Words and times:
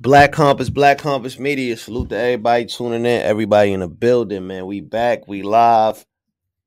Black 0.00 0.32
Compass, 0.32 0.70
Black 0.70 0.96
Compass 0.96 1.38
Media. 1.38 1.76
Salute 1.76 2.08
to 2.08 2.16
everybody 2.16 2.64
tuning 2.64 3.04
in, 3.04 3.20
everybody 3.20 3.74
in 3.74 3.80
the 3.80 3.88
building, 3.88 4.46
man. 4.46 4.64
We 4.64 4.80
back, 4.80 5.28
we 5.28 5.42
live, 5.42 6.06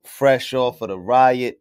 fresh 0.03 0.53
off 0.53 0.83
of 0.83 0.89
the 0.89 0.99
riot. 0.99 1.59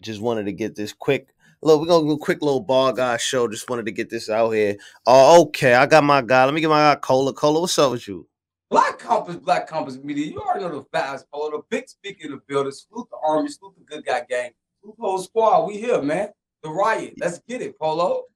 Just 0.00 0.22
wanted 0.22 0.44
to 0.44 0.52
get 0.52 0.76
this 0.76 0.94
quick. 0.94 1.34
Look, 1.60 1.82
we're 1.82 1.86
gonna 1.86 2.06
do 2.06 2.12
a 2.12 2.18
quick 2.18 2.40
little 2.40 2.62
bar 2.62 2.94
guy 2.94 3.18
show. 3.18 3.46
Just 3.46 3.68
wanted 3.68 3.84
to 3.84 3.92
get 3.92 4.08
this 4.08 4.30
out 4.30 4.52
here. 4.52 4.78
Oh, 5.06 5.42
okay. 5.42 5.74
I 5.74 5.84
got 5.84 6.02
my 6.02 6.22
guy. 6.22 6.46
Let 6.46 6.54
me 6.54 6.62
get 6.62 6.70
my 6.70 6.94
guy 6.94 6.98
Cola. 6.98 7.34
Cola, 7.34 7.60
what's 7.60 7.78
up 7.78 7.92
with 7.92 8.08
you? 8.08 8.26
Black 8.70 8.98
Compass, 8.98 9.36
Black 9.36 9.68
Compass 9.68 9.98
Media. 10.02 10.28
You 10.28 10.40
already 10.40 10.64
know 10.64 10.78
the 10.78 10.98
fast 10.98 11.26
Polo, 11.30 11.50
the 11.50 11.62
big 11.68 11.90
speaker 11.90 12.24
in 12.24 12.30
the 12.30 12.40
building. 12.48 12.72
Salute 12.72 13.06
the 13.10 13.18
army, 13.22 13.50
salute 13.50 13.74
the 13.76 13.84
good 13.84 14.06
guy 14.06 14.22
gang. 14.30 14.52
Salute 14.80 14.96
the 14.96 15.02
whole 15.02 15.18
squad. 15.18 15.66
We 15.66 15.76
here, 15.76 16.00
man. 16.00 16.30
The 16.62 16.70
riot. 16.70 17.16
Let's 17.18 17.40
get 17.40 17.60
it, 17.60 17.78
Polo. 17.78 18.29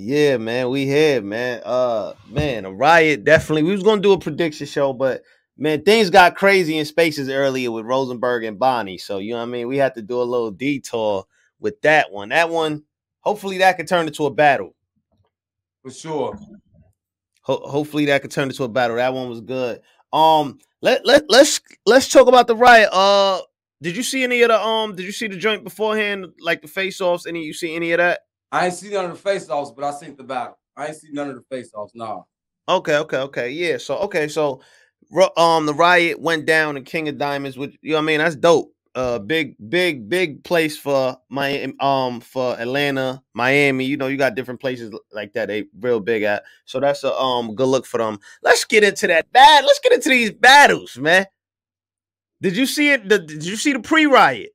Yeah, 0.00 0.36
man, 0.36 0.70
we 0.70 0.86
here, 0.86 1.20
man. 1.20 1.60
Uh, 1.64 2.12
man, 2.28 2.64
a 2.64 2.70
riot 2.70 3.24
definitely. 3.24 3.64
We 3.64 3.72
was 3.72 3.82
gonna 3.82 4.00
do 4.00 4.12
a 4.12 4.18
prediction 4.20 4.68
show, 4.68 4.92
but 4.92 5.24
man, 5.56 5.82
things 5.82 6.08
got 6.08 6.36
crazy 6.36 6.78
in 6.78 6.84
spaces 6.84 7.28
earlier 7.28 7.72
with 7.72 7.84
Rosenberg 7.84 8.44
and 8.44 8.60
Bonnie. 8.60 8.98
So 8.98 9.18
you 9.18 9.32
know 9.32 9.38
what 9.38 9.48
I 9.48 9.50
mean. 9.50 9.66
We 9.66 9.76
had 9.76 9.94
to 9.94 10.02
do 10.02 10.22
a 10.22 10.22
little 10.22 10.52
detour 10.52 11.24
with 11.58 11.80
that 11.80 12.12
one. 12.12 12.28
That 12.28 12.48
one, 12.48 12.84
hopefully, 13.22 13.58
that 13.58 13.76
could 13.76 13.88
turn 13.88 14.06
into 14.06 14.26
a 14.26 14.30
battle. 14.30 14.76
For 15.82 15.90
sure. 15.90 16.38
Ho- 17.40 17.68
hopefully, 17.68 18.04
that 18.04 18.22
could 18.22 18.30
turn 18.30 18.50
into 18.50 18.62
a 18.62 18.68
battle. 18.68 18.98
That 18.98 19.12
one 19.12 19.28
was 19.28 19.40
good. 19.40 19.80
Um, 20.12 20.60
let 20.80 21.04
let 21.04 21.24
let's 21.28 21.60
let's 21.86 22.08
talk 22.08 22.28
about 22.28 22.46
the 22.46 22.54
riot. 22.54 22.90
Uh, 22.92 23.40
did 23.82 23.96
you 23.96 24.04
see 24.04 24.22
any 24.22 24.42
of 24.42 24.50
the 24.50 24.64
um? 24.64 24.94
Did 24.94 25.06
you 25.06 25.12
see 25.12 25.26
the 25.26 25.36
joint 25.36 25.64
beforehand, 25.64 26.26
like 26.40 26.62
the 26.62 26.68
face 26.68 27.00
offs? 27.00 27.26
Any 27.26 27.42
you 27.42 27.52
see 27.52 27.74
any 27.74 27.90
of 27.90 27.98
that? 27.98 28.20
I 28.50 28.66
ain't 28.66 28.74
see 28.74 28.90
none 28.90 29.06
of 29.06 29.10
the 29.12 29.18
face 29.18 29.48
offs, 29.48 29.72
but 29.72 29.84
I 29.84 29.92
seen 29.92 30.16
the 30.16 30.24
battle. 30.24 30.58
I 30.76 30.86
ain't 30.86 30.96
see 30.96 31.08
none 31.12 31.28
of 31.28 31.36
the 31.36 31.42
face 31.50 31.70
offs. 31.74 31.94
Nah. 31.94 32.22
Okay, 32.68 32.96
okay, 32.96 33.18
okay. 33.18 33.50
Yeah. 33.50 33.78
So 33.78 33.98
okay, 33.98 34.28
so 34.28 34.60
um 35.36 35.66
the 35.66 35.74
riot 35.74 36.20
went 36.20 36.46
down 36.46 36.76
in 36.76 36.84
King 36.84 37.08
of 37.08 37.18
Diamonds, 37.18 37.58
which 37.58 37.76
you 37.82 37.90
know 37.90 37.96
what 37.96 38.02
I 38.02 38.06
mean, 38.06 38.18
that's 38.18 38.36
dope. 38.36 38.74
Uh 38.94 39.18
big, 39.18 39.54
big, 39.68 40.08
big 40.08 40.42
place 40.44 40.76
for 40.76 41.16
my 41.28 41.72
um 41.80 42.20
for 42.20 42.58
Atlanta, 42.58 43.22
Miami. 43.34 43.84
You 43.84 43.96
know, 43.96 44.06
you 44.06 44.16
got 44.16 44.34
different 44.34 44.60
places 44.60 44.92
like 45.12 45.32
that 45.34 45.48
they 45.48 45.64
real 45.80 46.00
big 46.00 46.22
at. 46.22 46.44
So 46.64 46.80
that's 46.80 47.04
a 47.04 47.14
um 47.14 47.54
good 47.54 47.68
look 47.68 47.86
for 47.86 47.98
them. 47.98 48.18
Let's 48.42 48.64
get 48.64 48.84
into 48.84 49.06
that 49.08 49.30
bad. 49.32 49.64
Let's 49.64 49.80
get 49.80 49.92
into 49.92 50.08
these 50.08 50.32
battles, 50.32 50.96
man. 50.96 51.26
Did 52.40 52.56
you 52.56 52.66
see 52.66 52.90
it? 52.90 53.08
The, 53.08 53.18
did 53.18 53.44
you 53.44 53.56
see 53.56 53.72
the 53.72 53.80
pre-riot? 53.80 54.50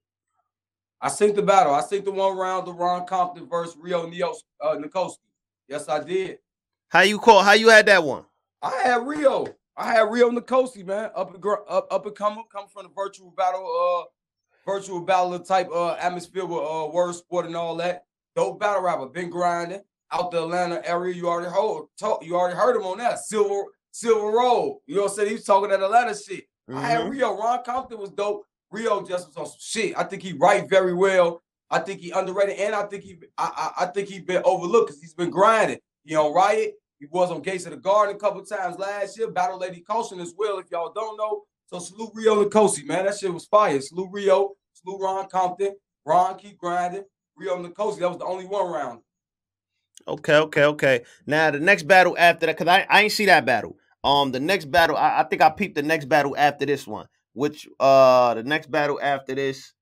I 1.04 1.10
seen 1.10 1.36
the 1.36 1.42
battle. 1.42 1.74
I 1.76 1.82
seen 1.82 2.06
the 2.06 2.12
one 2.12 2.38
round, 2.38 2.66
the 2.66 2.72
Ron 2.72 3.06
Compton 3.06 3.46
versus 3.50 3.76
Rio 3.78 4.08
Neo 4.08 4.34
uh, 4.62 4.76
Nikoski. 4.78 5.18
Yes, 5.68 5.90
I 5.90 6.02
did. 6.02 6.38
How 6.88 7.02
you 7.02 7.20
call? 7.20 7.44
How 7.44 7.52
you 7.52 7.68
had 7.68 7.86
that 7.88 8.02
one? 8.04 8.24
I 8.62 8.72
had 8.84 9.06
Rio. 9.06 9.46
I 9.76 9.92
had 9.92 10.10
Rio 10.10 10.30
Nikosi, 10.32 10.86
man. 10.86 11.10
Up 11.14 11.36
and 11.36 11.46
up, 11.68 11.88
up 11.92 12.06
and 12.06 12.16
coming, 12.16 12.46
come 12.50 12.68
from 12.70 12.84
the 12.84 12.92
virtual 12.96 13.32
battle, 13.32 13.66
uh, 13.68 14.06
virtual 14.66 15.02
battle 15.02 15.38
type 15.40 15.68
uh 15.74 15.96
atmosphere 15.96 16.46
with 16.46 16.60
uh 16.64 16.88
word 16.94 17.14
sport 17.16 17.48
and 17.48 17.56
all 17.58 17.76
that. 17.76 18.06
Dope 18.34 18.62
battle 18.62 18.82
rapper, 18.82 19.08
been 19.08 19.30
grinding 19.30 19.82
out 20.12 20.32
the 20.32 20.42
Atlanta 20.42 20.82
area. 20.88 21.14
You 21.14 21.28
already 21.28 21.52
heard, 21.52 21.88
talk, 22.00 22.24
you 22.24 22.36
already 22.38 22.56
heard 22.56 22.78
him 22.78 22.84
on 22.84 23.00
that 23.00 23.20
Silver 23.20 23.66
Silver 23.92 24.28
Road. 24.38 24.80
You 24.86 24.96
know 24.96 25.02
what 25.04 25.12
I'm 25.12 25.16
saying? 25.18 25.28
He 25.28 25.36
was 25.36 25.44
talking 25.44 25.70
that 25.70 25.84
Atlanta 25.84 26.16
shit. 26.16 26.46
I 26.74 26.80
had 26.82 27.02
Mhm. 27.02 27.10
Rio. 27.12 27.38
Ron 27.38 27.62
Compton 27.66 28.00
was 28.00 28.12
dope. 28.12 28.46
Rio 28.74 29.06
just 29.06 29.28
was 29.28 29.38
on 29.38 29.46
some 29.46 29.56
shit. 29.60 29.98
I 29.98 30.04
think 30.04 30.24
he 30.24 30.34
write 30.34 30.70
very 30.70 30.94
well. 30.94 31.42
I 31.70 31.80
think 31.80 32.02
he 32.02 32.12
underrated, 32.12 32.60
and 32.60 32.76
I 32.76 32.84
think 32.84 33.04
he, 33.04 33.18
I, 33.38 33.72
I, 33.78 33.84
I 33.84 33.86
think 33.88 34.10
he 34.10 34.20
been 34.20 34.42
overlooked 34.46 34.88
because 34.90 35.02
he's 35.02 35.14
been 35.14 35.30
grinding. 35.30 35.80
You 36.04 36.16
know, 36.16 36.34
Riot. 36.34 36.74
He 37.00 37.08
was 37.12 37.32
on 37.32 37.42
Gates 37.42 37.66
of 37.66 37.72
the 37.72 37.78
Garden 37.78 38.16
a 38.16 38.20
couple 38.20 38.46
times 38.46 38.78
last 38.78 39.18
year. 39.18 39.30
Battle 39.30 39.60
Lady 39.60 39.82
Caution 39.82 40.20
as 40.20 40.34
well, 40.38 40.60
if 40.60 40.72
y'all 40.72 40.92
don't 40.94 41.18
know. 41.18 41.44
So 41.66 41.80
salute 41.80 42.12
Rio 42.14 42.44
Nicosi, 42.44 42.86
man. 42.86 43.06
That 43.06 43.18
shit 43.18 43.34
was 43.34 43.46
fire. 43.46 43.82
Salute 43.82 44.10
Rio. 44.12 44.54
Salute 44.74 45.02
Ron 45.02 45.28
Compton. 45.28 45.76
Ron 46.06 46.38
keep 46.38 46.58
grinding. 46.58 47.04
Rio 47.36 47.58
Nicosi. 47.58 48.00
That 48.00 48.10
was 48.10 48.20
the 48.20 48.26
only 48.26 48.46
one 48.46 48.72
round. 48.72 49.02
Okay, 50.08 50.36
okay, 50.36 50.64
okay. 50.66 51.02
Now 51.26 51.52
the 51.52 51.60
next 51.60 51.84
battle 51.84 52.16
after 52.18 52.46
that, 52.46 52.58
cause 52.58 52.68
I, 52.68 52.86
I 52.90 53.04
ain't 53.04 53.12
see 53.12 53.26
that 53.26 53.46
battle. 53.46 53.78
Um, 54.04 54.32
the 54.32 54.40
next 54.40 54.70
battle, 54.72 54.98
I, 54.98 55.22
I 55.22 55.24
think 55.24 55.42
I 55.42 55.50
peeped 55.50 55.76
the 55.76 55.84
next 55.84 56.06
battle 56.06 56.36
after 56.38 56.66
this 56.66 56.86
one. 56.86 57.08
Which 57.34 57.68
uh 57.80 58.36
the 58.36 58.44
next 58.44 58.70
battle 58.72 59.00
after 59.02 59.36
this, 59.36 59.74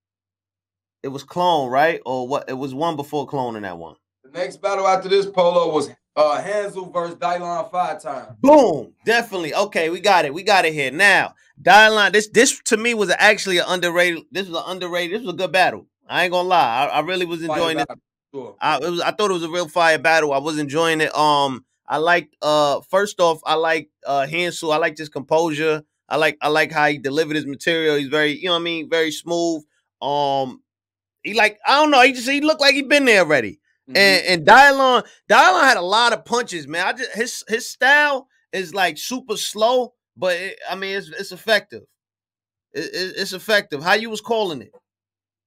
it 1.03 1.09
was 1.09 1.23
clone, 1.23 1.69
right? 1.69 2.01
Or 2.06 2.28
what 2.28 2.50
it 2.50 2.53
was 2.53 2.73
one 2.73 2.95
before 2.95 3.28
clone 3.28 3.56
in 3.56 3.63
that 3.63 3.78
one. 3.78 3.95
The 4.23 4.31
next 4.31 4.62
battle 4.62 4.88
after 4.88 5.09
this 5.09 5.25
polo 5.25 5.73
was 5.73 5.89
uh 6.16 6.41
Hansel 6.41 6.89
versus 6.91 7.16
Dylon 7.16 7.69
five 7.72 8.01
times. 8.01 8.38
Boom, 8.39 8.94
definitely. 9.06 9.53
Okay, 9.53 9.89
we 9.89 10.00
got 10.00 10.25
it. 10.25 10.34
We 10.34 10.44
got 10.44 10.66
it 10.66 10.73
here. 10.73 10.91
Now, 10.91 11.34
Dylon, 11.62 12.13
this 12.13 12.29
this 12.29 12.62
to 12.66 12.78
me 12.78 12.94
was 12.94 13.13
actually 13.17 13.57
an 13.57 13.66
underrated. 13.68 14.23
This 14.31 14.47
was 14.47 14.57
an 14.57 14.72
underrated. 14.72 15.19
This 15.19 15.25
was 15.25 15.33
a 15.33 15.38
good 15.38 15.51
battle. 15.51 15.88
I 16.07 16.23
ain't 16.23 16.31
gonna 16.31 16.47
lie. 16.47 16.85
I, 16.85 16.85
I 16.85 17.00
really 17.01 17.25
was 17.25 17.41
enjoying 17.41 17.79
it. 17.79 17.88
Sure. 18.33 18.56
I 18.62 18.78
it 18.78 18.89
was 18.89 19.01
I 19.01 19.12
thought 19.12 19.31
it 19.31 19.35
was 19.35 19.44
a 19.44 19.50
real 19.50 19.68
fire 19.68 20.00
battle. 20.00 20.33
I 20.33 20.39
was 20.39 20.57
enjoying 20.57 21.01
it. 21.01 21.16
Um, 21.16 21.66
I 21.88 21.97
liked 21.97 22.35
uh 22.41 22.81
first 22.89 23.19
off, 23.19 23.41
I 23.45 23.56
like 23.56 23.89
uh 24.06 24.25
Hansel. 24.25 24.72
I 24.72 24.78
liked 24.78 24.97
his 24.97 25.09
composure. 25.09 25.83
I 26.12 26.18
like 26.18 26.38
I 26.42 26.50
like 26.50 26.72
how 26.74 26.88
he 26.88 26.98
delivered 27.00 27.38
his 27.38 27.48
material. 27.48 27.96
He's 27.96 28.10
very, 28.10 28.34
you 28.34 28.46
know 28.48 28.52
what 28.54 28.60
I 28.60 28.64
mean, 28.64 28.90
very 28.90 29.12
smooth. 29.12 29.64
Um, 30.02 30.62
he 31.24 31.34
like 31.34 31.60
I 31.66 31.78
don't 31.82 31.92
know. 31.92 32.02
He 32.02 32.12
just 32.14 32.30
he 32.30 32.42
looked 32.42 32.62
like 32.62 32.76
he 32.76 32.84
been 32.84 33.06
there 33.06 33.22
already. 33.22 33.60
Mhm. 33.90 33.98
And 33.98 34.26
and 34.28 34.48
Dylon, 34.48 35.06
Dylon 35.30 35.64
had 35.64 35.78
a 35.78 35.82
lot 35.82 36.14
of 36.14 36.26
punches, 36.26 36.68
man. 36.68 36.86
I 36.86 36.94
just 36.94 37.12
his 37.16 37.44
his 37.48 37.70
style 37.70 38.28
is 38.52 38.74
like 38.76 38.98
super 38.98 39.38
slow, 39.38 39.94
but 40.18 40.36
it, 40.36 40.60
I 40.70 40.76
mean 40.76 40.98
it's 40.98 41.10
it's 41.10 41.32
effective. 41.32 41.84
It, 42.74 42.86
it- 42.94 43.16
it's 43.18 43.34
effective. 43.34 43.84
How 43.84 43.94
you 43.94 44.10
was 44.10 44.22
calling 44.22 44.62
it? 44.62 44.72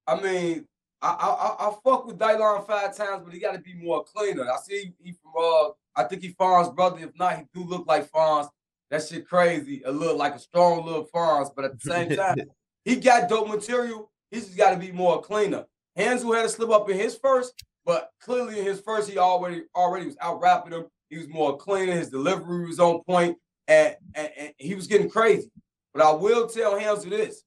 I 0.07 0.21
mean, 0.21 0.67
I 1.03 1.09
I 1.09 1.29
I, 1.29 1.69
I 1.69 1.75
fuck 1.85 2.07
with 2.07 2.19
Dylon 2.19 2.67
five 2.67 2.97
times, 2.97 3.23
but 3.25 3.33
he 3.35 3.41
got 3.41 3.53
to 3.53 3.59
be 3.61 3.75
more 3.75 4.05
cleaner. 4.05 4.51
I 4.51 4.57
see 4.59 4.93
he 5.03 5.13
from 5.13 5.33
uh, 5.39 5.71
I 5.97 6.05
think 6.05 6.23
he 6.23 6.33
Fonz 6.35 6.75
brother. 6.75 6.99
If 7.01 7.11
not, 7.19 7.37
he 7.39 7.45
do 7.55 7.65
look 7.69 7.87
like 7.87 8.11
Fonz. 8.11 8.49
That 8.95 9.03
shit 9.03 9.27
crazy. 9.27 9.83
A 9.85 9.91
little 9.91 10.17
like 10.17 10.37
a 10.37 10.39
strong 10.39 10.87
little 10.87 11.09
Fonz, 11.13 11.51
but 11.57 11.65
at 11.65 11.73
the 11.81 11.91
same 11.91 12.11
time, 12.17 12.37
he 12.85 12.95
got 12.95 13.29
dope 13.29 13.49
material. 13.49 14.13
He 14.31 14.39
just 14.39 14.57
got 14.57 14.71
to 14.71 14.77
be 14.77 14.93
more 14.93 15.21
cleaner. 15.21 15.65
Hansel 15.97 16.33
had 16.33 16.43
to 16.43 16.49
slip 16.49 16.71
up 16.71 16.89
in 16.89 16.97
his 16.97 17.17
first, 17.17 17.55
but 17.85 18.11
clearly 18.21 18.61
in 18.61 18.65
his 18.65 18.81
first, 18.81 19.11
he 19.11 19.19
already 19.19 19.65
already 19.75 20.07
was 20.07 20.17
out 20.21 20.41
rapping 20.41 20.75
him. 20.75 20.85
He 21.11 21.19
was 21.19 21.27
more 21.27 21.57
cleaner. 21.57 21.91
His 21.91 22.09
delivery 22.09 22.69
was 22.69 22.79
on 22.79 23.03
point, 23.03 23.37
and, 23.67 23.97
and, 24.15 24.31
and 24.39 24.53
he 24.59 24.77
was 24.77 24.87
getting 24.87 25.11
crazy. 25.11 25.51
But 25.93 26.05
I 26.05 26.13
will 26.13 26.47
tell 26.47 26.79
Hansel 26.79 27.11
this: 27.11 27.43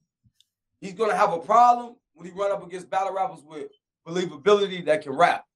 he's 0.82 0.92
gonna 0.92 1.16
have 1.16 1.32
a 1.32 1.38
problem 1.38 1.96
when 2.12 2.26
he 2.26 2.32
run 2.38 2.52
up 2.52 2.62
against 2.62 2.90
battle 2.90 3.14
rappers 3.14 3.42
with 3.42 3.68
believability 4.06 4.84
that 4.84 5.00
can 5.00 5.12
rap, 5.12 5.46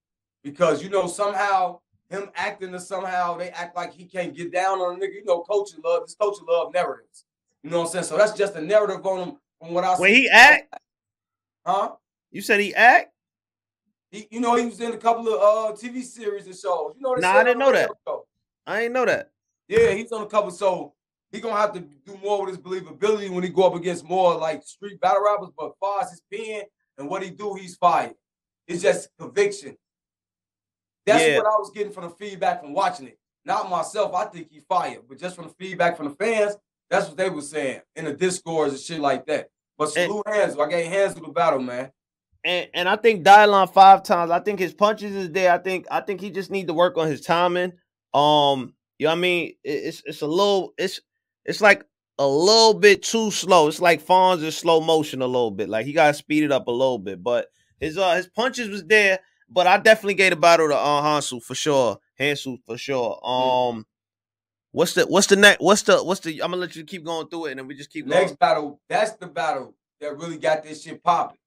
because 0.43 0.83
you 0.83 0.89
know 0.89 1.07
somehow 1.07 1.81
him 2.13 2.31
acting 2.37 2.71
to 2.73 2.79
somehow 2.81 3.37
they 3.37 3.51
act 3.51 3.75
like 3.75 3.93
he 3.93 4.05
can't 4.05 4.37
get 4.37 4.53
down 4.53 4.79
on 4.79 4.95
a 4.95 4.99
nigga. 4.99 5.15
You 5.15 5.25
know, 5.25 5.41
coaching 5.41 5.81
love 5.85 6.03
this 6.07 6.15
coaching 6.15 6.47
love 6.49 6.73
narratives. 6.73 7.25
You 7.63 7.71
know 7.71 7.79
what 7.81 7.87
I'm 7.87 7.93
saying? 7.93 8.05
So 8.05 8.17
that's 8.17 8.33
just 8.33 8.55
a 8.55 8.61
narrative 8.61 9.05
on 9.05 9.29
him 9.29 9.37
from 9.61 9.73
what 9.75 9.85
I 9.85 9.97
When 9.97 10.13
he 10.15 10.29
act, 10.29 10.75
huh? 11.67 11.93
you 12.31 12.41
said 12.43 12.61
he 12.61 12.75
act. 12.75 13.13
He, 14.11 14.29
you 14.31 14.41
know, 14.41 14.55
he 14.57 14.67
was 14.67 14.81
in 14.81 14.93
a 14.93 14.97
couple 14.99 15.27
of 15.29 15.41
uh 15.41 15.73
TV 15.77 16.03
series 16.03 16.47
and 16.47 16.55
shows. 16.55 16.95
You 16.97 17.03
know, 17.03 17.15
Nah, 17.15 17.33
I 17.39 17.45
didn't 17.45 17.59
know 17.59 17.73
that. 17.73 17.91
show. 18.07 18.27
I 18.67 18.83
ain't 18.83 18.93
know 18.93 19.07
that. 19.07 19.31
Yeah, 19.69 19.93
he's 19.93 20.13
on 20.13 20.23
a 20.23 20.27
couple. 20.27 20.51
So 20.51 20.93
he 21.31 21.41
gonna 21.41 21.57
have 21.57 21.73
to 21.73 21.81
do 21.81 22.19
more 22.23 22.45
with 22.45 22.51
his 22.57 22.59
believability 22.59 23.31
when 23.31 23.43
he 23.43 23.49
go 23.49 23.63
up 23.67 23.75
against 23.75 24.05
more 24.05 24.35
like 24.37 24.63
street 24.65 25.01
battle 25.01 25.25
rappers. 25.25 25.49
But 25.57 25.73
far 25.81 26.03
as 26.03 26.11
his 26.11 26.23
pen 26.33 26.63
and 26.99 27.09
what 27.09 27.23
he 27.23 27.31
do, 27.31 27.55
he's 27.55 27.77
fired. 27.77 28.13
It's 28.67 28.83
just 28.83 29.09
conviction. 29.19 29.77
That's 31.07 31.25
Yeah. 31.25 31.39
what 31.39 31.47
I 31.47 31.57
was 31.59 31.71
getting 31.71 31.93
from 31.93 32.05
the 32.05 32.11
feedback 32.11 32.61
from 32.61 32.73
watching 32.75 33.09
it. 33.09 33.19
Not 33.45 33.69
myself, 33.69 34.15
I 34.15 34.27
think 34.27 34.51
he 34.51 34.61
fired, 34.69 35.03
but 35.09 35.19
just 35.19 35.35
from 35.35 35.49
the 35.49 35.55
feedback 35.55 35.97
from 35.97 36.09
the 36.09 36.15
fans, 36.15 36.57
that's 36.89 37.09
what 37.09 37.17
they 37.17 37.29
were 37.29 37.41
saying 37.43 37.81
in 37.97 38.05
the 38.05 38.13
discords 38.13 38.73
and 38.75 38.83
shit 38.83 39.01
like 39.01 39.27
that. 39.27 39.49
But 39.79 39.97
And- 39.97 40.11
salute 40.11 40.29
hands, 40.29 40.57
I 40.59 40.69
gave 40.69 40.87
hands 40.87 41.15
to 41.15 41.21
the 41.21 41.29
battle, 41.29 41.59
man. 41.61 41.91
And 42.45 42.69
and 42.75 42.89
I 42.89 42.97
think 42.97 43.25
Dylon 43.25 43.73
five 43.73 44.03
times. 44.03 44.31
I 44.33 44.41
think 44.41 44.59
his 44.59 44.75
punches 44.75 45.15
is 45.15 45.31
there. 45.31 45.53
I 45.53 45.59
think 45.59 45.87
I 45.91 46.01
think 46.01 46.21
he 46.21 46.29
just 46.31 46.51
need 46.51 46.67
to 46.67 46.75
work 46.75 46.99
on 46.99 47.07
his 47.09 47.21
timing. 47.21 47.73
Um, 48.15 48.75
you 48.99 49.07
know 49.07 49.11
what 49.13 49.19
I 49.19 49.21
mean? 49.21 49.55
It's 49.63 50.03
it's 50.07 50.23
a 50.23 50.27
little 50.27 50.75
it's 50.77 51.01
it's 51.45 51.61
like 51.61 51.85
a 52.19 52.27
little 52.27 52.75
bit 52.75 53.03
too 53.03 53.31
slow. 53.31 53.69
It's 53.69 53.81
like 53.81 54.05
Fonz 54.05 54.43
is 54.43 54.57
slow 54.57 54.81
motion 54.81 55.23
a 55.23 55.27
little 55.27 55.53
bit. 55.53 55.69
Like 55.69 55.87
he 55.87 55.93
gotta 55.93 56.15
speed 56.15 56.43
it 56.43 56.51
up 56.53 56.67
a 56.67 56.73
little 56.73 56.99
bit. 56.99 57.23
But 57.23 57.47
his 57.81 57.97
uh 57.97 58.15
his 58.17 58.29
punches 58.29 58.69
was 58.69 58.85
there. 58.85 59.21
But 59.53 59.67
I 59.67 59.79
definitely 59.79 60.15
gave 60.15 60.31
the 60.31 60.37
battle 60.37 60.69
to 60.69 60.77
uh 60.77 61.03
Hansel 61.03 61.41
for 61.41 61.55
sure. 61.55 61.99
Hansel 62.19 62.59
for 62.65 62.79
sure. 62.79 63.21
Um 63.27 63.87
what's 64.73 64.95
the 64.95 65.07
what's 65.07 65.27
the 65.27 65.37
next 65.37 65.61
what's 65.61 65.83
the 65.83 66.03
what's 66.03 66.21
the 66.21 66.43
I'm 66.43 66.51
gonna 66.51 66.57
let 66.57 66.77
you 66.77 66.85
keep 66.85 67.05
going 67.05 67.29
through 67.29 67.47
it 67.47 67.51
and 67.53 67.61
then 67.61 67.67
we 67.67 67.75
just 67.75 67.91
keep 67.91 68.09
going. 68.09 68.21
Next 68.21 68.39
battle, 68.39 68.81
that's 68.89 69.13
the 69.13 69.27
battle 69.27 69.75
that 70.01 70.17
really 70.17 70.39
got 70.39 70.63
this 70.63 70.83
shit 70.83 71.03
popping. 71.03 71.39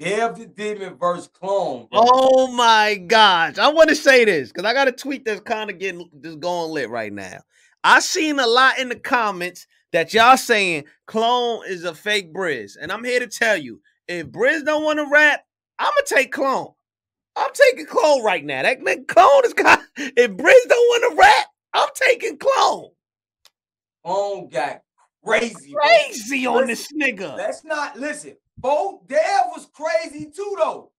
Dev 0.00 0.36
the 0.36 0.46
Demon 0.46 0.96
versus 0.96 1.28
Clone. 1.28 1.86
Bro. 1.90 2.00
Oh 2.04 2.48
my 2.48 2.96
gosh. 2.96 3.58
I 3.58 3.68
want 3.68 3.90
to 3.90 3.94
say 3.94 4.24
this 4.24 4.50
because 4.50 4.64
I 4.64 4.72
got 4.72 4.88
a 4.88 4.92
tweet 4.92 5.24
that's 5.24 5.40
kind 5.40 5.70
of 5.70 5.78
getting 5.78 6.08
just 6.22 6.40
going 6.40 6.72
lit 6.72 6.90
right 6.90 7.12
now. 7.12 7.38
I 7.84 8.00
seen 8.00 8.40
a 8.40 8.46
lot 8.46 8.78
in 8.78 8.88
the 8.88 8.96
comments 8.96 9.66
that 9.92 10.12
y'all 10.12 10.36
saying 10.36 10.84
Clone 11.06 11.62
is 11.68 11.84
a 11.84 11.94
fake 11.94 12.34
Briz. 12.34 12.76
And 12.80 12.90
I'm 12.90 13.04
here 13.04 13.20
to 13.20 13.28
tell 13.28 13.56
you, 13.56 13.80
if 14.08 14.26
Briz 14.26 14.64
don't 14.64 14.82
want 14.82 14.98
to 14.98 15.06
rap, 15.10 15.44
I'm 15.78 15.86
gonna 15.86 16.20
take 16.20 16.32
Clone. 16.32 16.72
I'm 17.36 17.50
taking 17.52 17.86
Clone 17.86 18.22
right 18.22 18.44
now. 18.44 18.62
That 18.62 18.82
man, 18.82 19.04
Clone 19.06 19.44
is 19.44 19.54
got 19.54 19.80
if 19.96 20.30
Briz 20.30 20.68
don't 20.68 21.02
want 21.02 21.12
to 21.12 21.20
rap, 21.20 21.46
I'm 21.72 21.88
taking 21.94 22.38
Clone. 22.38 22.90
Clone 24.04 24.48
got 24.48 24.82
crazy. 25.24 25.72
Crazy 25.72 26.44
bro. 26.44 26.58
on 26.58 26.66
listen, 26.66 26.98
this 26.98 27.10
nigga. 27.10 27.36
Let's 27.36 27.64
not 27.64 27.98
listen. 27.98 28.36
Bo 28.56 29.02
Dev 29.08 29.20
was 29.54 29.68
crazy 29.72 30.30
too, 30.34 30.56
though. 30.58 30.92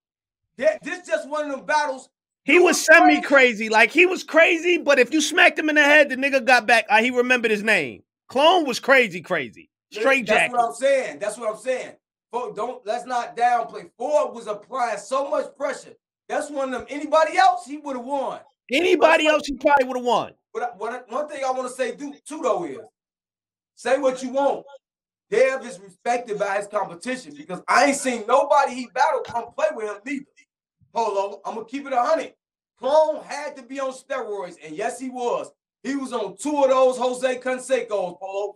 This 0.58 1.08
just 1.08 1.30
one 1.30 1.46
of 1.46 1.52
them 1.52 1.66
battles. 1.66 2.10
He 2.44 2.60
was 2.60 2.84
semi 2.86 3.22
crazy. 3.22 3.70
Like 3.70 3.92
he 3.92 4.06
was 4.06 4.24
crazy, 4.24 4.78
but 4.78 5.00
if 5.00 5.14
you 5.14 5.22
smacked 5.22 5.58
him 5.58 5.70
in 5.70 5.76
the 5.76 5.84
head, 5.84 6.10
the 6.10 6.16
nigga 6.16 6.46
got 6.46 6.68
back. 6.68 6.86
Uh, 6.90 7.02
he 7.02 7.12
remembered 7.12 7.52
his 7.52 7.64
name. 7.64 8.04
Clone 8.28 8.66
was 8.66 8.80
crazy, 8.80 9.22
crazy. 9.22 9.70
Straight 9.92 10.28
That's 10.28 10.52
what 10.52 10.64
I'm 10.64 10.74
saying. 10.74 11.20
That's 11.20 11.38
what 11.38 11.50
I'm 11.50 11.60
saying. 11.60 11.94
But 12.32 12.56
don't 12.56 12.86
let's 12.86 13.06
not 13.06 13.38
downplay. 13.38 13.90
Ford 13.98 14.36
was 14.36 14.48
applying 14.48 15.00
so 15.00 15.30
much 15.30 15.56
pressure. 15.56 15.94
That's 16.28 16.50
one 16.50 16.74
of 16.74 16.80
them. 16.80 16.88
Anybody 16.90 17.38
else, 17.38 17.66
he 17.66 17.78
would 17.78 17.96
have 17.96 18.06
won. 18.06 18.40
Anybody 18.72 19.28
else, 19.28 19.46
he 19.46 19.54
probably 19.54 19.86
would 19.86 19.98
have 19.98 20.06
won. 20.06 20.34
But 20.54 20.80
what, 20.80 21.12
one 21.12 21.28
thing 21.28 21.44
I 21.46 21.52
want 21.52 21.68
to 21.68 21.74
say 21.74 21.96
too, 21.96 22.14
though 22.42 22.66
is 22.66 22.80
say 23.76 23.98
what 23.98 24.24
you 24.24 24.30
want. 24.30 24.66
Dev 25.30 25.66
is 25.66 25.80
respected 25.80 26.38
by 26.38 26.58
his 26.58 26.68
competition 26.68 27.34
because 27.36 27.62
I 27.68 27.86
ain't 27.86 27.98
seen 27.98 28.26
nobody 28.28 28.76
he 28.76 28.90
battled 28.94 29.26
come 29.26 29.46
play 29.56 29.68
with 29.74 29.86
him 29.86 29.98
neither. 30.06 30.26
Polo, 30.94 31.42
I'm 31.46 31.56
gonna 31.56 31.66
keep 31.66 31.86
it 31.86 31.94
a 31.94 32.02
hundred. 32.02 32.34
Clone 32.80 33.24
had 33.24 33.56
to 33.58 33.64
be 33.64 33.80
on 33.80 33.92
steroids, 33.92 34.56
and 34.64 34.76
yes, 34.76 35.00
he 35.00 35.10
was. 35.10 35.52
He 35.84 35.96
was 35.96 36.14
on 36.14 36.38
two 36.38 36.64
of 36.64 36.70
those 36.70 36.98
Jose 36.98 37.40
Cansecos, 37.40 38.20
Polo. 38.20 38.56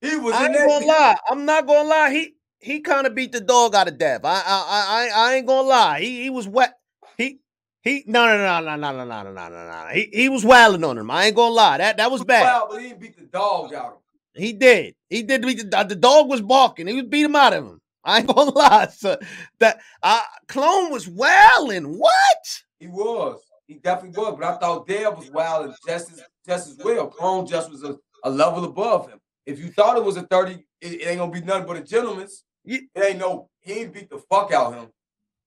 He 0.00 0.16
was. 0.16 0.34
I 0.34 0.46
ain't 0.46 0.54
gonna 0.54 0.86
lie. 0.86 1.16
I'm 1.28 1.44
not 1.44 1.66
gonna 1.66 1.88
lie. 1.88 2.10
He 2.10 2.34
he 2.62 2.80
kind 2.80 3.06
of 3.06 3.14
beat 3.14 3.32
the 3.32 3.40
dog 3.40 3.74
out 3.74 3.88
of 3.88 3.98
Dev. 3.98 4.24
I 4.24 4.42
I 4.46 4.64
I 4.68 5.10
I 5.14 5.34
ain't 5.34 5.46
gonna 5.46 5.68
lie. 5.68 6.00
He 6.00 6.22
he 6.22 6.30
was 6.30 6.46
wet. 6.46 6.74
He 7.18 7.40
he 7.82 8.04
no 8.06 8.26
no 8.26 8.38
no 8.38 8.76
no 8.76 8.76
no 8.76 9.04
no 9.04 9.04
no 9.04 9.32
no 9.32 9.48
no 9.48 9.48
no. 9.48 9.88
He 9.92 10.08
he 10.12 10.28
was 10.28 10.44
wailing 10.44 10.84
on 10.84 10.96
him. 10.96 11.10
I 11.10 11.26
ain't 11.26 11.36
gonna 11.36 11.54
lie. 11.54 11.78
That 11.78 11.96
that 11.96 12.10
was 12.10 12.24
bad. 12.24 12.44
Wild, 12.44 12.68
but 12.70 12.80
he 12.80 12.88
didn't 12.88 13.00
beat 13.00 13.16
the 13.16 13.24
dog 13.24 13.74
out 13.74 13.86
of 13.86 13.92
him. 13.92 13.98
He 14.34 14.52
did. 14.52 14.94
He 15.10 15.22
did. 15.24 15.42
Beat 15.42 15.58
the, 15.58 15.64
dog. 15.64 15.88
the 15.88 15.96
dog 15.96 16.28
was 16.28 16.40
barking. 16.40 16.86
He 16.86 16.94
was 16.94 17.04
beat 17.04 17.24
him 17.24 17.36
out 17.36 17.52
of 17.52 17.64
him. 17.64 17.80
I 18.04 18.18
ain't 18.18 18.28
gonna 18.28 18.50
lie. 18.52 18.86
So 18.86 19.18
that 19.58 19.80
uh, 20.02 20.22
clone 20.46 20.92
was 20.92 21.08
wailing. 21.08 21.98
What? 21.98 22.62
He 22.78 22.86
was. 22.86 23.40
He 23.66 23.74
definitely 23.74 24.20
was. 24.20 24.36
But 24.38 24.54
I 24.54 24.56
thought 24.58 24.86
Dale 24.86 25.14
was 25.14 25.30
wailing 25.30 25.74
just 25.86 26.12
as 26.12 26.22
just 26.46 26.68
as 26.70 26.84
well. 26.84 27.08
Clone 27.08 27.46
just 27.46 27.70
was 27.70 27.82
a, 27.82 27.96
a 28.22 28.30
level 28.30 28.64
above 28.64 29.08
him. 29.08 29.18
If 29.46 29.58
you 29.58 29.68
thought 29.72 29.96
it 29.96 30.04
was 30.04 30.16
a 30.16 30.22
30, 30.22 30.64
it, 30.80 30.92
it 30.92 31.06
ain't 31.08 31.18
gonna 31.18 31.32
be 31.32 31.40
nothing 31.40 31.66
but 31.66 31.76
a 31.76 31.82
gentleman's. 31.82 32.44
Yeah. 32.64 32.78
It 32.94 33.04
ain't 33.04 33.18
no, 33.18 33.48
he 33.60 33.72
ain't 33.74 33.92
beat 33.92 34.10
the 34.10 34.18
fuck 34.18 34.52
out 34.52 34.72
of 34.72 34.78
him. 34.80 34.88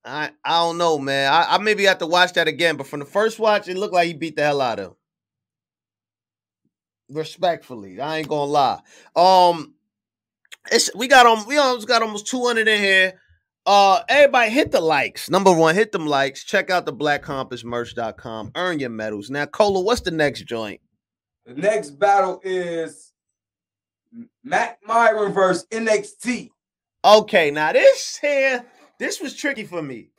I 0.03 0.31
I 0.43 0.59
don't 0.59 0.77
know, 0.77 0.99
man. 0.99 1.31
I, 1.33 1.55
I 1.55 1.57
maybe 1.57 1.85
have 1.85 1.97
to 1.99 2.07
watch 2.07 2.33
that 2.33 2.47
again, 2.47 2.77
but 2.77 2.87
from 2.87 2.99
the 2.99 3.05
first 3.05 3.39
watch, 3.39 3.67
it 3.67 3.77
looked 3.77 3.93
like 3.93 4.07
he 4.07 4.13
beat 4.13 4.35
the 4.35 4.43
hell 4.43 4.61
out 4.61 4.79
of 4.79 4.87
him. 4.89 4.95
Respectfully, 7.09 7.99
I 7.99 8.17
ain't 8.17 8.27
gonna 8.27 8.51
lie. 8.51 8.79
Um, 9.15 9.73
it's 10.71 10.89
we 10.95 11.07
got 11.07 11.25
on 11.25 11.47
we 11.47 11.57
almost 11.57 11.87
got 11.87 12.01
almost 12.01 12.27
200 12.27 12.67
in 12.67 12.81
here. 12.81 13.19
Uh, 13.65 14.01
everybody 14.07 14.51
hit 14.51 14.71
the 14.71 14.79
likes. 14.79 15.27
Number 15.27 15.51
one, 15.51 15.73
hit 15.73 15.91
them 15.91 16.05
likes. 16.05 16.43
Check 16.43 16.69
out 16.69 16.85
the 16.85 16.93
blackcompassmerch.com. 16.93 18.51
Earn 18.55 18.79
your 18.79 18.91
medals. 18.91 19.31
Now, 19.31 19.47
Cola, 19.47 19.81
what's 19.81 20.01
the 20.01 20.11
next 20.11 20.43
joint? 20.43 20.81
The 21.47 21.55
next 21.55 21.91
battle 21.91 22.39
is 22.43 23.11
Mac 24.43 24.79
Myron 24.85 25.33
versus 25.33 25.65
NXT. 25.71 26.51
Okay, 27.05 27.51
now 27.51 27.71
this 27.71 28.17
here, 28.19 28.65
this 28.97 29.21
was 29.21 29.35
tricky 29.35 29.63
for 29.63 29.79
me. 29.79 30.09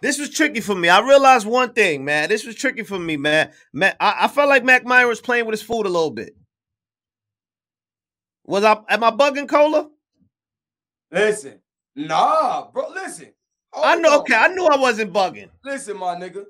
This 0.00 0.18
was 0.18 0.30
tricky 0.30 0.60
for 0.60 0.74
me. 0.74 0.88
I 0.88 1.00
realized 1.00 1.46
one 1.46 1.74
thing, 1.74 2.02
man. 2.02 2.30
This 2.30 2.46
was 2.46 2.56
tricky 2.56 2.82
for 2.82 2.98
me, 2.98 3.18
man. 3.18 3.52
Man, 3.74 3.94
I, 4.00 4.20
I 4.22 4.28
felt 4.28 4.48
like 4.48 4.64
Mac 4.64 4.86
Myron 4.86 5.08
was 5.08 5.20
playing 5.20 5.44
with 5.44 5.52
his 5.52 5.62
food 5.62 5.84
a 5.84 5.90
little 5.90 6.10
bit. 6.10 6.34
Was 8.46 8.64
I 8.64 8.78
am 8.88 9.04
I 9.04 9.10
bugging 9.10 9.46
Cola? 9.46 9.90
Listen, 11.12 11.60
nah, 11.94 12.70
bro. 12.70 12.88
Listen. 12.88 13.34
I 13.74 13.96
know. 13.96 14.20
Okay, 14.20 14.34
I 14.34 14.48
knew 14.48 14.66
I 14.66 14.78
wasn't 14.78 15.12
bugging. 15.12 15.50
Listen, 15.62 15.98
my 15.98 16.16
nigga. 16.16 16.44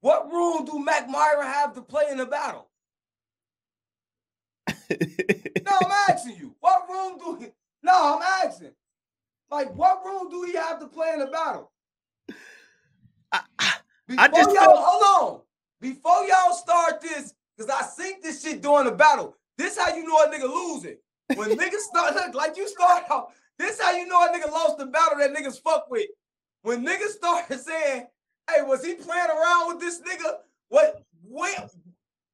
What 0.00 0.30
rule 0.30 0.62
do 0.62 0.78
Mac 0.78 1.08
Myron 1.08 1.46
have 1.46 1.74
to 1.74 1.82
play 1.82 2.04
in 2.10 2.18
the 2.18 2.26
battle? 2.26 2.67
No, 4.90 5.72
I'm 5.84 5.92
asking 6.08 6.36
you. 6.36 6.54
What 6.60 6.88
room 6.88 7.18
do 7.18 7.44
he? 7.44 7.46
No, 7.82 8.16
I'm 8.16 8.46
asking. 8.46 8.72
Like, 9.50 9.74
what 9.74 10.04
room 10.04 10.30
do 10.30 10.42
he 10.44 10.54
have 10.54 10.78
to 10.80 10.86
play 10.86 11.12
in 11.12 11.20
the 11.20 11.26
battle? 11.26 11.72
I, 13.32 13.40
Before 14.06 14.24
I 14.24 14.28
just 14.28 14.54
y'all, 14.54 14.76
hold 14.76 15.32
on. 15.32 15.40
Before 15.80 16.24
y'all 16.24 16.54
start 16.54 17.00
this, 17.00 17.34
because 17.56 17.70
I 17.70 17.82
think 17.82 18.22
this 18.22 18.42
shit 18.42 18.62
during 18.62 18.86
the 18.86 18.92
battle. 18.92 19.36
This 19.56 19.78
how 19.78 19.94
you 19.94 20.06
know 20.06 20.16
a 20.18 20.28
nigga 20.28 20.48
losing. 20.48 20.96
When 21.34 21.50
niggas 21.58 21.80
start 21.80 22.34
like 22.34 22.56
you 22.56 22.68
start 22.68 23.04
out, 23.10 23.32
this 23.58 23.80
how 23.80 23.92
you 23.92 24.06
know 24.06 24.24
a 24.24 24.28
nigga 24.28 24.50
lost 24.50 24.78
the 24.78 24.86
battle 24.86 25.18
that 25.18 25.34
niggas 25.34 25.60
fuck 25.60 25.90
with. 25.90 26.06
When 26.62 26.84
niggas 26.84 27.16
started 27.16 27.58
saying, 27.60 28.06
hey, 28.50 28.62
was 28.62 28.84
he 28.84 28.94
playing 28.94 29.30
around 29.30 29.68
with 29.68 29.80
this 29.80 30.00
nigga? 30.00 30.34
What 30.68 31.02
when 31.24 31.54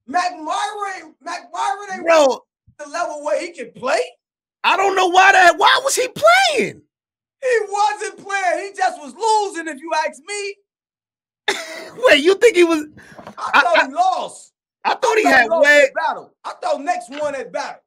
Mac 0.06 0.32
Myron, 0.32 1.14
Mac 1.22 1.50
Myron 1.52 1.88
ain't 1.92 2.04
Bro, 2.04 2.43
the 2.78 2.88
level 2.88 3.24
where 3.24 3.40
he 3.40 3.52
can 3.52 3.70
play? 3.72 4.00
I 4.62 4.76
don't 4.76 4.96
know 4.96 5.08
why 5.08 5.32
that 5.32 5.58
why 5.58 5.80
was 5.84 5.94
he 5.94 6.08
playing? 6.08 6.82
He 7.42 7.58
wasn't 7.68 8.24
playing. 8.24 8.66
He 8.66 8.76
just 8.76 8.98
was 8.98 9.14
losing, 9.14 9.68
if 9.68 9.80
you 9.80 9.92
ask 10.06 10.22
me. 10.26 10.54
Wait, 12.06 12.24
you 12.24 12.36
think 12.36 12.56
he 12.56 12.64
was? 12.64 12.86
I 13.36 13.60
thought 13.60 13.78
I, 13.78 13.86
he 13.86 13.92
lost. 13.92 14.52
I 14.82 14.94
thought 14.94 15.18
I 15.18 15.20
he 15.20 15.26
had 15.26 15.48
way 15.50 15.90
battle. 15.94 16.34
I 16.42 16.54
thought 16.62 16.80
next 16.80 17.10
one 17.10 17.34
at 17.34 17.52
battle. 17.52 17.82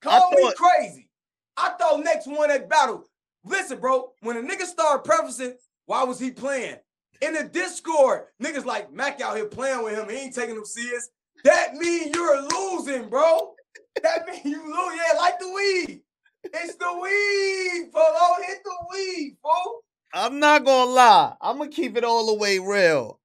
Call 0.00 0.20
thought... 0.20 0.32
me 0.32 0.52
crazy. 0.56 1.08
I 1.56 1.70
thought 1.78 2.02
next 2.02 2.26
one 2.26 2.50
at 2.50 2.68
battle. 2.70 3.04
Listen, 3.44 3.78
bro, 3.78 4.12
when 4.20 4.38
a 4.38 4.42
nigga 4.42 4.64
started 4.64 5.04
prefacing, 5.04 5.56
why 5.84 6.04
was 6.04 6.18
he 6.18 6.30
playing? 6.30 6.76
In 7.20 7.34
the 7.34 7.44
Discord, 7.44 8.24
niggas 8.42 8.64
like 8.64 8.92
Mac 8.92 9.20
out 9.20 9.36
here 9.36 9.46
playing 9.46 9.84
with 9.84 9.98
him. 9.98 10.08
He 10.08 10.16
ain't 10.16 10.34
taking 10.34 10.56
him 10.56 10.64
serious. 10.64 11.10
That 11.44 11.74
mean 11.74 12.12
you're 12.14 12.48
losing, 12.48 13.08
bro. 13.10 13.52
That 14.02 14.26
mean 14.26 14.40
you 14.44 14.62
lose. 14.62 15.00
Yeah, 15.00 15.18
like 15.18 15.38
the 15.38 15.48
weed. 15.48 16.02
It's 16.44 16.76
the 16.76 16.92
weed, 17.02 17.92
Polo. 17.92 18.46
Hit 18.46 18.58
the 18.64 18.76
weed, 18.90 19.36
fool. 19.42 19.80
I'm 20.14 20.38
not 20.38 20.64
gonna 20.64 20.90
lie. 20.90 21.34
I'm 21.40 21.58
gonna 21.58 21.70
keep 21.70 21.96
it 21.96 22.04
all 22.04 22.26
the 22.26 22.34
way 22.34 22.58
real. 22.58 23.20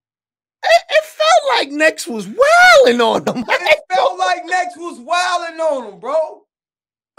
It, 0.62 0.82
it 0.90 1.04
felt 1.04 1.58
like 1.58 1.70
Next 1.70 2.06
was 2.06 2.26
wilding 2.26 3.00
on 3.00 3.22
him. 3.26 3.44
it 3.48 3.80
felt 3.92 4.18
like 4.18 4.42
Next 4.44 4.76
was 4.76 4.98
wailing 4.98 5.60
on 5.60 5.92
him, 5.92 6.00
bro. 6.00 6.42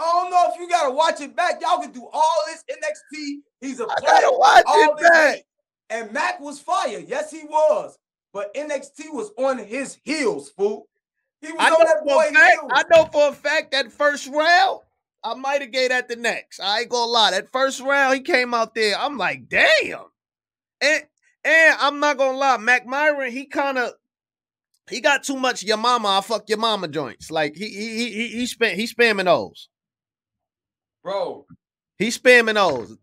I 0.00 0.04
don't 0.04 0.30
know 0.30 0.50
if 0.52 0.60
you 0.60 0.68
gotta 0.68 0.92
watch 0.92 1.20
it 1.20 1.34
back. 1.34 1.60
Y'all 1.60 1.80
can 1.80 1.90
do 1.90 2.06
all 2.12 2.36
this 2.46 2.64
NXT. 2.70 3.38
He's 3.60 3.80
a 3.80 3.86
player. 3.86 3.96
I 3.96 4.20
gotta 4.20 4.38
watch 4.38 4.64
it 4.66 5.12
back. 5.12 5.42
And 5.90 6.12
Mac 6.12 6.40
was 6.40 6.60
fire. 6.60 7.02
Yes, 7.06 7.30
he 7.30 7.44
was. 7.44 7.98
But 8.32 8.54
NXT 8.54 9.12
was 9.12 9.32
on 9.38 9.58
his 9.58 9.98
heels, 10.04 10.50
fool. 10.50 10.86
He 11.40 11.52
was 11.52 11.60
I 11.60 11.70
on 11.70 11.84
that 11.84 12.04
boy's 12.04 12.30
heels. 12.30 12.72
I 12.72 12.84
know 12.90 13.08
for 13.12 13.28
a 13.28 13.32
fact 13.32 13.72
that 13.72 13.92
first 13.92 14.26
round, 14.28 14.80
I 15.22 15.34
might 15.34 15.60
have 15.60 15.72
gave 15.72 15.90
that 15.90 16.08
the 16.08 16.16
next. 16.16 16.60
I 16.60 16.80
ain't 16.80 16.88
gonna 16.88 17.10
lie. 17.10 17.30
That 17.30 17.52
first 17.52 17.80
round, 17.80 18.14
he 18.14 18.20
came 18.20 18.54
out 18.54 18.74
there. 18.74 18.96
I'm 18.98 19.16
like, 19.16 19.48
damn. 19.48 20.04
And 20.80 21.02
and 21.44 21.76
I'm 21.80 22.00
not 22.00 22.18
gonna 22.18 22.36
lie, 22.36 22.56
Mac 22.56 22.86
Myron, 22.86 23.32
he 23.32 23.46
kind 23.46 23.78
of 23.78 23.92
he 24.90 25.00
got 25.00 25.22
too 25.22 25.36
much 25.36 25.62
your 25.62 25.76
mama, 25.76 26.08
I 26.08 26.20
fuck 26.22 26.48
your 26.48 26.58
mama 26.58 26.88
joints. 26.88 27.30
Like 27.30 27.54
he 27.54 27.68
he 27.68 28.10
he 28.10 28.28
he 28.28 28.46
spent 28.46 28.74
he 28.74 28.86
spamming 28.86 29.26
those. 29.26 29.68
Bro. 31.02 31.46
He 31.98 32.08
spamming 32.08 32.54
those. 32.54 32.96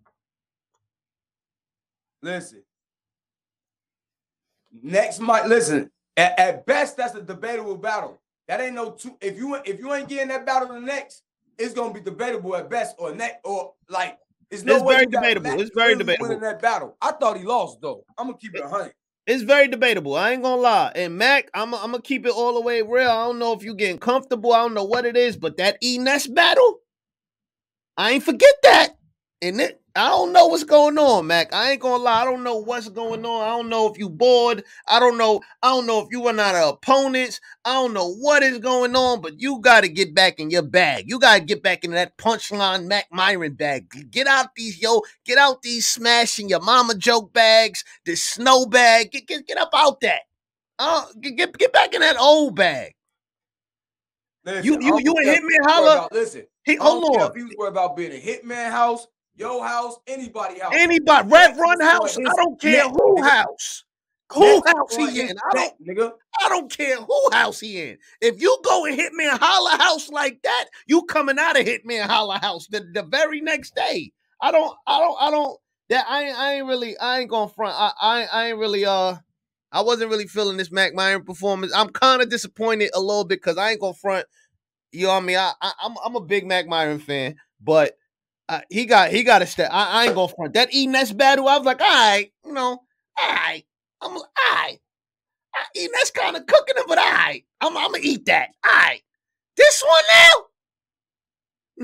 Listen. 2.22 2.64
Next 4.82 5.20
might 5.20 5.46
listen. 5.48 5.92
At, 6.18 6.40
at 6.40 6.66
best, 6.66 6.98
that's 6.98 7.16
a 7.16 7.22
debatable 7.22 7.78
battle. 7.78 8.20
That 8.48 8.62
ain't 8.62 8.76
no 8.76 8.92
two. 8.92 9.18
If 9.22 9.38
you 9.38 9.56
if 9.56 9.80
you 9.80 9.94
ain't 9.94 10.08
getting 10.08 10.28
that 10.30 10.46
battle 10.46 10.70
the 10.70 10.80
next, 10.80 11.24
it's 11.58 11.74
gonna 11.74 11.94
be 11.94 12.02
debatable 12.02 12.56
at 12.56 12.70
best, 12.70 12.96
or 13.00 13.14
neck, 13.14 13.42
or 13.44 13.74
like 13.90 14.18
it's 14.52 14.64
no 14.64 14.76
it's 14.76 14.84
very 14.84 15.06
debatable. 15.06 15.60
It's 15.60 15.72
very 15.74 15.96
debatable. 15.96 16.28
Winning 16.28 16.42
that 16.42 16.62
battle, 16.62 16.96
I 17.02 17.12
thought 17.12 17.38
he 17.38 17.44
lost 17.44 17.80
though. 17.82 18.06
I'm 18.18 18.28
gonna 18.28 18.38
keep 18.38 18.56
it 18.56 18.64
hundred. 18.64 18.94
It's 19.28 19.42
very 19.42 19.68
debatable. 19.68 20.16
I 20.16 20.32
ain't 20.32 20.44
gonna 20.44 20.62
lie. 20.62 20.92
And 20.96 21.18
Mac, 21.18 21.50
I'm, 21.56 21.74
I'm 21.74 21.92
gonna 21.92 22.02
keep 22.02 22.28
it 22.28 22.32
all 22.32 22.54
the 22.54 22.62
way 22.62 22.84
real. 22.84 23.10
I 23.10 23.26
don't 23.26 23.40
know 23.40 23.54
if 23.54 23.64
you're 23.64 23.74
getting 23.74 23.98
comfortable. 23.98 24.54
I 24.54 24.60
don't 24.60 24.76
know 24.76 24.84
what 24.84 25.06
it 25.06 25.18
is, 25.18 25.36
but 25.36 25.58
that 25.58 25.78
E 25.82 25.98
Ness 25.98 26.28
battle, 26.28 26.80
I 27.98 28.12
ain't 28.12 28.24
forget 28.24 28.54
that. 28.62 28.90
and 29.42 29.60
it, 29.60 29.82
I 29.98 30.10
don't 30.10 30.34
know 30.34 30.48
what's 30.48 30.66
going 30.66 30.98
on, 30.98 31.28
Mac. 31.28 31.54
I 31.54 31.72
ain't 31.72 31.82
gonna 31.82 32.04
lie. 32.04 32.22
I 32.22 32.26
don't 32.26 32.44
know 32.44 32.58
what's 32.58 32.90
going 32.90 33.26
on. 33.26 33.42
I 33.42 33.48
don't 33.48 33.70
know 33.70 33.90
if 33.90 33.98
you 33.98 34.10
bored. 34.10 34.66
I 34.90 35.00
don't 35.00 35.18
know. 35.18 35.40
I 35.64 35.70
don't 35.70 35.88
know 35.88 36.00
if 36.02 36.08
you 36.12 36.28
out 36.28 36.40
of 36.56 36.74
opponents. 36.74 37.40
I 37.64 37.74
don't 37.74 37.94
know 37.94 38.14
what 38.16 38.44
is 38.44 38.60
going 38.60 38.94
on, 38.94 39.22
but 39.22 39.40
you 39.40 39.60
got 39.62 39.82
to 39.82 39.88
get 39.88 40.14
back 40.14 40.38
in 40.40 40.50
your 40.50 40.64
bag. 40.64 41.06
You 41.08 41.18
got 41.18 41.38
to 41.38 41.44
get 41.46 41.64
back 41.64 41.86
into 41.86 41.96
that 41.96 42.18
punchline 42.18 42.88
Mac 42.88 43.06
Myron 43.10 43.54
bag. 43.54 43.88
Get 44.12 44.28
out 44.28 44.48
these 44.56 44.82
yo. 44.82 45.02
Get 45.24 45.38
out 45.38 45.62
these 45.62 45.88
smashing 45.88 46.50
your 46.50 46.62
mama 46.62 46.96
joke 46.96 47.32
bags. 47.32 47.86
This 48.06 48.22
snow 48.22 48.66
bag. 48.66 49.12
Get 49.12 49.28
get 49.28 49.48
get 49.48 49.58
up 49.58 49.70
out 49.74 50.02
that. 50.02 50.24
Uh, 50.78 51.06
get 51.22 51.38
get, 51.38 51.58
get 51.58 51.72
back 51.72 51.94
in 51.94 52.02
that 52.02 52.18
old 52.20 52.56
bag. 52.58 52.96
Listen, 54.44 54.66
You 54.66 54.80
you 54.82 55.00
you 55.00 55.14
a 55.14 55.24
hitman 55.26 55.62
about- 55.62 56.12
Listen, 56.12 56.46
He 56.66 56.76
hold 56.76 57.04
on. 57.18 57.30
if 57.30 57.36
he 57.36 57.44
was 57.44 57.54
worried 57.58 57.70
about 57.72 57.96
being 57.96 58.12
a 58.12 58.20
hitman 58.22 58.70
house, 58.70 59.08
your 59.36 59.66
house, 59.66 59.98
anybody 60.08 60.60
house. 60.60 60.74
Anybody, 60.76 61.30
Red 61.30 61.58
Run 61.58 61.82
House. 61.82 62.18
I 62.18 62.36
don't 62.36 62.60
care 62.60 62.90
who 62.90 63.16
nigga. 63.18 63.30
house. 63.30 63.84
Who 64.34 64.64
house 64.66 64.96
he 64.96 65.22
in? 65.22 65.38
I 65.38 65.54
don't. 65.54 65.88
nigga. 65.88 66.12
I 66.44 66.50
don't 66.50 66.72
care 66.72 66.98
who 66.98 67.30
house 67.32 67.60
he 67.60 67.82
in. 67.82 67.98
If 68.22 68.42
you 68.42 68.58
go 68.64 68.86
and 68.86 68.98
Hitman 68.98 69.38
Holla 69.40 69.78
House 69.78 70.10
like 70.10 70.42
that, 70.44 70.66
you 70.88 71.04
coming 71.04 71.38
out 71.38 71.60
of 71.60 71.66
Hitman 71.66 72.08
Holla 72.08 72.40
House 72.40 72.68
the, 72.68 72.86
the 72.94 73.04
very 73.04 73.42
next 73.42 73.76
day. 73.76 74.12
I 74.42 74.52
don't, 74.52 74.76
I 74.88 75.00
don't, 75.00 75.18
I 75.22 75.32
don't. 75.32 75.60
That 75.90 76.06
I 76.10 76.24
ain't, 76.24 76.40
I 76.40 76.54
ain't 76.56 76.68
really, 76.68 76.98
I 76.98 77.20
ain't 77.20 77.30
going 77.30 77.50
front. 77.50 77.76
I, 77.78 77.92
I, 78.02 78.26
I 78.26 78.48
ain't 78.48 78.58
really, 78.58 78.86
uh, 78.86 79.16
I 79.72 79.82
wasn't 79.82 80.10
really 80.10 80.26
feeling 80.26 80.58
this 80.58 80.72
Mac 80.72 80.96
Myron 80.96 81.24
performance. 81.24 81.72
I'm 81.76 81.90
kind 81.90 82.24
of 82.24 82.30
disappointed 82.30 82.90
a 82.96 83.00
little 83.00 83.26
bit 83.26 83.42
because 83.42 83.58
I 83.58 83.72
ain't 83.72 83.82
gonna 83.82 83.94
front. 83.94 84.26
You 84.92 85.04
know 85.04 85.10
what 85.10 85.24
I 85.24 85.26
mean? 85.26 85.38
I, 85.38 85.52
I 85.62 85.72
I'm, 85.84 85.94
I'm 86.04 86.16
a 86.16 86.22
big 86.22 86.48
Mac 86.48 86.66
Myron 86.68 87.00
fan, 87.00 87.36
but 87.62 87.94
uh, 88.50 88.62
he 88.70 88.86
got, 88.86 89.12
he 89.12 89.24
got 89.24 89.42
a 89.42 89.46
step. 89.46 89.70
I, 89.72 90.02
I 90.02 90.06
ain't 90.06 90.16
gonna 90.16 90.34
front 90.34 90.54
that 90.54 90.74
E 90.74 90.88
Ness 90.88 91.12
battle. 91.12 91.48
I 91.48 91.58
was 91.58 91.66
like, 91.66 91.82
all 91.82 91.88
right, 91.88 92.32
you 92.46 92.54
know, 92.54 92.82
all 93.18 93.34
right. 93.34 93.64
I'm 94.02 94.16
all 94.16 94.28
right. 94.52 94.78
That's 95.94 96.12
kind 96.12 96.36
of 96.36 96.46
cooking 96.46 96.76
it, 96.78 96.86
but 96.88 96.98
all 96.98 97.12
right. 97.12 97.44
I'm, 97.62 97.76
I'm 97.78 97.92
gonna 97.92 98.00
eat 98.04 98.26
that. 98.26 98.50
All 98.66 98.72
right. 98.72 99.02
This 99.56 99.84
one 99.84 100.04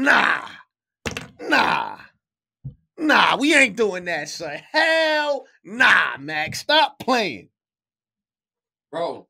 now? 0.04 0.50
Nah. 1.40 1.50
Nah. 1.50 1.98
Nah, 2.98 3.38
we 3.38 3.56
ain't 3.56 3.76
doing 3.76 4.06
that, 4.06 4.30
son. 4.30 4.60
Hell 4.72 5.48
nah, 5.64 6.18
Max. 6.20 6.60
Stop 6.60 7.00
playing. 7.00 7.50
Bro, 8.92 9.28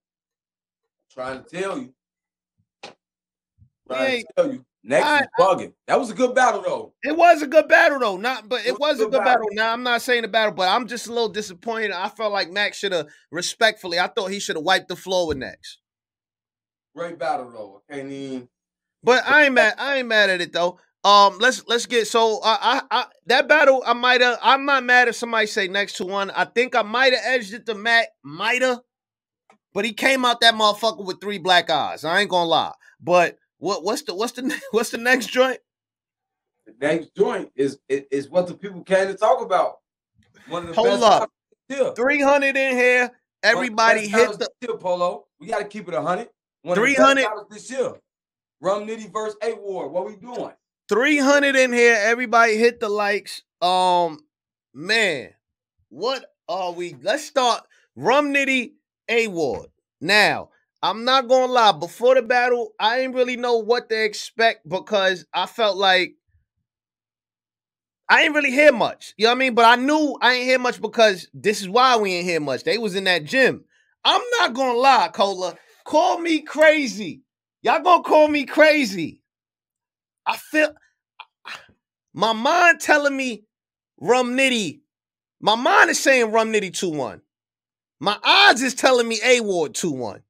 trying 1.13 1.43
to 1.43 1.49
tell 1.49 1.77
you. 1.77 1.93
He 2.83 2.89
Trying 3.87 4.21
to 4.21 4.27
tell 4.35 4.53
you. 4.53 4.65
Next 4.83 5.05
I- 5.05 5.19
is 5.21 5.27
bugging. 5.39 5.73
That 5.87 5.99
was 5.99 6.09
a 6.09 6.13
good 6.15 6.33
battle 6.33 6.61
though. 6.63 6.93
It 7.03 7.15
was 7.15 7.41
a 7.41 7.47
good 7.47 7.67
battle 7.67 7.99
though. 7.99 8.17
Not 8.17 8.49
but 8.49 8.61
It 8.61 8.69
it 8.69 8.79
was 8.79 8.97
was 8.97 8.99
a 8.99 9.03
good 9.03 9.11
good 9.11 9.17
battle. 9.19 9.33
battle. 9.43 9.47
Now 9.51 9.73
I'm 9.73 9.83
not 9.83 10.01
saying 10.01 10.23
the 10.23 10.27
battle, 10.27 10.53
but 10.53 10.67
I'm 10.69 10.87
just 10.87 11.07
a 11.07 11.13
little 11.13 11.29
disappointed. 11.29 11.91
I 11.91 12.09
felt 12.09 12.31
like 12.33 12.49
Max 12.51 12.77
should 12.77 12.91
have 12.91 13.07
respectfully, 13.31 13.99
I 13.99 14.07
thought 14.07 14.31
he 14.31 14.39
should 14.39 14.55
have 14.55 14.65
wiped 14.65 14.87
the 14.87 14.95
floor 14.95 15.27
with 15.27 15.37
next. 15.37 15.77
Great 16.95 17.19
battle 17.19 17.51
though. 17.51 17.81
I 17.89 17.95
can't 17.95 18.11
even. 18.11 18.49
But 19.03 19.23
I 19.27 19.45
ain't 19.45 19.53
mad. 19.53 19.75
I 19.77 19.97
ain't 19.97 20.07
mad 20.07 20.29
at 20.29 20.41
it 20.41 20.51
though. 20.53 20.79
Um, 21.03 21.37
let's 21.39 21.63
let's 21.67 21.85
get 21.87 22.07
so 22.07 22.39
uh, 22.43 22.57
I 22.61 22.81
I 22.91 23.05
that 23.27 23.47
battle 23.47 23.81
I 23.85 23.93
might 23.93 24.21
have. 24.21 24.37
I'm 24.41 24.65
not 24.65 24.83
mad 24.83 25.07
if 25.07 25.15
somebody 25.15 25.47
say 25.47 25.67
next 25.67 25.93
to 25.97 26.05
one. 26.05 26.29
I 26.31 26.45
think 26.45 26.75
I 26.75 26.81
might 26.83 27.13
have 27.13 27.21
edged 27.25 27.53
it 27.53 27.65
to 27.67 27.73
Matt. 27.75 28.07
Might 28.23 28.61
have, 28.61 28.79
but 29.73 29.85
he 29.85 29.93
came 29.93 30.25
out 30.25 30.41
that 30.41 30.53
motherfucker 30.53 31.03
with 31.05 31.19
three 31.21 31.39
black 31.39 31.69
eyes. 31.71 32.03
I 32.03 32.19
ain't 32.21 32.29
gonna 32.29 32.45
lie. 32.49 32.73
But 32.99 33.37
what 33.61 33.83
what's 33.83 34.01
the 34.01 34.15
what's 34.15 34.33
the 34.33 34.59
what's 34.71 34.89
the 34.89 34.97
next 34.97 35.27
joint? 35.27 35.59
The 36.65 36.73
next 36.81 37.15
joint 37.15 37.51
is 37.55 37.79
is, 37.87 38.03
is 38.11 38.29
what 38.29 38.47
the 38.47 38.55
people 38.55 38.83
came 38.83 39.07
to 39.07 39.13
talk 39.13 39.41
about. 39.41 39.77
One 40.49 40.63
of 40.63 40.69
the 40.69 40.75
Hold 40.75 41.03
up. 41.03 41.31
Three 41.95 42.21
hundred 42.21 42.57
in 42.57 42.75
here. 42.75 43.11
Everybody 43.43 44.07
hit 44.07 44.37
the 44.37 44.49
still, 44.61 44.77
Polo. 44.77 45.27
We 45.39 45.47
got 45.47 45.59
to 45.59 45.65
keep 45.65 45.87
it 45.87 45.93
a 45.93 46.01
hundred. 46.01 46.29
One 46.63 46.77
of 46.77 46.83
the 46.83 46.93
best 46.93 47.13
300 47.13 47.49
this 47.49 47.71
year. 47.71 47.93
Rum 48.59 48.85
Nitty 48.85 49.11
versus 49.11 49.35
A 49.41 49.53
Ward. 49.53 49.91
What 49.91 50.05
we 50.05 50.15
doing? 50.15 50.51
300 50.89 51.55
in 51.55 51.73
here. 51.73 51.97
Everybody 51.99 52.57
hit 52.57 52.79
the 52.79 52.89
likes. 52.89 53.41
Um, 53.61 54.19
man, 54.73 55.29
what 55.89 56.25
are 56.47 56.71
we? 56.71 56.95
Let's 57.01 57.25
start 57.25 57.63
Rum 57.95 58.31
Nitty 58.31 58.73
A 59.09 59.27
Ward. 59.27 59.69
Now, 59.99 60.49
I'm 60.83 61.05
not 61.05 61.27
gonna 61.27 61.51
lie, 61.51 61.73
before 61.73 62.15
the 62.15 62.23
battle, 62.23 62.73
I 62.79 62.97
didn't 62.97 63.15
really 63.15 63.37
know 63.37 63.57
what 63.57 63.89
to 63.89 64.03
expect 64.03 64.67
because 64.67 65.25
I 65.33 65.45
felt 65.45 65.77
like 65.77 66.15
I 68.09 68.23
ain't 68.23 68.35
really 68.35 68.51
hear 68.51 68.71
much. 68.71 69.13
You 69.15 69.25
know 69.25 69.31
what 69.31 69.35
I 69.35 69.39
mean? 69.39 69.53
But 69.55 69.65
I 69.65 69.75
knew 69.81 70.17
I 70.21 70.33
ain't 70.33 70.45
hear 70.45 70.59
much 70.59 70.81
because 70.81 71.29
this 71.33 71.61
is 71.61 71.69
why 71.69 71.97
we 71.97 72.13
ain't 72.13 72.25
hear 72.25 72.39
much. 72.39 72.63
They 72.63 72.77
was 72.77 72.95
in 72.95 73.03
that 73.05 73.25
gym. 73.25 73.63
I'm 74.03 74.21
not 74.39 74.53
gonna 74.53 74.77
lie, 74.77 75.09
Cola. 75.13 75.55
Call 75.85 76.19
me 76.19 76.41
crazy. 76.41 77.21
Y'all 77.61 77.81
gonna 77.83 78.03
call 78.03 78.27
me 78.27 78.45
crazy. 78.45 79.21
I 80.25 80.35
feel 80.37 80.73
my 82.13 82.33
mind 82.33 82.79
telling 82.79 83.15
me 83.15 83.45
Rum 83.99 84.35
Nitty. 84.35 84.81
My 85.39 85.55
mind 85.55 85.89
is 85.91 85.99
saying 85.99 86.31
Rum 86.31 86.51
Nitty 86.51 86.71
2-1. 86.71 87.21
My 87.99 88.17
odds 88.23 88.61
is 88.61 88.73
telling 88.73 89.07
me 89.07 89.19
A 89.23 89.41
Ward 89.41 89.73
2-1. 89.73 90.21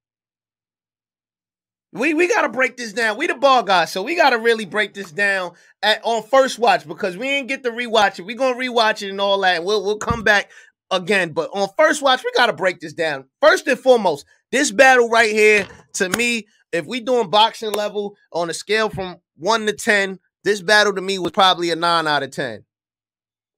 We 1.93 2.13
we 2.13 2.27
gotta 2.27 2.47
break 2.47 2.77
this 2.77 2.93
down. 2.93 3.17
We 3.17 3.27
the 3.27 3.35
ball 3.35 3.63
guys, 3.63 3.91
so 3.91 4.01
we 4.01 4.15
gotta 4.15 4.37
really 4.37 4.65
break 4.65 4.93
this 4.93 5.11
down 5.11 5.51
at 5.83 5.99
on 6.03 6.23
first 6.23 6.57
watch 6.57 6.87
because 6.87 7.17
we 7.17 7.27
ain't 7.27 7.49
get 7.49 7.63
to 7.63 7.71
rewatch 7.71 8.17
it. 8.17 8.25
we 8.25 8.33
gonna 8.33 8.55
rewatch 8.55 9.01
it 9.01 9.09
and 9.09 9.19
all 9.19 9.41
that. 9.41 9.57
And 9.57 9.65
we'll 9.65 9.83
we'll 9.83 9.97
come 9.97 10.23
back 10.23 10.51
again. 10.89 11.33
But 11.33 11.49
on 11.53 11.67
first 11.77 12.01
watch, 12.01 12.23
we 12.23 12.31
gotta 12.37 12.53
break 12.53 12.79
this 12.79 12.93
down. 12.93 13.25
First 13.41 13.67
and 13.67 13.77
foremost, 13.77 14.25
this 14.53 14.71
battle 14.71 15.09
right 15.09 15.31
here, 15.31 15.67
to 15.93 16.07
me, 16.09 16.47
if 16.71 16.85
we 16.85 17.01
doing 17.01 17.29
boxing 17.29 17.73
level 17.73 18.15
on 18.31 18.49
a 18.49 18.53
scale 18.53 18.89
from 18.89 19.17
one 19.35 19.65
to 19.65 19.73
ten, 19.73 20.19
this 20.45 20.61
battle 20.61 20.93
to 20.95 21.01
me 21.01 21.19
was 21.19 21.33
probably 21.33 21.71
a 21.71 21.75
nine 21.75 22.07
out 22.07 22.23
of 22.23 22.31
ten. 22.31 22.63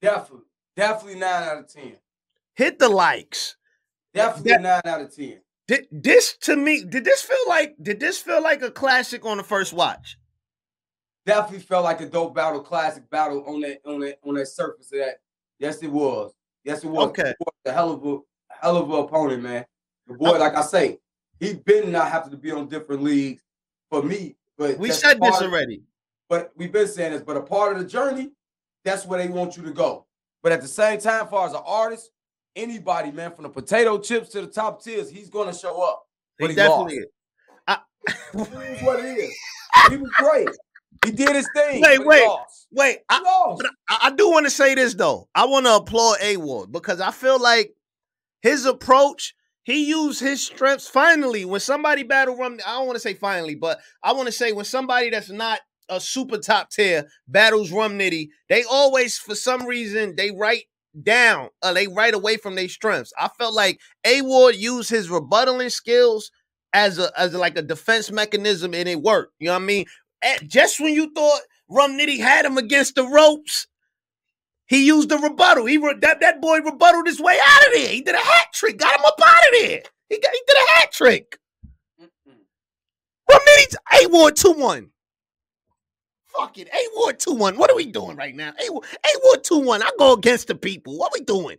Definitely, 0.02 0.48
definitely 0.76 1.20
nine 1.20 1.44
out 1.44 1.58
of 1.60 1.72
ten. 1.72 1.98
Hit 2.56 2.80
the 2.80 2.90
likes. 2.90 3.58
Definitely 4.12 4.54
a 4.54 4.60
nine 4.60 4.82
out 4.86 5.02
of 5.02 5.16
ten. 5.16 5.43
Did 5.68 5.88
this 5.92 6.36
to 6.42 6.56
me? 6.56 6.84
Did 6.84 7.06
this 7.06 7.22
feel 7.22 7.38
like? 7.48 7.76
Did 7.82 8.00
this 8.00 8.18
feel 8.20 8.42
like 8.44 8.62
a 8.62 8.72
classic 8.72 9.26
on 9.26 9.38
the 9.38 9.44
first 9.44 9.74
watch? 9.74 10.18
Definitely 11.26 11.60
felt 11.60 11.86
like 11.86 12.02
a 12.02 12.06
dope 12.06 12.36
battle, 12.36 12.60
classic 12.60 13.10
battle 13.10 13.46
on 13.48 13.62
that 13.62 13.80
on 13.86 14.02
that 14.02 14.20
on 14.26 14.36
that 14.36 14.48
surface 14.48 14.92
of 14.92 15.00
that. 15.00 15.16
Yes, 15.60 15.82
it 15.82 15.92
was. 15.92 16.34
Yes, 16.66 16.84
it 16.84 16.88
was. 16.88 17.08
Okay. 17.10 17.24
The 17.24 17.36
was 17.40 17.54
a 17.66 17.72
hell 17.72 17.92
of 17.92 18.06
a 18.06 18.18
hell 18.62 18.78
of 18.78 18.90
a 18.90 18.94
opponent, 18.96 19.42
man. 19.42 19.66
The 20.08 20.16
boy, 20.16 20.38
like 20.38 20.56
I 20.56 20.62
say, 20.62 21.00
he 21.40 21.54
been 21.54 21.92
not 21.94 22.12
having 22.12 22.32
to 22.32 22.38
be 22.38 22.52
on 22.52 22.68
different 22.68 23.02
leagues 23.04 23.42
for 23.90 24.04
me. 24.04 24.36
But 24.58 24.78
We 24.78 24.92
said 24.92 25.20
this 25.22 25.30
part 25.32 25.44
of- 25.44 25.50
already. 25.52 25.84
But 26.30 26.52
we've 26.58 26.72
been 26.72 26.88
saying 26.88 27.14
this. 27.14 27.22
But 27.22 27.38
a 27.38 27.42
part 27.42 27.74
of 27.74 27.80
the 27.80 27.86
journey, 27.88 28.32
that's 28.84 29.06
where 29.06 29.20
they 29.22 29.28
want 29.30 29.56
you 29.56 29.64
to 29.64 29.72
go. 29.72 30.06
But 30.42 30.52
at 30.52 30.62
the 30.62 30.68
same 30.68 31.00
time, 31.00 31.28
far 31.28 31.48
as 31.48 31.54
an 31.54 31.62
artist, 31.66 32.12
anybody, 32.56 33.12
man, 33.12 33.32
from 33.32 33.44
the 33.44 33.50
potato 33.50 33.98
chips 34.00 34.30
to 34.30 34.42
the 34.42 34.48
top 34.48 34.84
tiers, 34.84 35.10
he's 35.10 35.30
gonna 35.30 35.54
show 35.54 35.82
up. 35.82 36.04
He 36.38 36.44
But 36.44 36.50
he 36.52 36.56
definitely 36.56 36.96
is. 36.98 37.06
It 38.36 38.78
is 38.78 38.82
what 38.84 39.00
it 39.00 39.18
is. 39.18 39.34
He 39.90 39.98
was 39.98 40.12
great. 40.18 40.50
He 41.06 41.12
did 41.12 41.36
his 41.36 41.48
thing. 41.56 41.82
Wait, 41.82 42.06
wait. 42.06 42.26
lost. 42.26 42.68
Wait, 42.72 43.00
I, 43.10 43.22
lost. 43.22 43.62
but 43.62 43.72
I, 43.90 44.08
I 44.08 44.12
do 44.12 44.30
want 44.30 44.46
to 44.46 44.50
say 44.50 44.76
this 44.76 44.94
though. 44.94 45.28
I 45.36 45.46
want 45.46 45.66
to 45.66 45.76
applaud 45.76 46.18
A 46.22 46.38
Ward 46.38 46.72
because 46.72 47.02
I 47.02 47.12
feel 47.12 47.40
like 47.40 47.74
his 48.42 48.66
approach, 48.66 49.36
he 49.64 49.86
used 49.86 50.20
his 50.22 50.46
strengths 50.46 50.88
finally. 50.88 51.46
When 51.46 51.60
somebody 51.60 52.04
battle 52.04 52.38
rum, 52.38 52.60
I 52.66 52.78
don't 52.78 52.88
want 52.88 52.96
to 52.96 53.02
say 53.02 53.14
finally, 53.14 53.56
but 53.56 53.80
I 54.04 54.14
want 54.14 54.28
to 54.28 54.32
say 54.32 54.52
when 54.52 54.66
somebody 54.66 55.10
that's 55.10 55.30
not 55.30 55.60
a 55.90 56.00
super 56.00 56.38
top 56.38 56.72
tier 56.72 57.08
battles 57.28 57.72
rum 57.72 57.98
nitty, 58.00 58.30
they 58.50 58.64
always 58.64 59.18
for 59.18 59.36
some 59.36 59.66
reason 59.66 60.16
they 60.16 60.32
write 60.32 60.66
down, 61.02 61.50
uh, 61.62 61.74
they 61.74 61.88
right 61.88 62.14
away 62.14 62.38
from 62.38 62.56
their 62.56 62.70
strengths. 62.70 63.14
I 63.18 63.30
felt 63.40 63.54
like 63.54 63.80
A 64.06 64.22
Ward 64.22 64.56
used 64.56 64.90
his 64.90 65.10
rebuttaling 65.10 65.72
skills 65.72 66.32
as 66.74 67.00
a 67.00 67.12
as 67.18 67.34
like 67.34 67.58
a 67.58 67.62
defense 67.62 68.12
mechanism 68.12 68.74
and 68.74 68.90
it 68.90 69.02
worked. 69.02 69.34
You 69.40 69.48
know 69.48 69.54
what 69.54 69.62
I 69.62 69.66
mean? 69.66 69.86
At, 70.24 70.48
just 70.48 70.80
when 70.80 70.94
you 70.94 71.12
thought 71.14 71.42
Rum 71.70 71.98
Nitty 71.98 72.20
had 72.20 72.46
him 72.46 72.58
against 72.58 72.96
the 72.96 73.06
ropes, 73.08 73.68
he 74.68 74.86
used 74.86 75.10
the 75.10 75.18
rebuttal. 75.18 75.66
He 75.66 75.78
re- 75.78 75.98
that 76.02 76.22
that 76.22 76.42
boy 76.42 76.60
rebutted 76.60 77.08
his 77.08 77.20
way 77.20 77.38
out 77.46 77.68
of 77.68 77.74
there. 77.74 77.90
He 77.90 78.02
did 78.02 78.16
a 78.16 78.20
hat 78.20 78.48
trick, 78.54 78.78
got 78.78 78.98
him 78.98 79.06
up 79.06 79.20
out 79.24 79.48
of 79.50 79.62
there. 79.62 79.82
He 80.10 80.20
got 80.20 80.32
he 80.32 80.42
did 80.48 80.58
a 80.58 80.72
hat 80.74 80.92
trick. 80.92 81.38
Rum 82.00 83.42
Nitty's 83.48 83.76
A 84.04 84.08
Ward 84.08 84.36
two 84.36 84.54
one. 84.54 84.93
Fuck 86.38 86.58
it, 86.58 86.68
A 86.68 86.88
Ward 86.96 87.20
two 87.20 87.34
one. 87.34 87.58
What 87.58 87.70
are 87.70 87.76
we 87.76 87.86
doing 87.86 88.16
right 88.18 88.36
now? 88.36 88.54
A 88.60 88.72
Ward 88.72 89.44
2 89.44 89.60
1. 89.60 89.84
I 89.84 89.92
go 90.00 90.14
against 90.14 90.48
the 90.48 90.56
people. 90.56 90.98
What 90.98 91.12
are 91.12 91.20
we 91.20 91.26
doing? 91.26 91.58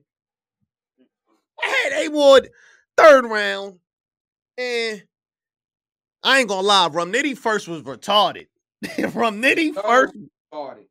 I 1.62 1.69
had 1.85 2.04
A 2.04 2.09
Ward 2.09 2.50
third 2.97 3.25
round, 3.25 3.78
and 4.59 5.02
I 6.23 6.40
ain't 6.40 6.49
gonna 6.49 6.66
lie. 6.66 6.88
Rum 6.88 7.12
Nitty 7.12 7.37
first 7.38 7.69
was 7.69 7.83
retarded. 7.83 8.47
Rum 9.14 9.40
Nitty 9.40 9.75
first, 9.75 10.14
Retarded. 10.52 10.87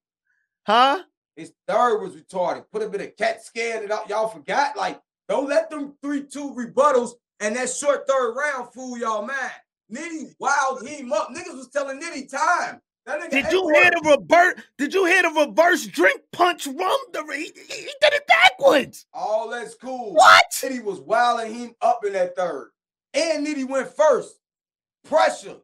huh? 0.66 1.04
His 1.36 1.52
third 1.68 2.00
was 2.02 2.16
retarded. 2.16 2.66
Put 2.72 2.84
a 2.84 2.90
bit 2.90 3.02
of 3.02 3.18
CAT 3.18 3.44
scan. 3.44 3.84
And 3.84 3.92
y'all 4.08 4.28
forgot. 4.30 4.78
Like, 4.78 5.02
don't 5.28 5.50
let 5.50 5.70
them 5.70 5.96
three 6.02 6.24
two 6.24 6.54
rebuttals 6.54 7.12
and 7.40 7.56
that 7.56 7.70
short 7.70 8.08
third 8.08 8.34
round 8.34 8.72
fool 8.74 8.98
y'all 8.98 9.26
man. 9.26 9.52
Nitty 9.92 10.34
wild 10.40 10.88
him 10.88 11.12
up. 11.12 11.30
Niggas 11.30 11.56
was 11.58 11.70
telling 11.70 12.00
Nitty 12.00 12.30
time. 12.32 12.80
Did 13.06 13.52
you 13.52 13.70
hear 13.70 13.92
the 13.92 14.18
reverse? 14.18 14.62
Did 14.78 14.94
you 14.94 15.06
hear 15.06 15.24
the 15.24 15.30
reverse 15.30 15.86
drink 15.88 16.22
punch 16.32 16.68
rum? 16.68 16.98
The 17.12 17.26
he, 17.34 17.44
he, 17.44 17.82
he 17.82 17.92
did 18.00 18.14
it 18.14 18.28
backwards. 18.28 19.06
All 19.14 19.50
that's 19.50 19.76
cool. 19.76 20.14
What? 20.14 20.46
Nitty 20.52 20.84
was 20.84 21.02
wilding 21.02 21.54
him 21.54 21.76
up 21.82 22.06
in 22.06 22.14
that 22.14 22.36
third, 22.36 22.72
and 23.14 23.46
Nitty 23.46 23.68
went 23.68 23.90
first. 23.96 24.40
Pressure. 25.04 25.58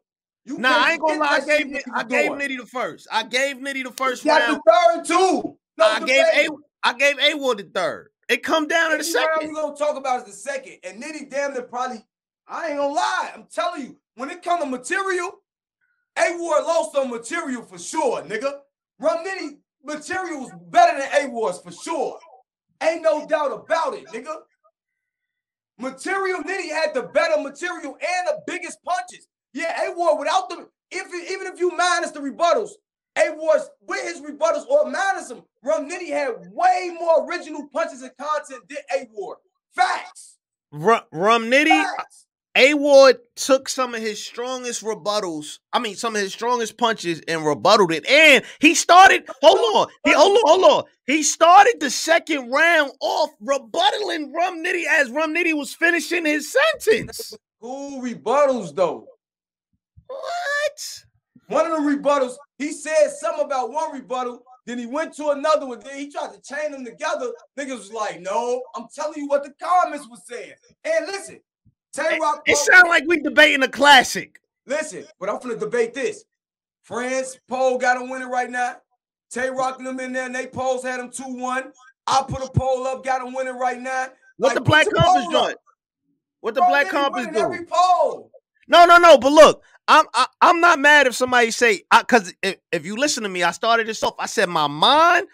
You 0.44 0.58
nah, 0.58 0.70
I 0.70 0.94
ain't 0.94 1.02
gonna 1.02 1.20
lie. 1.20 1.40
I 1.42 1.46
gave 1.46 1.68
Nitty, 1.68 1.84
I 1.94 2.04
gave 2.04 2.32
Nitty 2.32 2.58
the 2.58 2.66
first. 2.66 3.08
I 3.12 3.24
gave 3.24 3.58
Nitty 3.58 3.84
the 3.84 3.92
first 3.92 4.26
you 4.26 4.32
round. 4.32 4.60
the 4.66 4.72
third 4.72 5.06
too. 5.06 5.58
No 5.78 5.86
I 5.86 6.00
gave 6.02 6.26
a 6.26 6.50
I 6.84 6.94
gave 6.94 7.20
A 7.20 7.36
Ward 7.36 7.60
the 7.60 7.64
third. 7.64 8.10
It 8.28 8.44
come 8.44 8.68
down 8.68 8.92
to 8.92 8.98
the 8.98 9.04
second. 9.04 9.48
we 9.48 9.56
gonna 9.56 9.76
talk 9.76 9.96
about 9.96 10.20
is 10.20 10.26
the 10.26 10.32
second, 10.34 10.78
and 10.84 11.02
Nitty 11.02 11.30
damn 11.30 11.54
near 11.54 11.64
probably. 11.64 12.04
I 12.48 12.70
ain't 12.70 12.78
gonna 12.78 12.94
lie. 12.94 13.32
I'm 13.34 13.46
telling 13.54 13.84
you, 13.84 13.98
when 14.16 14.30
it 14.30 14.42
come 14.42 14.60
to 14.60 14.66
material, 14.66 15.39
A 16.20 16.38
Ward 16.38 16.64
lost 16.66 16.96
on 16.96 17.10
material 17.10 17.64
for 17.64 17.80
sure, 17.80 18.22
nigga. 18.24 18.60
Rum 19.00 19.26
Nitty 19.26 19.58
material 19.84 20.42
was 20.42 20.52
better 20.70 21.00
than 21.00 21.10
A 21.26 21.30
Ward's 21.30 21.60
for 21.60 21.72
sure. 21.72 22.20
Ain't 22.82 23.02
no 23.02 23.26
doubt 23.28 23.52
about 23.52 23.94
it, 23.94 24.08
nigga. 24.08 24.36
Material 25.78 26.42
Nitty 26.44 26.70
had 26.70 26.94
the 26.94 27.04
better 27.04 27.42
material 27.42 27.94
and 27.94 28.28
the 28.28 28.42
biggest 28.46 28.84
punches. 28.84 29.28
Yeah, 29.54 29.90
A 29.90 29.94
Ward 29.94 30.20
without 30.20 30.50
them, 30.50 30.68
if 30.92 31.08
even 31.32 31.48
if 31.48 31.60
you 31.60 31.76
minus 31.76 32.12
the 32.12 32.20
rebuttals, 32.20 32.72
A 33.18 33.32
Ward's 33.36 33.70
with 33.88 34.04
his 34.04 34.22
rebuttals 34.22 34.68
or 34.68 34.90
minus 34.90 35.30
them, 35.30 35.44
Rum 35.64 35.90
Nitty 35.90 36.10
had 36.10 36.52
way 36.52 36.92
more 37.00 37.26
original 37.28 37.68
punches 37.70 38.02
and 38.02 38.12
content 38.18 38.64
than 38.68 38.78
A 38.94 39.08
Ward. 39.14 39.38
Facts. 39.74 40.38
Rum, 40.72 41.02
Rum 41.12 41.44
Nitty, 41.46 41.70
Facts. 41.70 42.26
A 42.56 42.74
Ward 42.74 43.18
took 43.36 43.70
some 43.70 43.94
of 43.94 44.02
his 44.02 44.24
strongest 44.24 44.84
rebuttals. 44.84 45.60
I 45.72 45.80
mean, 45.80 45.96
some 45.96 46.16
of 46.16 46.22
his 46.22 46.34
strongest 46.34 46.78
punches 46.78 47.22
and 47.28 47.46
rebutted 47.46 47.92
it. 47.92 48.10
And 48.10 48.44
he 48.60 48.74
started. 48.76 49.30
Hold 49.42 49.60
on. 49.76 49.88
He 50.04 50.12
hold 50.12 50.38
on. 50.38 50.44
Hold 50.46 50.64
on. 50.66 50.84
He 51.06 51.24
started 51.24 51.76
the 51.80 51.90
second 51.90 52.50
round 52.50 52.92
off 53.02 53.30
rebuttaling 53.42 54.34
Rum 54.34 54.64
Nitty 54.64 54.84
as 54.90 55.10
Rum 55.12 55.34
Nitty 55.34 55.56
was 55.56 55.74
finishing 55.74 56.26
his 56.26 56.52
sentence. 56.52 57.36
Cool 57.62 58.02
rebuttals 58.02 58.76
though. 58.76 59.06
What? 60.08 61.04
One 61.48 61.66
of 61.66 61.84
the 61.84 61.90
rebuttals, 61.90 62.36
he 62.58 62.72
said 62.72 63.10
something 63.10 63.46
about 63.46 63.72
one 63.72 63.92
rebuttal. 63.92 64.44
Then 64.66 64.78
he 64.78 64.86
went 64.86 65.16
to 65.16 65.30
another 65.30 65.66
one. 65.66 65.80
Then 65.80 65.98
he 65.98 66.12
tried 66.12 66.32
to 66.34 66.42
chain 66.42 66.72
them 66.72 66.86
together. 66.86 67.32
Niggas 67.58 67.78
was 67.78 67.92
like, 67.92 68.22
no, 68.22 68.62
I'm 68.76 68.86
telling 68.94 69.18
you 69.18 69.28
what 69.28 69.44
the 69.44 69.52
comments 69.62 70.08
was 70.08 70.22
saying. 70.28 70.54
And 70.84 71.08
listen, 71.08 71.40
Tay 71.94 72.20
Roc. 72.20 72.44
It, 72.46 72.52
it 72.52 72.58
sounds 72.58 72.88
like 72.88 73.04
we 73.08 73.20
debating 73.20 73.64
a 73.64 73.68
classic. 73.68 74.40
Listen, 74.66 75.06
but 75.20 75.30
I'm 75.30 75.40
gonna 75.40 75.58
debate 75.58 75.94
this. 75.94 76.24
France 76.84 77.40
poll 77.48 77.78
got 77.78 78.02
him 78.02 78.10
winning 78.10 78.30
right 78.30 78.50
now. 78.50 78.78
Tay 79.32 79.50
Roc 79.50 79.78
them 79.78 80.00
in 80.00 80.14
there, 80.14 80.26
and 80.26 80.36
they 80.36 80.48
polls 80.48 80.84
had 80.84 81.00
him 81.00 81.10
2-1. 81.10 81.72
I 82.08 82.24
put 82.28 82.44
a 82.44 82.50
poll 82.50 82.88
up, 82.88 83.04
got 83.04 83.26
him 83.26 83.34
winning 83.34 83.58
right 83.58 83.80
now. 83.80 84.08
What 84.38 84.50
like, 84.50 84.56
the 84.56 84.62
Black 84.62 84.88
Compass 84.90 85.28
doing? 85.28 85.56
What 86.42 86.56
the 86.56 86.62
Bro, 86.62 86.70
Black 86.70 86.90
Compass 86.90 87.28
doing? 87.28 87.38
Every 87.38 87.66
poll. 87.66 88.32
No, 88.68 88.86
no, 88.86 88.98
no. 88.98 89.18
But 89.18 89.32
look, 89.32 89.64
I'm 89.88 90.06
I, 90.14 90.22
am 90.22 90.28
i 90.42 90.50
am 90.50 90.62
not 90.62 90.80
mad 90.80 91.08
if 91.08 91.16
somebody 91.16 91.52
say 91.52 91.84
because 91.96 92.34
if, 92.42 92.58
if 92.72 92.86
you 92.86 92.96
listen 92.96 93.24
to 93.24 93.30
me, 93.30 93.44
I 93.44 93.52
started 93.52 93.88
this 93.88 94.02
off. 94.04 94.16
I 94.20 94.28
said 94.28 94.50
my 94.50 94.68
mind 94.68 95.28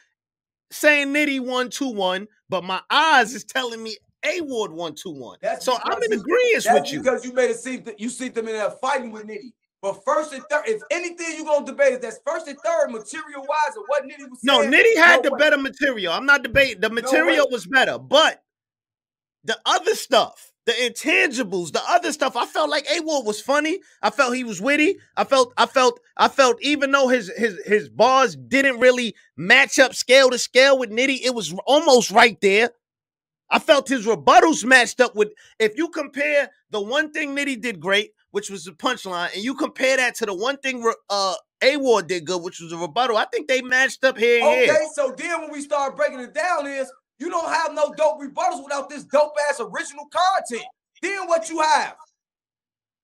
saying 0.71 1.13
Nitty 1.13 1.39
one 1.39 1.69
two 1.69 1.89
one, 1.89 2.27
but 2.49 2.63
my 2.63 2.81
eyes 2.89 3.33
is 3.33 3.43
telling 3.43 3.83
me 3.83 3.97
a 4.25 4.41
Ward 4.41 4.71
one 4.71 4.95
two 4.95 5.11
one. 5.11 5.37
So 5.59 5.77
I'm 5.83 6.01
in 6.03 6.13
agreement 6.13 6.65
with 6.71 6.91
you 6.91 6.99
because 6.99 7.23
you 7.23 7.33
made 7.33 7.51
it 7.51 7.57
seem 7.57 7.83
that 7.83 7.99
you 7.99 8.09
see 8.09 8.29
them 8.29 8.47
in 8.47 8.53
there 8.53 8.71
fighting 8.71 9.11
with 9.11 9.27
Nitty. 9.27 9.53
But 9.81 10.03
first 10.03 10.33
and 10.33 10.41
third, 10.49 10.63
if 10.65 10.81
anything 10.89 11.35
you're 11.35 11.45
gonna 11.45 11.65
debate 11.65 11.93
is 11.93 11.99
that's 11.99 12.19
first 12.25 12.47
and 12.47 12.57
third 12.65 12.89
material 12.89 13.41
wise, 13.47 13.77
or 13.77 13.83
what 13.87 14.03
Nitty 14.03 14.29
was 14.29 14.39
no, 14.43 14.61
saying. 14.61 14.71
No, 14.71 14.77
Nitty 14.77 14.97
had 14.97 15.17
no 15.17 15.29
the 15.29 15.33
way. 15.33 15.39
better 15.39 15.57
material. 15.57 16.11
I'm 16.11 16.25
not 16.25 16.41
debating. 16.41 16.81
The 16.81 16.89
material 16.89 17.45
no 17.45 17.51
was 17.51 17.67
better, 17.67 17.99
but 17.99 18.41
the 19.43 19.59
other 19.63 19.93
stuff, 19.93 20.51
the 20.65 20.71
intangibles, 20.71 21.71
the 21.71 21.83
other 21.87 22.11
stuff, 22.11 22.35
I 22.35 22.47
felt 22.47 22.71
like 22.71 22.87
A 22.89 23.01
Ward 23.01 23.27
was 23.27 23.39
funny. 23.39 23.79
I 24.01 24.09
felt 24.09 24.35
he 24.35 24.43
was 24.43 24.59
witty. 24.59 24.97
I 25.15 25.23
felt, 25.23 25.53
I 25.55 25.67
felt, 25.67 25.99
I 26.17 26.29
felt 26.29 26.59
even 26.63 26.89
though 26.89 27.09
his 27.09 27.31
his 27.37 27.59
his 27.65 27.87
bars 27.87 28.35
didn't 28.35 28.79
really 28.79 29.13
match 29.37 29.77
up 29.77 29.93
scale 29.93 30.31
to 30.31 30.39
scale 30.39 30.79
with 30.79 30.89
Nitty, 30.89 31.19
it 31.23 31.35
was 31.35 31.53
almost 31.67 32.09
right 32.09 32.41
there. 32.41 32.71
I 33.49 33.59
felt 33.59 33.87
his 33.87 34.05
rebuttals 34.05 34.65
matched 34.65 35.01
up 35.01 35.15
with 35.15 35.29
if 35.59 35.77
you 35.77 35.89
compare 35.89 36.49
the 36.71 36.81
one 36.81 37.11
thing 37.11 37.35
Nitty 37.35 37.61
did 37.61 37.79
great, 37.79 38.11
which 38.31 38.49
was 38.49 38.65
the 38.65 38.71
punchline, 38.71 39.33
and 39.33 39.43
you 39.43 39.55
compare 39.55 39.97
that 39.97 40.15
to 40.15 40.25
the 40.25 40.33
one 40.33 40.57
thing 40.57 40.83
uh 41.09 41.35
A 41.61 42.01
did 42.07 42.25
good, 42.25 42.41
which 42.41 42.59
was 42.59 42.71
a 42.71 42.77
rebuttal. 42.77 43.17
I 43.17 43.25
think 43.25 43.47
they 43.47 43.61
matched 43.61 44.03
up 44.03 44.17
here. 44.17 44.43
okay, 44.43 44.65
here. 44.65 44.87
so 44.93 45.13
then 45.17 45.41
when 45.41 45.51
we 45.51 45.61
start 45.61 45.95
breaking 45.95 46.19
it 46.19 46.33
down, 46.33 46.67
is 46.67 46.91
you 47.19 47.29
don't 47.29 47.49
have 47.49 47.73
no 47.73 47.93
dope 47.95 48.19
rebuttals 48.19 48.63
without 48.63 48.89
this 48.89 49.03
dope 49.05 49.35
ass 49.49 49.59
original 49.59 50.05
content. 50.11 50.67
Then 51.01 51.27
what 51.27 51.49
you 51.49 51.61
have? 51.61 51.95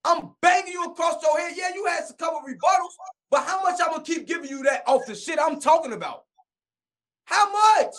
I'm 0.04 0.32
banging 0.42 0.74
you 0.74 0.86
across 0.86 1.22
your 1.22 1.40
head. 1.40 1.54
Yeah, 1.56 1.70
you 1.74 1.86
had 1.86 2.04
a 2.10 2.14
couple 2.14 2.42
rebuttals, 2.42 2.96
but 3.30 3.44
how 3.44 3.62
much 3.62 3.80
I'm 3.82 3.92
gonna 3.92 4.04
keep 4.04 4.28
giving 4.28 4.50
you 4.50 4.64
that 4.64 4.84
off 4.88 5.06
the 5.06 5.16
shit 5.16 5.40
I'm 5.40 5.60
talking 5.60 5.94
about? 5.94 6.26
How 7.26 7.52
much? 7.52 7.94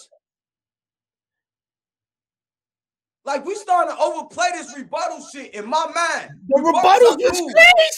Like 3.24 3.44
we 3.46 3.54
starting 3.54 3.94
to 3.94 4.02
overplay 4.02 4.48
this 4.52 4.76
rebuttal 4.76 5.24
shit 5.32 5.54
in 5.54 5.68
my 5.68 5.86
mind. 5.94 6.30
The 6.48 6.60
rebuttal 6.60 7.16
is 7.20 7.40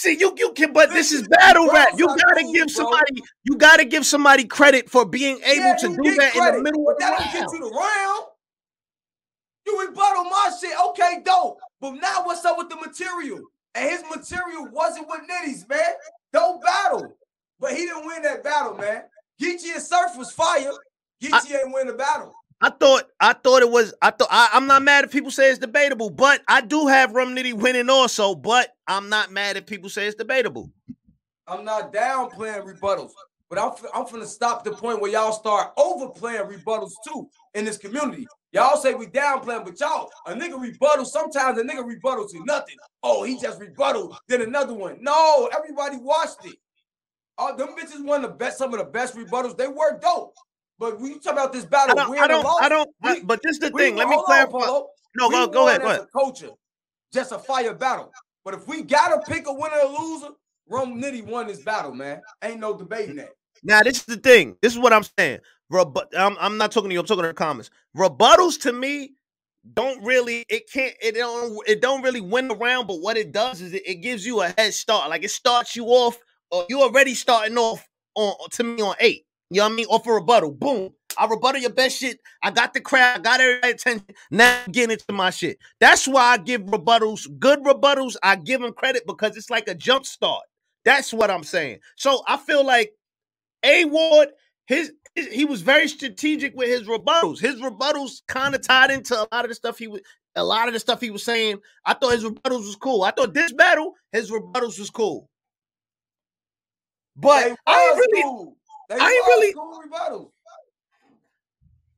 crazy. 0.02 0.18
You 0.20 0.34
you 0.36 0.52
can, 0.52 0.72
but 0.72 0.90
this, 0.90 1.10
this 1.10 1.22
is 1.22 1.28
battle 1.28 1.66
rap. 1.70 1.88
You 1.96 2.06
gotta 2.06 2.42
cool, 2.42 2.52
give 2.52 2.70
somebody. 2.70 3.20
Bro. 3.20 3.26
You 3.44 3.56
gotta 3.56 3.84
give 3.86 4.04
somebody 4.04 4.44
credit 4.44 4.90
for 4.90 5.06
being 5.06 5.40
able 5.44 5.64
yeah, 5.64 5.76
to 5.76 5.88
do 5.88 6.14
that 6.16 6.32
credit, 6.32 6.58
in 6.58 6.62
the 6.62 6.62
middle 6.62 6.90
of 6.90 6.98
the 6.98 7.04
round. 7.04 7.32
get 7.32 7.52
you 7.52 7.58
the 7.58 7.74
round. 7.74 8.26
You 9.66 9.88
rebuttal 9.88 10.24
my 10.24 10.50
shit. 10.60 10.76
Okay, 10.88 11.22
dope. 11.24 11.58
But 11.80 11.92
now 11.92 12.22
what's 12.24 12.44
up 12.44 12.58
with 12.58 12.68
the 12.68 12.76
material? 12.76 13.40
And 13.74 13.90
his 13.90 14.02
material 14.14 14.68
wasn't 14.70 15.08
with 15.08 15.20
Nitty's, 15.22 15.66
man. 15.66 15.80
Dope 16.34 16.62
battle. 16.62 17.16
But 17.58 17.72
he 17.72 17.86
didn't 17.86 18.06
win 18.06 18.22
that 18.22 18.44
battle, 18.44 18.74
man. 18.74 19.04
Geechee 19.40 19.72
and 19.74 19.82
Surf 19.82 20.16
was 20.18 20.30
fire. 20.32 20.70
Geechee 21.22 21.54
I, 21.54 21.62
ain't 21.64 21.72
win 21.72 21.86
the 21.86 21.94
battle. 21.94 22.34
I 22.64 22.70
thought 22.70 23.04
I 23.20 23.34
thought 23.34 23.60
it 23.60 23.70
was 23.70 23.92
I 24.00 24.10
thought 24.10 24.28
I, 24.30 24.48
am 24.54 24.66
not 24.66 24.80
mad 24.80 25.04
if 25.04 25.12
people 25.12 25.30
say 25.30 25.50
it's 25.50 25.58
debatable, 25.58 26.08
but 26.08 26.40
I 26.48 26.62
do 26.62 26.86
have 26.86 27.12
Rum 27.12 27.36
Nitty 27.36 27.52
winning 27.52 27.90
also, 27.90 28.34
but 28.34 28.70
I'm 28.86 29.10
not 29.10 29.30
mad 29.30 29.58
if 29.58 29.66
people 29.66 29.90
say 29.90 30.06
it's 30.06 30.14
debatable. 30.14 30.70
I'm 31.46 31.66
not 31.66 31.92
downplaying 31.92 32.64
rebuttals, 32.64 33.10
but 33.50 33.58
I'm 33.58 33.72
I'm 33.92 34.10
gonna 34.10 34.24
stop 34.24 34.64
the 34.64 34.70
point 34.70 35.02
where 35.02 35.10
y'all 35.10 35.32
start 35.32 35.74
overplaying 35.76 36.44
rebuttals 36.44 36.92
too 37.06 37.28
in 37.52 37.66
this 37.66 37.76
community. 37.76 38.26
Y'all 38.52 38.78
say 38.78 38.94
we 38.94 39.08
downplaying, 39.08 39.66
but 39.66 39.78
y'all 39.78 40.10
a 40.26 40.32
nigga 40.32 40.58
rebuttal. 40.58 41.04
Sometimes 41.04 41.58
a 41.58 41.62
nigga 41.64 41.86
rebuttal 41.86 42.26
to 42.28 42.44
nothing. 42.46 42.76
Oh, 43.02 43.24
he 43.24 43.38
just 43.38 43.60
rebuttal, 43.60 44.16
then 44.26 44.40
another 44.40 44.72
one. 44.72 44.96
No, 45.02 45.50
everybody 45.54 45.98
watched 45.98 46.46
it. 46.46 46.56
Oh, 47.36 47.54
them 47.54 47.76
bitches 47.78 48.08
of 48.08 48.22
the 48.22 48.28
best, 48.28 48.56
some 48.56 48.72
of 48.72 48.78
the 48.78 48.86
best 48.86 49.14
rebuttals. 49.14 49.58
They 49.58 49.68
were 49.68 49.98
dope. 50.00 50.34
But 50.78 51.00
when 51.00 51.12
you 51.12 51.20
talk 51.20 51.34
about 51.34 51.52
this 51.52 51.64
battle, 51.64 51.98
I 51.98 52.04
don't, 52.04 52.18
I 52.18 52.26
don't, 52.26 52.62
I 52.62 52.68
don't 52.68 52.90
we, 53.02 53.20
but 53.22 53.40
this 53.42 53.52
is 53.52 53.58
the 53.60 53.70
we, 53.70 53.82
thing. 53.82 53.96
Let 53.96 54.08
me 54.08 54.18
clarify. 54.24 54.58
On, 54.58 54.86
no, 55.16 55.30
go, 55.30 55.46
go 55.46 55.68
ahead. 55.68 55.82
Go 55.82 55.88
ahead. 55.88 56.06
culture, 56.12 56.50
just 57.12 57.32
a 57.32 57.38
fire 57.38 57.74
battle. 57.74 58.12
But 58.44 58.54
if 58.54 58.66
we 58.66 58.82
gotta 58.82 59.20
pick 59.30 59.46
a 59.46 59.52
winner 59.52 59.76
or 59.84 59.98
loser, 59.98 60.28
Rum 60.68 61.00
Nitty 61.00 61.24
won 61.26 61.46
this 61.46 61.60
battle, 61.60 61.94
man. 61.94 62.20
Ain't 62.42 62.60
no 62.60 62.76
debating 62.76 63.16
that. 63.16 63.30
Now, 63.62 63.82
this 63.82 63.98
is 63.98 64.04
the 64.04 64.16
thing. 64.16 64.56
This 64.60 64.72
is 64.72 64.78
what 64.78 64.92
I'm 64.92 65.04
saying. 65.18 65.40
Rebut- 65.70 66.12
I'm, 66.16 66.36
I'm 66.38 66.58
not 66.58 66.70
talking 66.70 66.90
to 66.90 66.94
you. 66.94 67.00
I'm 67.00 67.06
talking 67.06 67.22
to 67.22 67.28
the 67.28 67.34
comments. 67.34 67.70
Rebuttals 67.96 68.60
to 68.62 68.72
me 68.72 69.14
don't 69.72 70.04
really. 70.04 70.44
It 70.48 70.70
can't. 70.70 70.94
It 71.00 71.14
don't. 71.14 71.58
It 71.66 71.80
don't 71.80 72.02
really 72.02 72.20
win 72.20 72.48
the 72.48 72.56
round. 72.56 72.86
But 72.86 73.00
what 73.00 73.16
it 73.16 73.32
does 73.32 73.62
is 73.62 73.72
it, 73.72 73.82
it 73.86 73.96
gives 73.96 74.26
you 74.26 74.42
a 74.42 74.48
head 74.58 74.74
start. 74.74 75.08
Like 75.08 75.24
it 75.24 75.30
starts 75.30 75.74
you 75.74 75.86
off. 75.86 76.18
Or 76.50 76.66
you 76.68 76.82
already 76.82 77.14
starting 77.14 77.56
off 77.56 77.88
on 78.14 78.34
to 78.50 78.64
me 78.64 78.82
on 78.82 78.94
eight. 79.00 79.24
You 79.54 79.60
know 79.60 79.66
what 79.66 79.72
I 79.72 79.76
mean? 79.76 79.86
Off 79.86 80.06
a 80.08 80.12
rebuttal. 80.12 80.50
Boom. 80.50 80.90
I 81.16 81.26
rebuttal 81.26 81.60
your 81.60 81.70
best 81.70 81.98
shit. 81.98 82.18
I 82.42 82.50
got 82.50 82.74
the 82.74 82.80
crowd. 82.80 83.20
I 83.20 83.22
got 83.22 83.40
everybody 83.40 83.72
attention. 83.72 84.04
Now 84.32 84.62
I'm 84.66 84.72
getting 84.72 84.90
into 84.90 85.12
my 85.12 85.30
shit. 85.30 85.58
That's 85.78 86.08
why 86.08 86.32
I 86.32 86.38
give 86.38 86.62
rebuttals, 86.62 87.28
good 87.38 87.60
rebuttals, 87.60 88.16
I 88.24 88.34
give 88.34 88.60
them 88.60 88.72
credit 88.72 89.04
because 89.06 89.36
it's 89.36 89.50
like 89.50 89.68
a 89.68 89.74
jump 89.76 90.06
start. 90.06 90.42
That's 90.84 91.12
what 91.12 91.30
I'm 91.30 91.44
saying. 91.44 91.78
So 91.94 92.24
I 92.26 92.36
feel 92.36 92.66
like 92.66 92.94
A 93.62 93.84
Ward, 93.84 94.30
his, 94.66 94.92
he 95.14 95.44
was 95.44 95.62
very 95.62 95.86
strategic 95.86 96.56
with 96.56 96.68
his 96.68 96.88
rebuttals. 96.88 97.38
His 97.38 97.60
rebuttals 97.60 98.22
kind 98.26 98.56
of 98.56 98.62
tied 98.62 98.90
into 98.90 99.14
a 99.14 99.28
lot 99.30 99.44
of 99.44 99.50
the 99.50 99.54
stuff 99.54 99.78
he 99.78 99.86
was 99.86 100.00
a 100.34 100.42
lot 100.42 100.66
of 100.66 100.74
the 100.74 100.80
stuff 100.80 101.00
he 101.00 101.12
was 101.12 101.22
saying. 101.22 101.60
I 101.86 101.94
thought 101.94 102.14
his 102.14 102.24
rebuttals 102.24 102.66
was 102.66 102.74
cool. 102.74 103.04
I 103.04 103.12
thought 103.12 103.34
this 103.34 103.52
battle, 103.52 103.92
his 104.10 104.32
rebuttals 104.32 104.80
was 104.80 104.90
cool. 104.90 105.30
But 107.16 107.56
I 107.68 107.94
really 107.96 108.22
cool. 108.22 108.56
They 108.88 108.96
I 108.96 109.08
ain't 109.08 109.26
really. 109.26 109.54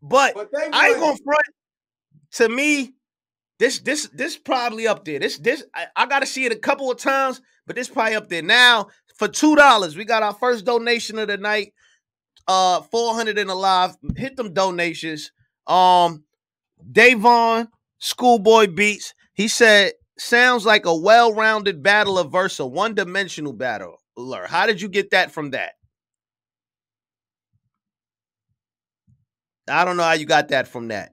But, 0.02 0.34
but 0.34 0.50
I 0.72 0.88
ain't 0.88 1.00
gonna 1.00 1.16
front. 1.24 1.42
To 2.32 2.48
me, 2.48 2.92
this 3.58 3.80
this 3.80 4.08
this 4.12 4.36
probably 4.36 4.86
up 4.86 5.04
there. 5.04 5.18
This 5.18 5.38
this 5.38 5.64
I, 5.74 5.86
I 5.96 6.06
got 6.06 6.20
to 6.20 6.26
see 6.26 6.44
it 6.44 6.52
a 6.52 6.56
couple 6.58 6.90
of 6.90 6.98
times, 6.98 7.40
but 7.66 7.76
this 7.76 7.88
probably 7.88 8.14
up 8.14 8.28
there. 8.28 8.42
Now 8.42 8.88
for 9.16 9.28
two 9.28 9.56
dollars, 9.56 9.96
we 9.96 10.04
got 10.04 10.22
our 10.22 10.34
first 10.34 10.64
donation 10.64 11.18
of 11.18 11.28
the 11.28 11.38
night. 11.38 11.72
Uh, 12.46 12.82
four 12.82 13.14
hundred 13.14 13.38
and 13.38 13.50
alive. 13.50 13.96
Hit 14.16 14.36
them 14.36 14.52
donations. 14.52 15.32
Um, 15.66 16.24
Davon 16.92 17.68
Schoolboy 17.98 18.68
Beats. 18.68 19.14
He 19.34 19.48
said, 19.48 19.94
"Sounds 20.18 20.64
like 20.64 20.86
a 20.86 20.94
well-rounded 20.94 21.82
battle 21.82 22.18
of 22.18 22.30
Versa, 22.30 22.64
one-dimensional 22.64 23.52
battle." 23.52 23.96
How 24.46 24.66
did 24.66 24.80
you 24.80 24.88
get 24.88 25.10
that 25.10 25.32
from 25.32 25.50
that? 25.50 25.72
I 29.68 29.84
don't 29.84 29.96
know 29.96 30.04
how 30.04 30.12
you 30.12 30.26
got 30.26 30.48
that 30.48 30.68
from 30.68 30.88
that. 30.88 31.12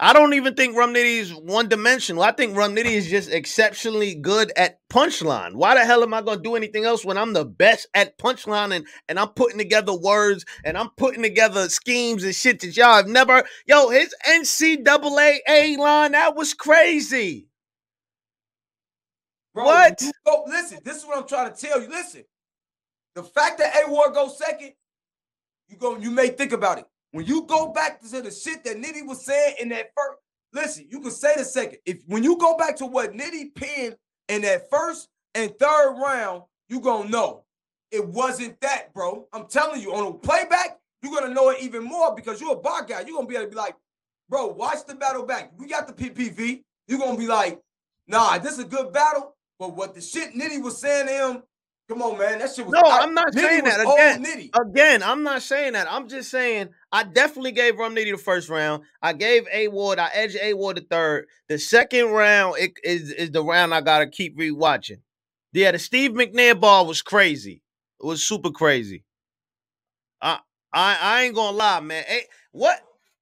I 0.00 0.12
don't 0.12 0.34
even 0.34 0.54
think 0.54 0.76
Rum 0.76 0.92
Nitty 0.92 1.18
is 1.18 1.32
one 1.32 1.68
dimensional. 1.68 2.22
I 2.24 2.32
think 2.32 2.56
Rum 2.56 2.74
Nitty 2.74 2.86
is 2.86 3.08
just 3.08 3.30
exceptionally 3.30 4.14
good 4.16 4.52
at 4.56 4.80
punchline. 4.90 5.54
Why 5.54 5.74
the 5.74 5.84
hell 5.84 6.02
am 6.02 6.12
I 6.12 6.20
gonna 6.20 6.42
do 6.42 6.56
anything 6.56 6.84
else 6.84 7.04
when 7.04 7.16
I'm 7.16 7.32
the 7.32 7.44
best 7.44 7.86
at 7.94 8.18
punchline 8.18 8.74
and, 8.74 8.86
and 9.08 9.20
I'm 9.20 9.28
putting 9.28 9.58
together 9.58 9.94
words 9.94 10.44
and 10.64 10.76
I'm 10.76 10.90
putting 10.96 11.22
together 11.22 11.68
schemes 11.68 12.24
and 12.24 12.34
shit 12.34 12.60
that 12.60 12.76
y'all 12.76 12.96
have 12.96 13.06
never. 13.06 13.44
Yo, 13.66 13.90
his 13.90 14.14
NCAA 14.28 15.78
line 15.78 16.12
that 16.12 16.34
was 16.34 16.54
crazy. 16.54 17.46
Bro, 19.54 19.64
what? 19.64 20.02
Go, 20.26 20.44
listen, 20.48 20.80
this 20.84 20.96
is 20.96 21.06
what 21.06 21.18
I'm 21.18 21.28
trying 21.28 21.54
to 21.54 21.60
tell 21.60 21.80
you. 21.80 21.88
Listen, 21.88 22.24
the 23.14 23.22
fact 23.22 23.58
that 23.58 23.84
A 23.86 23.88
Ward 23.88 24.12
goes 24.12 24.36
second, 24.36 24.72
you 25.68 25.76
go, 25.76 25.96
you 25.96 26.10
may 26.10 26.28
think 26.28 26.50
about 26.52 26.78
it. 26.78 26.86
When 27.14 27.26
you 27.26 27.44
go 27.44 27.68
back 27.68 28.00
to 28.00 28.22
the 28.22 28.30
shit 28.32 28.64
that 28.64 28.76
Nitty 28.76 29.06
was 29.06 29.24
saying 29.24 29.54
in 29.60 29.68
that 29.68 29.92
first, 29.96 30.18
listen, 30.52 30.88
you 30.90 30.98
can 30.98 31.12
say 31.12 31.32
the 31.36 31.44
second. 31.44 31.78
If 31.86 31.98
when 32.08 32.24
you 32.24 32.36
go 32.36 32.56
back 32.56 32.74
to 32.78 32.86
what 32.86 33.12
Nitty 33.12 33.54
pinned 33.54 33.94
in 34.28 34.42
that 34.42 34.68
first 34.68 35.08
and 35.32 35.56
third 35.56 35.94
round, 35.96 36.42
you 36.68 36.80
gonna 36.80 37.08
know 37.08 37.44
it 37.92 38.04
wasn't 38.04 38.60
that, 38.62 38.92
bro. 38.92 39.28
I'm 39.32 39.46
telling 39.46 39.80
you, 39.80 39.94
on 39.94 40.08
a 40.08 40.12
playback, 40.12 40.80
you're 41.04 41.14
gonna 41.14 41.32
know 41.32 41.50
it 41.50 41.62
even 41.62 41.84
more 41.84 42.16
because 42.16 42.40
you're 42.40 42.54
a 42.54 42.56
bar 42.56 42.84
guy. 42.84 43.02
You're 43.06 43.14
gonna 43.14 43.28
be 43.28 43.36
able 43.36 43.44
to 43.44 43.50
be 43.50 43.56
like, 43.58 43.76
bro, 44.28 44.48
watch 44.48 44.84
the 44.84 44.96
battle 44.96 45.24
back. 45.24 45.52
We 45.56 45.68
got 45.68 45.86
the 45.86 45.92
PPV. 45.92 46.64
You're 46.88 46.98
gonna 46.98 47.16
be 47.16 47.28
like, 47.28 47.60
nah, 48.08 48.38
this 48.38 48.54
is 48.54 48.58
a 48.58 48.64
good 48.64 48.92
battle. 48.92 49.36
But 49.60 49.76
what 49.76 49.94
the 49.94 50.00
shit 50.00 50.34
Nitty 50.34 50.60
was 50.60 50.78
saying 50.78 51.06
to 51.06 51.12
him, 51.12 51.42
Come 51.88 52.00
on, 52.00 52.18
man. 52.18 52.38
That 52.38 52.54
shit 52.54 52.64
was. 52.64 52.72
No, 52.72 52.80
I'm 52.82 53.12
not 53.12 53.32
Nitty 53.34 53.40
saying 53.40 53.64
that 53.64 53.80
again. 53.80 54.50
Again, 54.54 55.02
I'm 55.02 55.22
not 55.22 55.42
saying 55.42 55.74
that. 55.74 55.86
I'm 55.90 56.08
just 56.08 56.30
saying 56.30 56.70
I 56.90 57.04
definitely 57.04 57.52
gave 57.52 57.76
Rum 57.76 57.94
Nitty 57.94 58.12
the 58.12 58.18
first 58.18 58.48
round. 58.48 58.84
I 59.02 59.12
gave 59.12 59.46
A 59.52 59.68
Ward. 59.68 59.98
I 59.98 60.08
edged 60.14 60.38
A 60.40 60.54
Ward 60.54 60.78
the 60.78 60.80
third. 60.80 61.26
The 61.48 61.58
second 61.58 62.06
round 62.06 62.56
it, 62.58 62.72
is 62.82 63.10
is 63.10 63.30
the 63.32 63.42
round 63.42 63.74
I 63.74 63.82
gotta 63.82 64.06
keep 64.06 64.38
rewatching. 64.38 65.00
Yeah, 65.52 65.72
the 65.72 65.78
Steve 65.78 66.12
McNair 66.12 66.58
ball 66.58 66.86
was 66.86 67.02
crazy. 67.02 67.62
It 68.02 68.06
was 68.06 68.24
super 68.24 68.50
crazy. 68.50 69.04
I 70.22 70.38
I 70.72 70.96
I 71.00 71.22
ain't 71.24 71.34
gonna 71.34 71.56
lie, 71.56 71.80
man. 71.80 72.04
Hey, 72.06 72.22
what 72.52 72.80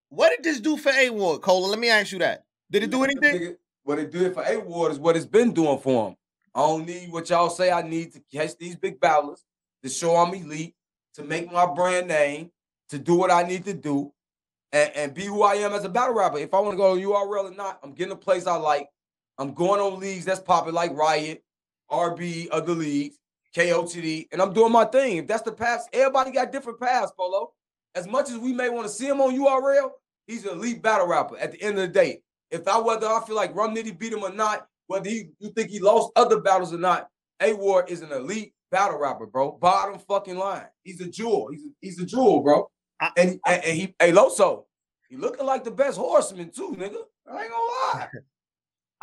what 0.08 0.30
did 0.30 0.44
this 0.44 0.60
do 0.60 0.76
for 0.76 0.92
A 0.92 1.10
Ward, 1.10 1.42
Cola? 1.42 1.66
Let 1.66 1.80
me 1.80 1.88
ask 1.88 2.12
you 2.12 2.20
that. 2.20 2.44
Did 2.70 2.84
it 2.84 2.90
do 2.90 3.02
anything? 3.02 3.56
What 3.82 3.98
it 3.98 4.12
did 4.12 4.34
for 4.34 4.44
A 4.44 4.56
Ward 4.60 4.92
is 4.92 5.00
what 5.00 5.16
it's 5.16 5.26
been 5.26 5.52
doing 5.52 5.78
for 5.80 6.10
him. 6.10 6.16
I 6.54 6.60
don't 6.60 6.86
need 6.86 7.10
what 7.10 7.30
y'all 7.30 7.50
say 7.50 7.70
I 7.70 7.82
need 7.82 8.12
to 8.12 8.22
catch 8.32 8.56
these 8.58 8.76
big 8.76 9.00
battlers, 9.00 9.44
to 9.82 9.88
show 9.88 10.16
I'm 10.16 10.34
elite, 10.34 10.74
to 11.14 11.22
make 11.22 11.50
my 11.50 11.66
brand 11.66 12.08
name, 12.08 12.50
to 12.90 12.98
do 12.98 13.14
what 13.14 13.30
I 13.30 13.42
need 13.42 13.64
to 13.64 13.74
do, 13.74 14.12
and, 14.72 14.90
and 14.94 15.14
be 15.14 15.24
who 15.24 15.42
I 15.42 15.54
am 15.54 15.72
as 15.72 15.84
a 15.84 15.88
battle 15.88 16.14
rapper. 16.14 16.38
If 16.38 16.52
I 16.52 16.60
want 16.60 16.72
to 16.72 16.76
go 16.76 16.94
to 16.94 17.00
URL 17.00 17.52
or 17.52 17.54
not, 17.54 17.78
I'm 17.82 17.92
getting 17.92 18.12
a 18.12 18.16
place 18.16 18.46
I 18.46 18.56
like. 18.56 18.88
I'm 19.38 19.54
going 19.54 19.80
on 19.80 19.98
leagues 19.98 20.24
that's 20.24 20.40
popping 20.40 20.74
like 20.74 20.92
Riot, 20.92 21.42
RB, 21.90 22.48
other 22.50 22.74
leagues, 22.74 23.18
KOTD, 23.56 24.28
and 24.32 24.40
I'm 24.40 24.52
doing 24.52 24.72
my 24.72 24.84
thing. 24.84 25.18
If 25.18 25.26
that's 25.26 25.42
the 25.42 25.52
path, 25.52 25.88
everybody 25.92 26.32
got 26.32 26.52
different 26.52 26.80
paths, 26.80 27.12
Polo. 27.16 27.52
As 27.94 28.06
much 28.06 28.30
as 28.30 28.38
we 28.38 28.52
may 28.52 28.68
want 28.68 28.86
to 28.86 28.92
see 28.92 29.06
him 29.06 29.20
on 29.20 29.34
URL, 29.34 29.90
he's 30.26 30.46
an 30.46 30.58
elite 30.58 30.82
battle 30.82 31.06
rapper 31.06 31.36
at 31.38 31.52
the 31.52 31.62
end 31.62 31.78
of 31.78 31.82
the 31.82 31.88
day. 31.88 32.22
If 32.50 32.66
I 32.68 32.78
whether 32.78 33.06
I 33.06 33.22
feel 33.26 33.36
like 33.36 33.54
Rum 33.54 33.74
Nitty 33.74 33.98
beat 33.98 34.12
him 34.12 34.22
or 34.22 34.32
not, 34.32 34.68
whether 34.86 35.08
he 35.08 35.30
you 35.38 35.50
think 35.50 35.70
he 35.70 35.80
lost 35.80 36.12
other 36.16 36.40
battles 36.40 36.72
or 36.72 36.78
not, 36.78 37.08
A 37.40 37.52
Ward 37.54 37.90
is 37.90 38.02
an 38.02 38.12
elite 38.12 38.54
battle 38.70 38.98
rapper, 38.98 39.26
bro. 39.26 39.52
Bottom 39.52 40.00
fucking 40.00 40.36
line. 40.36 40.66
He's 40.82 41.00
a 41.00 41.08
jewel. 41.08 41.48
He's 41.52 41.62
a, 41.64 41.68
he's 41.80 42.00
a 42.00 42.06
jewel, 42.06 42.40
bro. 42.40 42.68
I, 43.00 43.10
and, 43.16 43.40
I, 43.46 43.54
and, 43.54 43.64
and 43.64 43.76
he, 43.76 43.94
hey 44.00 44.12
Loso, 44.12 44.64
he 45.08 45.16
looking 45.16 45.46
like 45.46 45.64
the 45.64 45.70
best 45.70 45.98
horseman 45.98 46.50
too, 46.50 46.74
nigga. 46.78 47.02
I 47.30 47.42
ain't 47.42 47.52
gonna 47.52 48.00
lie. 48.00 48.08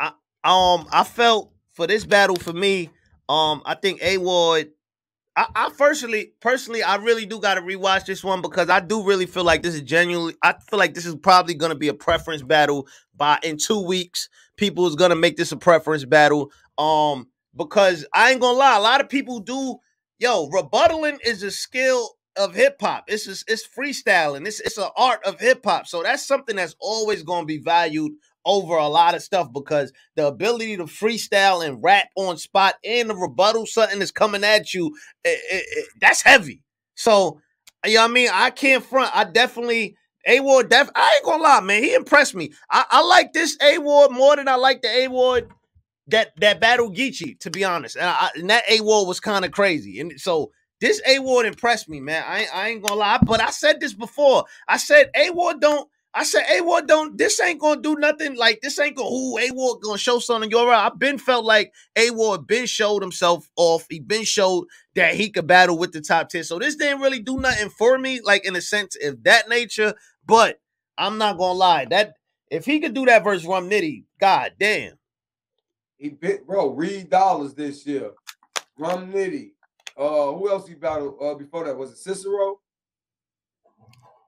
I 0.00 0.06
um 0.44 0.86
I 0.92 1.04
felt 1.04 1.52
for 1.72 1.86
this 1.86 2.04
battle 2.04 2.36
for 2.36 2.52
me, 2.52 2.90
um 3.28 3.62
I 3.64 3.74
think 3.74 4.02
A 4.02 4.18
Ward. 4.18 4.70
I, 5.36 5.46
I 5.54 5.70
personally, 5.78 6.32
personally, 6.40 6.82
I 6.82 6.96
really 6.96 7.24
do 7.24 7.38
got 7.38 7.54
to 7.54 7.60
rewatch 7.60 8.04
this 8.04 8.24
one 8.24 8.42
because 8.42 8.68
I 8.68 8.80
do 8.80 9.04
really 9.04 9.26
feel 9.26 9.44
like 9.44 9.62
this 9.62 9.74
is 9.76 9.82
genuinely. 9.82 10.34
I 10.42 10.54
feel 10.68 10.78
like 10.78 10.92
this 10.92 11.06
is 11.06 11.14
probably 11.14 11.54
going 11.54 11.70
to 11.70 11.78
be 11.78 11.86
a 11.86 11.94
preference 11.94 12.42
battle 12.42 12.88
by 13.16 13.38
in 13.44 13.56
two 13.56 13.80
weeks 13.80 14.28
people 14.60 14.86
is 14.86 14.94
gonna 14.94 15.16
make 15.16 15.36
this 15.36 15.50
a 15.50 15.56
preference 15.56 16.04
battle. 16.04 16.52
Um, 16.78 17.26
because 17.56 18.06
I 18.14 18.30
ain't 18.30 18.40
gonna 18.40 18.58
lie, 18.58 18.76
a 18.76 18.80
lot 18.80 19.00
of 19.00 19.08
people 19.08 19.40
do. 19.40 19.78
Yo, 20.20 20.48
rebuttaling 20.50 21.18
is 21.24 21.42
a 21.42 21.50
skill 21.50 22.10
of 22.36 22.54
hip 22.54 22.76
hop. 22.80 23.04
It's 23.08 23.24
just, 23.24 23.50
it's 23.50 23.66
freestyling. 23.66 24.46
It's 24.46 24.60
it's 24.60 24.78
an 24.78 24.90
art 24.96 25.20
of 25.26 25.40
hip 25.40 25.64
hop. 25.64 25.86
So 25.88 26.02
that's 26.02 26.24
something 26.24 26.54
that's 26.54 26.76
always 26.78 27.24
gonna 27.24 27.46
be 27.46 27.58
valued 27.58 28.12
over 28.44 28.76
a 28.76 28.86
lot 28.86 29.14
of 29.14 29.22
stuff 29.22 29.48
because 29.52 29.92
the 30.16 30.26
ability 30.26 30.76
to 30.76 30.84
freestyle 30.84 31.66
and 31.66 31.82
rap 31.82 32.08
on 32.16 32.36
spot 32.36 32.74
and 32.84 33.10
the 33.10 33.16
rebuttal 33.16 33.66
something 33.66 33.98
that's 33.98 34.10
coming 34.10 34.44
at 34.44 34.72
you, 34.72 34.94
it, 35.24 35.40
it, 35.50 35.64
it, 35.70 35.88
that's 36.00 36.22
heavy. 36.22 36.62
So 36.94 37.40
you 37.84 37.94
know 37.94 38.02
what 38.02 38.10
I 38.10 38.14
mean? 38.14 38.28
I 38.32 38.50
can't 38.50 38.84
front. 38.84 39.10
I 39.16 39.24
definitely 39.24 39.96
a 40.26 40.40
Ward, 40.40 40.70
def- 40.70 40.90
I 40.94 41.14
ain't 41.16 41.24
gonna 41.24 41.42
lie, 41.42 41.60
man. 41.60 41.82
He 41.82 41.94
impressed 41.94 42.34
me. 42.34 42.52
I, 42.70 42.84
I 42.90 43.02
like 43.02 43.32
this 43.32 43.56
A 43.62 43.78
Ward 43.78 44.12
more 44.12 44.36
than 44.36 44.48
I 44.48 44.56
like 44.56 44.82
the 44.82 44.88
A 44.88 45.08
Ward 45.08 45.50
that 46.08 46.32
that 46.40 46.60
battle 46.60 46.90
Geechee, 46.92 47.38
to 47.40 47.50
be 47.50 47.64
honest. 47.64 47.96
And, 47.96 48.06
I, 48.06 48.30
and 48.36 48.50
that 48.50 48.64
A 48.68 48.80
Ward 48.82 49.08
was 49.08 49.20
kind 49.20 49.44
of 49.44 49.52
crazy. 49.52 50.00
And 50.00 50.20
so 50.20 50.52
this 50.80 51.00
A 51.06 51.18
Ward 51.20 51.46
impressed 51.46 51.88
me, 51.88 52.00
man. 52.00 52.24
I, 52.26 52.46
I 52.52 52.68
ain't 52.70 52.82
gonna 52.82 53.00
lie, 53.00 53.18
but 53.24 53.40
I 53.40 53.50
said 53.50 53.80
this 53.80 53.94
before. 53.94 54.44
I 54.68 54.76
said 54.76 55.10
A 55.16 55.30
Ward 55.30 55.60
don't 55.60 55.88
I 56.14 56.24
said, 56.24 56.44
A 56.50 56.60
Ward 56.62 56.86
don't 56.88 57.18
this 57.18 57.40
ain't 57.40 57.60
gonna 57.60 57.80
do 57.80 57.96
nothing. 57.96 58.36
Like 58.36 58.60
this 58.62 58.78
ain't 58.80 58.96
gonna 58.96 59.08
who 59.10 59.38
A 59.38 59.50
Ward 59.52 59.80
gonna 59.82 59.98
show 59.98 60.18
something 60.18 60.50
your 60.50 60.68
right. 60.68 60.86
I've 60.86 60.98
been 60.98 61.18
felt 61.18 61.44
like 61.44 61.72
A 61.96 62.10
Ward 62.10 62.46
been 62.46 62.66
showed 62.66 63.02
himself 63.02 63.48
off. 63.56 63.86
He 63.90 64.00
been 64.00 64.24
showed 64.24 64.66
that 64.96 65.14
he 65.14 65.30
could 65.30 65.46
battle 65.46 65.78
with 65.78 65.92
the 65.92 66.00
top 66.00 66.28
10. 66.28 66.44
So 66.44 66.58
this 66.58 66.76
didn't 66.76 67.00
really 67.00 67.20
do 67.20 67.38
nothing 67.38 67.70
for 67.70 67.98
me, 67.98 68.20
like 68.22 68.44
in 68.46 68.56
a 68.56 68.60
sense 68.60 68.96
of 69.02 69.22
that 69.24 69.48
nature. 69.48 69.94
But 70.30 70.60
I'm 70.96 71.18
not 71.18 71.38
gonna 71.38 71.58
lie, 71.58 71.84
that 71.86 72.14
if 72.50 72.64
he 72.64 72.80
could 72.80 72.94
do 72.94 73.04
that 73.06 73.24
versus 73.24 73.46
Rum 73.46 73.68
Nitty, 73.68 74.04
god 74.20 74.52
damn. 74.58 74.94
He 75.98 76.10
bit 76.10 76.46
bro, 76.46 76.70
Reed 76.70 77.10
Dollaz 77.10 77.54
this 77.54 77.86
year. 77.86 78.12
Rum 78.78 79.12
Nitty. 79.12 79.50
Uh 79.96 80.32
who 80.32 80.48
else 80.48 80.68
he 80.68 80.74
battled 80.74 81.16
uh 81.20 81.34
before 81.34 81.64
that? 81.64 81.76
Was 81.76 81.90
it 81.90 81.98
Cicero? 81.98 82.60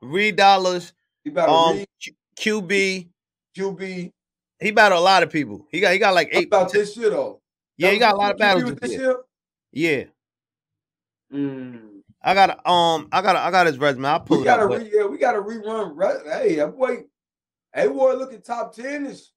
Reed 0.03 0.37
Dollaz. 0.37 0.93
He 1.25 1.31
battled 1.31 1.57
um, 1.57 1.77
Reed. 1.77 1.89
QB. 2.37 3.09
QB. 3.57 4.13
He 4.61 4.71
battled 4.71 5.01
a 5.01 5.05
lot 5.05 5.23
of 5.23 5.31
people. 5.31 5.67
He 5.71 5.81
got 5.81 5.93
he 5.93 5.99
got 5.99 6.15
like 6.15 6.31
eight. 6.33 6.49
About 6.49 6.73
this 6.73 6.97
year 6.97 7.11
though. 7.11 7.41
Yeah, 7.77 7.91
he 7.91 7.99
got 7.99 8.15
a 8.15 8.17
lot 8.17 8.33
of 8.33 8.39
battles 8.39 8.75
this 8.75 8.93
year. 8.93 9.17
year. 9.73 10.09
Yeah. 11.33 11.37
Mm. 11.39 11.92
I 12.23 12.35
got 12.35 12.51
um 12.67 13.09
I 13.13 13.23
got 13.23 13.37
I 13.37 13.51
got 13.51 13.67
his 13.67 13.79
resume. 13.79 14.07
I'll 14.07 14.21
pull 14.21 14.39
we 14.39 14.43
it 14.43 14.47
gotta 14.47 14.65
up. 14.65 14.79
Re, 14.79 14.91
yeah, 14.93 15.07
we 15.07 15.19
gotta 15.19 15.41
rerun. 15.41 16.25
Hey, 16.33 16.57
that 16.57 16.77
boy, 16.77 17.05
hey 17.75 17.89
boy, 17.89 18.15
looking 18.15 18.43
top 18.43 18.75
ten 18.75 19.07
is. 19.07 19.33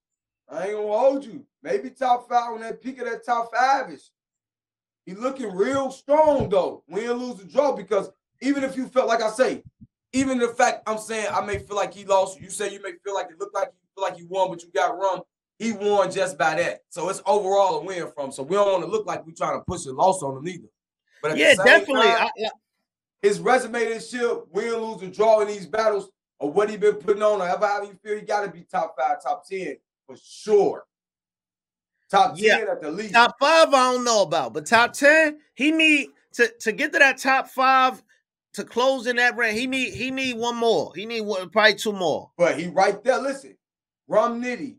I 0.48 0.68
ain't 0.68 0.76
gonna 0.76 0.86
hold 0.86 1.24
you. 1.24 1.44
Maybe 1.62 1.90
top 1.90 2.28
five 2.28 2.52
when 2.52 2.62
that 2.62 2.80
peak 2.80 3.00
of 3.00 3.10
that 3.10 3.24
top 3.24 3.50
five 3.52 3.90
is. 3.90 4.12
He 5.04 5.14
looking 5.14 5.52
real 5.54 5.90
strong 5.90 6.48
though. 6.48 6.84
Win, 6.88 7.12
lose, 7.12 7.40
or 7.40 7.44
draw 7.44 7.72
because 7.72 8.10
even 8.40 8.62
if 8.62 8.76
you 8.76 8.86
felt 8.86 9.08
like 9.08 9.22
I 9.22 9.30
say, 9.30 9.64
even 10.12 10.38
the 10.38 10.48
fact 10.48 10.82
I'm 10.86 10.98
saying 10.98 11.26
I 11.32 11.44
may 11.44 11.58
feel 11.58 11.76
like 11.76 11.92
he 11.92 12.04
lost, 12.04 12.40
you 12.40 12.50
say 12.50 12.72
you 12.72 12.80
may 12.82 12.92
feel 13.04 13.14
like 13.14 13.26
it 13.30 13.40
looked 13.40 13.54
like 13.54 13.72
you 13.72 13.88
feel 13.94 14.08
like 14.08 14.18
you 14.18 14.26
won, 14.28 14.50
but 14.50 14.62
you 14.62 14.70
got 14.72 14.96
run. 14.96 15.20
He 15.58 15.72
won 15.72 16.10
just 16.10 16.38
by 16.38 16.54
that. 16.56 16.82
So 16.90 17.08
it's 17.08 17.22
overall 17.26 17.80
a 17.80 17.84
win 17.84 18.10
from. 18.14 18.30
So 18.30 18.42
we 18.42 18.56
don't 18.56 18.70
want 18.70 18.84
to 18.84 18.90
look 18.90 19.06
like 19.06 19.26
we 19.26 19.32
trying 19.32 19.58
to 19.58 19.64
push 19.64 19.86
a 19.86 19.92
loss 19.92 20.22
on 20.22 20.36
him 20.36 20.46
either. 20.46 20.68
But 21.22 21.36
yeah, 21.36 21.54
definitely. 21.54 22.08
Time, 22.08 22.28
I, 22.38 22.50
his 23.22 23.40
resume 23.40 23.80
this 23.80 24.12
year, 24.12 24.38
win, 24.50 24.74
lose, 24.74 25.02
or 25.02 25.08
draw 25.08 25.40
in 25.40 25.48
these 25.48 25.66
battles, 25.66 26.10
or 26.38 26.50
what 26.50 26.68
he 26.68 26.76
been 26.76 26.96
putting 26.96 27.22
on, 27.22 27.40
or 27.40 27.46
however 27.46 27.84
you 27.84 27.98
feel, 28.02 28.16
he 28.16 28.22
got 28.22 28.44
to 28.44 28.50
be 28.50 28.62
top 28.62 28.94
five, 28.98 29.22
top 29.22 29.46
ten 29.48 29.76
for 30.06 30.16
sure. 30.22 30.84
Top 32.10 32.34
yeah. 32.36 32.58
ten 32.58 32.68
at 32.68 32.80
the 32.80 32.90
least. 32.90 33.14
Top 33.14 33.36
five, 33.40 33.68
I 33.68 33.92
don't 33.92 34.04
know 34.04 34.22
about, 34.22 34.52
but 34.52 34.66
top 34.66 34.92
ten, 34.92 35.38
he 35.54 35.70
need 35.70 36.08
to 36.34 36.52
to 36.60 36.72
get 36.72 36.92
to 36.92 36.98
that 36.98 37.18
top 37.18 37.48
five 37.48 38.02
to 38.54 38.64
close 38.64 39.06
in 39.06 39.16
that 39.16 39.36
range. 39.36 39.58
He 39.58 39.66
need 39.66 39.94
he 39.94 40.10
need 40.10 40.36
one 40.36 40.56
more. 40.56 40.92
He 40.94 41.06
need 41.06 41.22
one, 41.22 41.50
probably 41.50 41.74
two 41.74 41.92
more. 41.92 42.30
But 42.38 42.58
he 42.58 42.68
right 42.68 43.02
there. 43.02 43.18
Listen, 43.18 43.56
Rum 44.08 44.42
Nitty. 44.42 44.76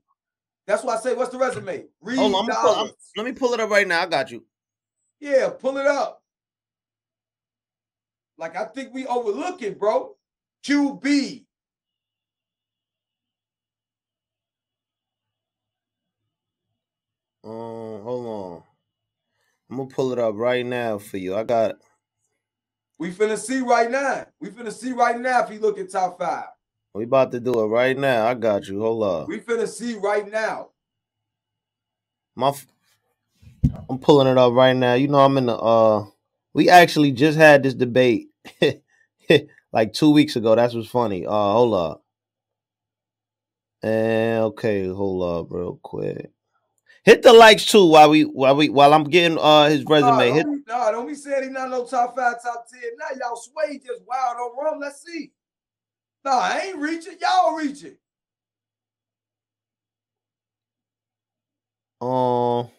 That's 0.67 0.84
why 0.84 0.95
I 0.95 1.00
say, 1.00 1.13
what's 1.13 1.32
the 1.32 1.38
resume? 1.38 1.86
Reed 2.02 2.19
on, 2.19 2.32
pull, 2.32 2.76
I'm, 2.76 2.91
let 3.15 3.26
me 3.26 3.32
pull 3.32 3.54
it 3.54 3.62
up 3.62 3.69
right 3.69 3.88
now. 3.88 4.02
I 4.02 4.06
got 4.06 4.30
you. 4.30 4.43
Yeah, 5.21 5.50
pull 5.50 5.78
it 5.78 5.88
up. 5.88 6.21
Like 8.38 8.56
I 8.56 8.65
think 8.65 8.93
we 8.93 9.06
overlook 9.08 9.62
it, 9.62 9.80
bro. 9.80 10.15
QB. 10.63 11.45
Um, 17.43 18.02
hold 18.04 18.26
on. 18.26 18.63
I'm 19.69 19.78
gonna 19.78 19.89
pull 19.89 20.12
it 20.12 20.19
up 20.19 20.36
right 20.36 20.65
now 20.65 20.97
for 20.97 21.17
you. 21.17 21.36
I 21.36 21.43
got. 21.43 21.76
We 23.00 23.12
finna 23.12 23.38
see 23.38 23.62
right 23.62 23.89
now. 23.89 24.26
We 24.39 24.50
finna 24.50 24.71
see 24.71 24.91
right 24.91 25.19
now 25.19 25.43
if 25.43 25.52
you 25.52 25.60
look 25.60 25.78
at 25.80 25.91
top 25.91 26.19
five. 26.19 26.45
We 26.93 27.04
about 27.04 27.32
to 27.34 27.39
do 27.39 27.54
it 27.54 27.67
right 27.67 27.97
now. 27.97 28.26
I 28.28 28.34
got 28.34 28.67
you. 28.67 28.82
Hold 28.82 29.04
up. 29.04 29.28
We 29.28 29.39
finna 29.39 29.67
see 29.67 29.95
right 29.95 30.30
now. 30.30 30.69
My, 32.36 32.54
I'm 33.89 34.00
pulling 34.00 34.28
it 34.28 34.38
up 34.38 34.54
right 34.54 34.76
now. 34.76 34.93
You 34.93 35.08
know 35.08 35.19
I'm 35.19 35.38
in 35.38 35.47
the. 35.47 35.58
Uh, 35.58 36.06
we 36.54 36.69
actually 36.69 37.12
just 37.12 37.38
had 37.38 37.63
this 37.63 37.76
debate 37.76 38.27
like 39.72 39.94
two 39.94 40.12
weeks 40.12 40.36
ago. 40.36 40.56
That's 40.56 40.74
what's 40.74 40.88
funny. 40.88 41.26
Uh, 41.26 41.32
hold 41.32 41.74
up. 41.74 42.04
And 43.84 44.44
okay, 44.46 44.88
hold 44.88 45.24
up 45.24 45.52
real 45.52 45.80
quick. 45.82 46.32
Hit 47.04 47.22
the 47.22 47.32
likes 47.32 47.66
too 47.66 47.86
while 47.86 48.10
we 48.10 48.24
while 48.24 48.56
we 48.56 48.68
while 48.68 48.94
I'm 48.94 49.06
getting 49.06 49.38
uh 49.38 49.70
his 49.70 49.86
resume. 49.86 50.30
Nah, 50.30 50.34
Hit. 50.34 50.44
Don't, 50.44 50.68
nah, 50.68 50.92
don't 50.92 51.08
be 51.08 51.16
saying 51.16 51.44
he 51.44 51.50
not 51.50 51.70
no 51.70 51.86
top 51.86 52.16
five, 52.18 52.42
top 52.44 52.66
ten. 52.70 52.82
Now 52.98 53.06
y'all 53.18 53.38
sway 53.38 53.80
just 53.80 54.02
wild 54.06 54.36
on 54.38 54.66
rum. 54.66 54.80
Let's 54.82 55.04
see. 55.04 55.32
Nah, 56.26 56.38
I 56.38 56.60
ain't 56.68 56.78
reaching. 56.78 57.18
Y'all 57.22 57.56
reaching. 57.56 57.96
Um. 62.02 62.70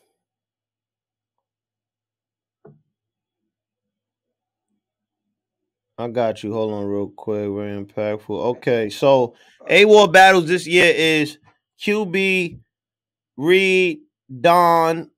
I 5.98 6.06
got 6.06 6.44
you. 6.44 6.52
Hold 6.52 6.72
on, 6.72 6.84
real 6.86 7.08
quick. 7.08 7.50
Very 7.50 7.84
impactful. 7.84 8.30
Okay, 8.30 8.88
so 8.88 9.34
A 9.68 9.84
Ward 9.84 10.12
battles 10.12 10.46
this 10.46 10.64
year 10.64 10.92
is 10.94 11.38
QB 11.80 12.60
Reed 13.36 14.00
Don 14.40 15.10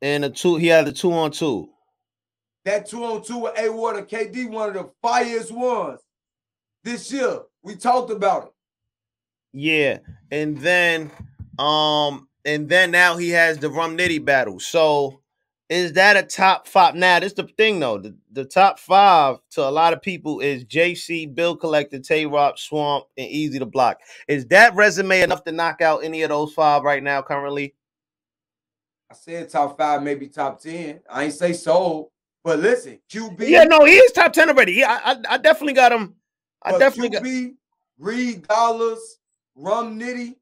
and 0.00 0.24
a 0.24 0.30
two. 0.30 0.56
He 0.56 0.68
had 0.68 0.88
a 0.88 0.92
two 0.92 1.12
on 1.12 1.30
two. 1.30 1.68
That 2.64 2.86
two 2.86 3.04
on 3.04 3.22
two 3.22 3.38
with 3.38 3.58
A 3.58 3.68
Water 3.70 4.02
KD, 4.02 4.50
one 4.50 4.68
of 4.68 4.74
the 4.74 4.90
fireest 5.04 5.52
ones 5.52 6.00
this 6.84 7.12
year. 7.12 7.42
We 7.62 7.76
talked 7.76 8.10
about 8.10 8.44
it. 8.44 8.52
Yeah, 9.52 9.98
and 10.30 10.56
then 10.56 11.10
um, 11.58 12.28
and 12.46 12.66
then 12.66 12.90
now 12.90 13.18
he 13.18 13.28
has 13.30 13.58
the 13.58 13.68
Rum 13.68 13.96
Nitty 13.98 14.24
battle. 14.24 14.58
So 14.58 15.20
is 15.68 15.92
that 15.94 16.16
a 16.16 16.22
top 16.22 16.66
five? 16.66 16.94
Now, 16.94 17.20
this 17.20 17.34
the 17.34 17.44
thing 17.44 17.78
though. 17.78 17.98
The, 17.98 18.16
the 18.32 18.44
top 18.44 18.78
five 18.78 19.36
to 19.50 19.68
a 19.68 19.70
lot 19.70 19.92
of 19.92 20.00
people 20.00 20.40
is 20.40 20.64
JC, 20.64 21.34
Bill 21.34 21.56
Collector, 21.56 21.98
Tay 21.98 22.24
Roc, 22.24 22.58
Swamp, 22.58 23.04
and 23.18 23.28
Eazy 23.28 23.58
the 23.58 23.66
Block. 23.66 23.98
Is 24.28 24.46
that 24.46 24.74
resume 24.74 25.20
enough 25.20 25.44
to 25.44 25.52
knock 25.52 25.82
out 25.82 26.04
any 26.04 26.22
of 26.22 26.30
those 26.30 26.54
five 26.54 26.82
right 26.82 27.02
now 27.02 27.20
currently? 27.20 27.74
I 29.10 29.14
said 29.14 29.50
top 29.50 29.76
five, 29.76 30.02
maybe 30.02 30.28
top 30.28 30.60
ten. 30.60 31.00
I 31.08 31.24
ain't 31.24 31.34
say 31.34 31.52
so, 31.52 32.10
but 32.42 32.58
listen, 32.58 32.98
QB. 33.10 33.48
Yeah, 33.48 33.64
no, 33.64 33.84
he 33.84 33.96
is 33.96 34.12
top 34.12 34.32
ten 34.32 34.48
already. 34.48 34.72
Yeah, 34.72 35.00
I, 35.04 35.12
I, 35.12 35.34
I 35.34 35.38
definitely 35.38 35.74
got 35.74 35.92
him. 35.92 36.14
I 36.62 36.78
definitely 36.78 37.18
QB, 37.18 37.44
got 37.44 37.54
Reed 37.98 38.42
Dollaz, 38.48 38.98
Rum 39.54 39.98
Nitty. 39.98 40.36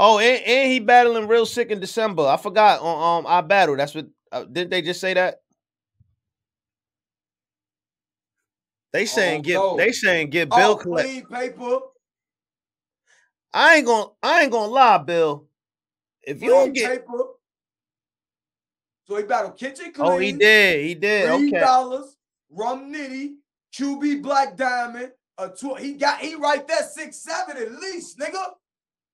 Oh, 0.00 0.20
and, 0.20 0.44
and 0.44 0.70
he 0.70 0.78
battling 0.78 1.26
real 1.26 1.44
sick 1.44 1.70
in 1.70 1.80
December. 1.80 2.22
I 2.22 2.36
forgot 2.36 2.80
on 2.80 3.18
um 3.18 3.26
I 3.26 3.40
battle. 3.40 3.76
That's 3.76 3.96
what 3.96 4.06
uh, 4.30 4.44
didn't 4.44 4.70
they 4.70 4.80
just 4.80 5.00
say 5.00 5.12
that? 5.14 5.40
They 8.92 9.06
saying 9.06 9.40
oh, 9.40 9.42
get 9.42 9.54
no. 9.54 9.76
they 9.76 9.90
saying 9.90 10.30
get 10.30 10.50
Bill 10.50 10.70
oh, 10.70 10.76
collect 10.76 11.28
paper. 11.28 11.80
I 13.52 13.76
ain't 13.76 13.86
gonna 13.86 14.10
I 14.22 14.42
ain't 14.42 14.52
gonna 14.52 14.72
lie, 14.72 14.98
Bill. 14.98 15.48
If 16.22 16.42
you 16.42 16.50
don't 16.50 16.72
get 16.72 17.00
paper. 17.00 17.24
So 19.04 19.16
he 19.16 19.24
battled 19.24 19.56
Kitchen 19.56 19.92
Clean. 19.92 20.12
Oh, 20.12 20.18
he 20.18 20.32
did. 20.32 20.84
He 20.84 20.94
did. 20.94 21.34
Three 21.34 21.48
okay. 21.48 21.60
dollars, 21.60 22.16
Rum 22.50 22.92
Nitty, 22.92 23.34
QB 23.74 24.22
Black 24.22 24.56
Diamond. 24.56 25.10
A 25.38 25.48
two, 25.48 25.74
he 25.74 25.94
got 25.94 26.20
he 26.20 26.36
right 26.36 26.66
there 26.68 26.82
six 26.82 27.22
seven 27.22 27.56
at 27.56 27.72
least, 27.72 28.18
nigga. 28.18 28.52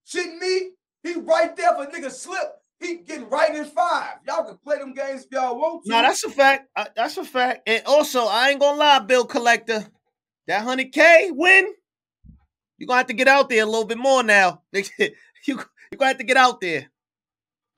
Shitting 0.07 0.39
me? 0.39 0.71
He 1.03 1.13
right 1.19 1.55
there 1.55 1.73
for 1.75 1.85
nigga 1.85 2.11
slip. 2.11 2.55
He 2.79 2.97
getting 2.97 3.29
right 3.29 3.55
in 3.55 3.65
five. 3.65 4.15
Y'all 4.27 4.43
can 4.43 4.57
play 4.57 4.77
them 4.79 4.93
games 4.93 5.23
if 5.25 5.31
y'all 5.31 5.57
want 5.57 5.83
to. 5.85 5.89
No, 5.89 6.01
that's 6.01 6.23
a 6.23 6.29
fact. 6.29 6.69
Uh, 6.75 6.85
that's 6.95 7.17
a 7.17 7.23
fact. 7.23 7.61
And 7.67 7.83
also, 7.85 8.25
I 8.25 8.49
ain't 8.49 8.59
gonna 8.59 8.77
lie, 8.77 8.99
Bill 8.99 9.25
Collector. 9.25 9.85
That 10.47 10.63
hundred 10.63 10.91
K 10.91 11.31
win. 11.31 11.73
You're 12.77 12.87
gonna 12.87 12.97
have 12.97 13.07
to 13.07 13.13
get 13.13 13.27
out 13.27 13.49
there 13.49 13.63
a 13.63 13.65
little 13.65 13.85
bit 13.85 13.97
more 13.97 14.23
now. 14.23 14.61
you 14.73 14.83
you 15.47 15.57
gonna 15.97 16.07
have 16.07 16.17
to 16.17 16.23
get 16.23 16.37
out 16.37 16.59
there. 16.59 16.91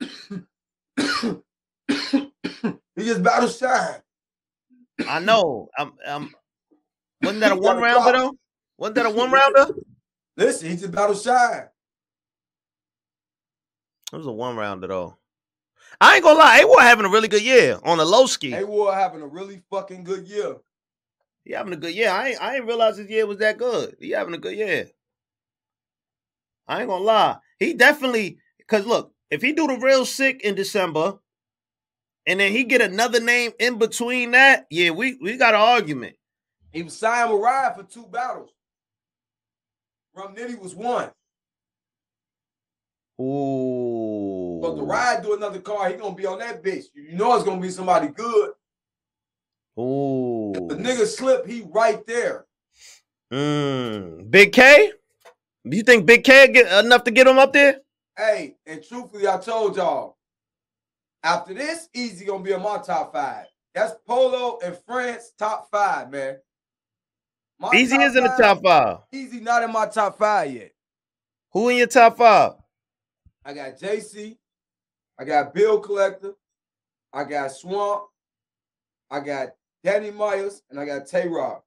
he 0.00 0.08
just 2.98 3.22
battle 3.22 3.48
shine. 3.48 4.02
I 5.08 5.20
know. 5.20 5.68
I'm. 5.78 5.92
I'm 6.06 6.34
wasn't 7.22 7.40
that 7.40 7.52
a 7.52 7.56
one 7.56 7.78
rounder 7.78 8.12
though? 8.12 8.36
Wasn't 8.76 8.94
that 8.96 9.06
a 9.06 9.10
one 9.10 9.30
rounder? 9.30 9.68
Listen, 10.36 10.70
he's 10.70 10.80
just 10.80 10.92
battle 10.92 11.16
shine. 11.16 11.68
It 14.12 14.16
was 14.16 14.26
a 14.26 14.32
one 14.32 14.56
rounder 14.56 14.86
though. 14.86 15.18
I 16.00 16.16
ain't 16.16 16.24
gonna 16.24 16.38
lie, 16.38 16.60
A 16.60 16.66
Ward 16.66 16.82
having 16.82 17.06
a 17.06 17.10
really 17.10 17.28
good 17.28 17.42
year 17.42 17.78
on 17.82 17.98
the 17.98 18.04
low 18.04 18.26
ski. 18.26 18.54
A 18.54 18.64
Ward 18.64 18.94
having 18.94 19.22
a 19.22 19.26
really 19.26 19.62
fucking 19.70 20.04
good 20.04 20.28
year. 20.28 20.56
He 21.44 21.52
having 21.52 21.72
a 21.72 21.76
good 21.76 21.94
year. 21.94 22.10
I 22.10 22.28
ain't 22.30 22.42
I 22.42 22.56
ain't 22.56 22.66
realize 22.66 22.98
his 22.98 23.08
year 23.08 23.26
was 23.26 23.38
that 23.38 23.58
good. 23.58 23.96
He 24.00 24.10
having 24.10 24.34
a 24.34 24.38
good 24.38 24.56
year. 24.56 24.90
I 26.66 26.80
ain't 26.80 26.88
gonna 26.88 27.04
lie. 27.04 27.38
He 27.58 27.74
definitely 27.74 28.38
because 28.58 28.86
look, 28.86 29.12
if 29.30 29.42
he 29.42 29.52
do 29.52 29.66
the 29.66 29.78
real 29.78 30.04
sick 30.04 30.42
in 30.42 30.54
December, 30.54 31.18
and 32.26 32.38
then 32.38 32.52
he 32.52 32.64
get 32.64 32.82
another 32.82 33.20
name 33.20 33.52
in 33.58 33.78
between 33.78 34.32
that, 34.32 34.66
yeah, 34.70 34.90
we 34.90 35.18
we 35.20 35.36
got 35.36 35.54
an 35.54 35.60
argument. 35.60 36.16
He 36.72 36.82
was 36.82 36.96
signed 36.96 37.32
with 37.32 37.40
Ride 37.40 37.74
for 37.76 37.82
two 37.82 38.06
battles. 38.06 38.50
Rum 40.14 40.34
Nitty 40.34 40.60
was 40.60 40.74
one. 40.74 41.10
Ooh. 43.20 43.77
But 44.68 44.76
the 44.76 44.82
ride 44.82 45.22
do 45.22 45.34
another 45.34 45.60
car, 45.60 45.88
he 45.88 45.96
gonna 45.96 46.14
be 46.14 46.26
on 46.26 46.40
that 46.40 46.62
bitch. 46.62 46.84
You 46.94 47.12
know 47.12 47.34
it's 47.34 47.44
gonna 47.44 47.58
be 47.58 47.70
somebody 47.70 48.08
good. 48.08 48.50
Ooh. 49.78 50.52
If 50.54 50.68
the 50.68 50.74
nigga 50.74 51.06
slip, 51.06 51.46
he 51.46 51.66
right 51.70 52.06
there. 52.06 52.44
Mm. 53.32 54.30
Big 54.30 54.52
K? 54.52 54.92
Do 55.66 55.74
you 55.74 55.82
think 55.82 56.04
Big 56.04 56.22
K 56.22 56.48
get 56.52 56.84
enough 56.84 57.02
to 57.04 57.10
get 57.10 57.26
him 57.26 57.38
up 57.38 57.54
there? 57.54 57.78
Hey, 58.14 58.56
and 58.66 58.84
truthfully, 58.86 59.26
I 59.26 59.38
told 59.38 59.76
y'all, 59.76 60.18
after 61.22 61.54
this, 61.54 61.88
Easy 61.94 62.26
gonna 62.26 62.44
be 62.44 62.52
in 62.52 62.60
my 62.60 62.76
top 62.76 63.14
five. 63.14 63.46
That's 63.74 63.94
Polo 64.06 64.58
and 64.62 64.76
France 64.86 65.32
top 65.38 65.70
five, 65.70 66.10
man. 66.10 66.36
My 67.58 67.74
Easy 67.74 67.96
is 67.96 68.16
in 68.16 68.24
the 68.24 68.34
top 68.38 68.62
five. 68.62 68.98
Easy 69.12 69.40
not 69.40 69.62
in 69.62 69.72
my 69.72 69.86
top 69.86 70.18
five 70.18 70.52
yet. 70.52 70.72
Who 71.52 71.70
in 71.70 71.78
your 71.78 71.86
top 71.86 72.18
five? 72.18 72.52
I 73.46 73.54
got 73.54 73.78
JC. 73.78 74.36
I 75.18 75.24
got 75.24 75.54
Bill 75.54 75.80
Collector. 75.80 76.34
I 77.12 77.24
got 77.24 77.52
Swamp. 77.52 78.04
I 79.10 79.20
got 79.20 79.48
Danny 79.82 80.10
Myers, 80.10 80.62
and 80.70 80.78
I 80.78 80.84
got 80.84 81.06
Tay 81.06 81.28
Roc. 81.28 81.64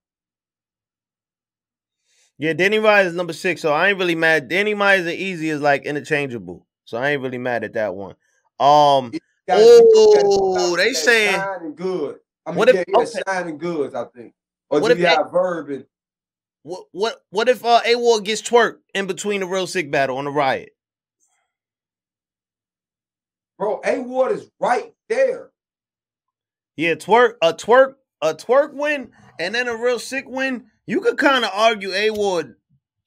Yeah, 2.37 2.53
Danny 2.53 2.79
Myers 2.79 3.07
is 3.07 3.13
number 3.13 3.33
six, 3.33 3.61
so 3.61 3.73
I 3.73 3.89
ain't 3.89 3.99
really 3.99 4.15
mad. 4.15 4.47
Danny 4.47 4.73
Myers 4.73 5.05
and 5.05 5.15
Easy 5.15 5.49
is 5.49 5.61
like 5.61 5.85
interchangeable, 5.85 6.65
so 6.85 6.97
I 6.97 7.11
ain't 7.11 7.21
really 7.21 7.37
mad 7.37 7.63
at 7.63 7.73
that 7.73 7.93
one. 7.93 8.15
Um, 8.59 9.11
oh, 9.49 10.75
they 10.77 10.93
saying 10.93 11.35
shining 11.35 11.75
good. 11.75 12.19
I 12.45 12.51
mean, 12.51 12.57
what 12.57 12.69
if 12.69 12.75
yeah, 12.75 12.97
okay. 12.97 13.21
shining 13.27 13.57
goods? 13.57 13.93
I 13.93 14.05
think. 14.05 14.33
Or 14.69 14.79
what 14.79 14.91
if 14.91 14.99
have 14.99 15.31
verb 15.31 15.69
and 15.69 15.85
what 16.63 16.85
what 16.91 17.21
what 17.29 17.49
if 17.49 17.65
uh, 17.65 17.81
A 17.85 17.95
Ward 17.95 18.25
gets 18.25 18.41
twerked 18.41 18.77
in 18.93 19.07
between 19.07 19.41
the 19.41 19.47
real 19.47 19.67
sick 19.67 19.91
battle 19.91 20.17
on 20.17 20.25
the 20.25 20.31
riot? 20.31 20.69
Bro, 23.61 23.81
A 23.85 24.01
Ward 24.01 24.33
is 24.33 24.51
right 24.59 24.93
there. 25.09 25.51
Yeah, 26.77 26.95
Twork 26.95 27.35
a 27.43 27.53
Twork 27.53 27.95
a 28.23 28.33
Twork 28.35 28.73
win 28.73 29.11
and 29.39 29.55
then 29.55 29.69
a 29.69 29.77
real 29.77 29.99
sick 29.99 30.25
win. 30.27 30.65
You 30.87 31.01
could 31.01 31.19
kind 31.19 31.45
of 31.45 31.51
argue 31.53 31.93
A 31.93 32.11
Ward 32.11 32.55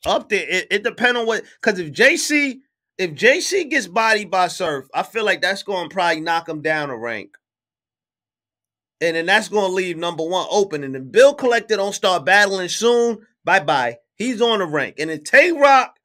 up 0.07 0.31
there. 0.31 0.47
It, 0.49 0.69
it 0.71 0.85
depends 0.85 1.21
on 1.21 1.27
what 1.27 1.45
because 1.63 1.81
if 1.81 1.93
JC 1.93 2.61
if 2.99 3.13
JC 3.13 3.71
gets 3.71 3.89
bodied 3.89 4.31
by 4.31 4.49
Surf, 4.49 4.87
I 4.95 5.03
feel 5.05 5.25
like 5.27 5.43
that's 5.43 5.65
going 5.65 5.91
to 5.91 5.95
probably 5.95 6.21
knock 6.23 6.49
him 6.49 6.63
down 6.63 6.91
a 6.91 6.97
rank. 6.99 7.37
and 9.01 9.17
then 9.17 9.27
that's 9.27 9.49
gonna 9.49 9.69
leave 9.75 9.99
number 9.99 10.25
one 10.25 10.47
open. 10.51 10.85
And 10.85 10.95
then 10.97 11.11
Bill 11.11 11.35
Collector 11.35 11.77
don't 11.77 11.95
start 11.95 12.27
battling 12.27 12.71
soon. 12.71 13.27
Bye 13.45 13.61
bye. 13.61 13.99
He's 14.17 14.43
on 14.43 14.61
the 14.61 14.67
rank. 14.67 14.97
And 15.01 15.11
then 15.11 15.25
Tay 15.25 15.53
Roc 15.53 15.97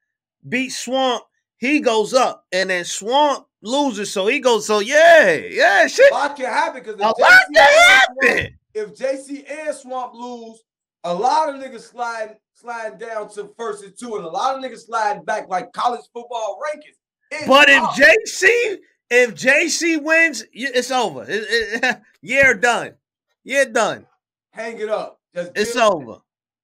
beats 0.47 0.77
Swamp. 0.79 1.25
He 1.59 1.81
goes 1.81 2.13
up, 2.15 2.45
and 2.53 2.71
then 2.71 2.85
Swamp 2.85 3.47
loses, 3.62 4.12
so 4.12 4.28
he 4.28 4.39
goes. 4.39 4.65
So 4.65 4.80
yeah, 4.80 5.32
yeah, 5.34 5.88
shit. 5.88 6.12
A 6.12 6.13
lot 6.15 6.36
can 6.36 6.45
happen 6.45 6.82
because 6.84 7.00
A 7.00 7.04
lot 7.04 7.15
can 7.54 7.56
happen. 7.56 8.58
if 8.74 8.95
JC 8.95 9.45
and 9.50 9.76
Swamp 9.76 10.13
lose, 10.13 10.62
a 11.04 11.13
lot 11.13 11.50
of 11.50 11.56
niggas 11.56 11.82
sliding 11.91 12.36
sliding 12.54 12.98
down 12.98 13.30
to 13.30 13.54
first 13.58 13.84
and 13.84 13.93
two, 13.98 14.15
and 14.17 14.26
a 14.26 14.30
lot 14.30 14.56
of 14.58 14.63
niggas 14.63 14.86
sliding 14.86 15.24
back 15.24 15.48
like 15.50 15.72
college 15.74 16.02
football 16.13 16.60
rankings. 16.63 16.95
It's 17.32 17.48
But 17.48 17.69
if 17.69 17.80
tough. 17.82 17.98
JC, 17.98 18.78
if 19.10 19.36
JC 19.36 20.02
wins, 20.02 20.43
it's 20.52 20.91
over. 20.91 21.24
It- 21.30 21.84
it- 21.84 22.00
you're 22.22 22.54
done. 22.56 22.95
You're 23.43 23.65
done. 23.65 24.06
hang 24.52 24.80
it 24.80 24.89
up. 24.89 25.19
Just 25.34 25.52
It's 25.56 25.76
over. 25.76 26.17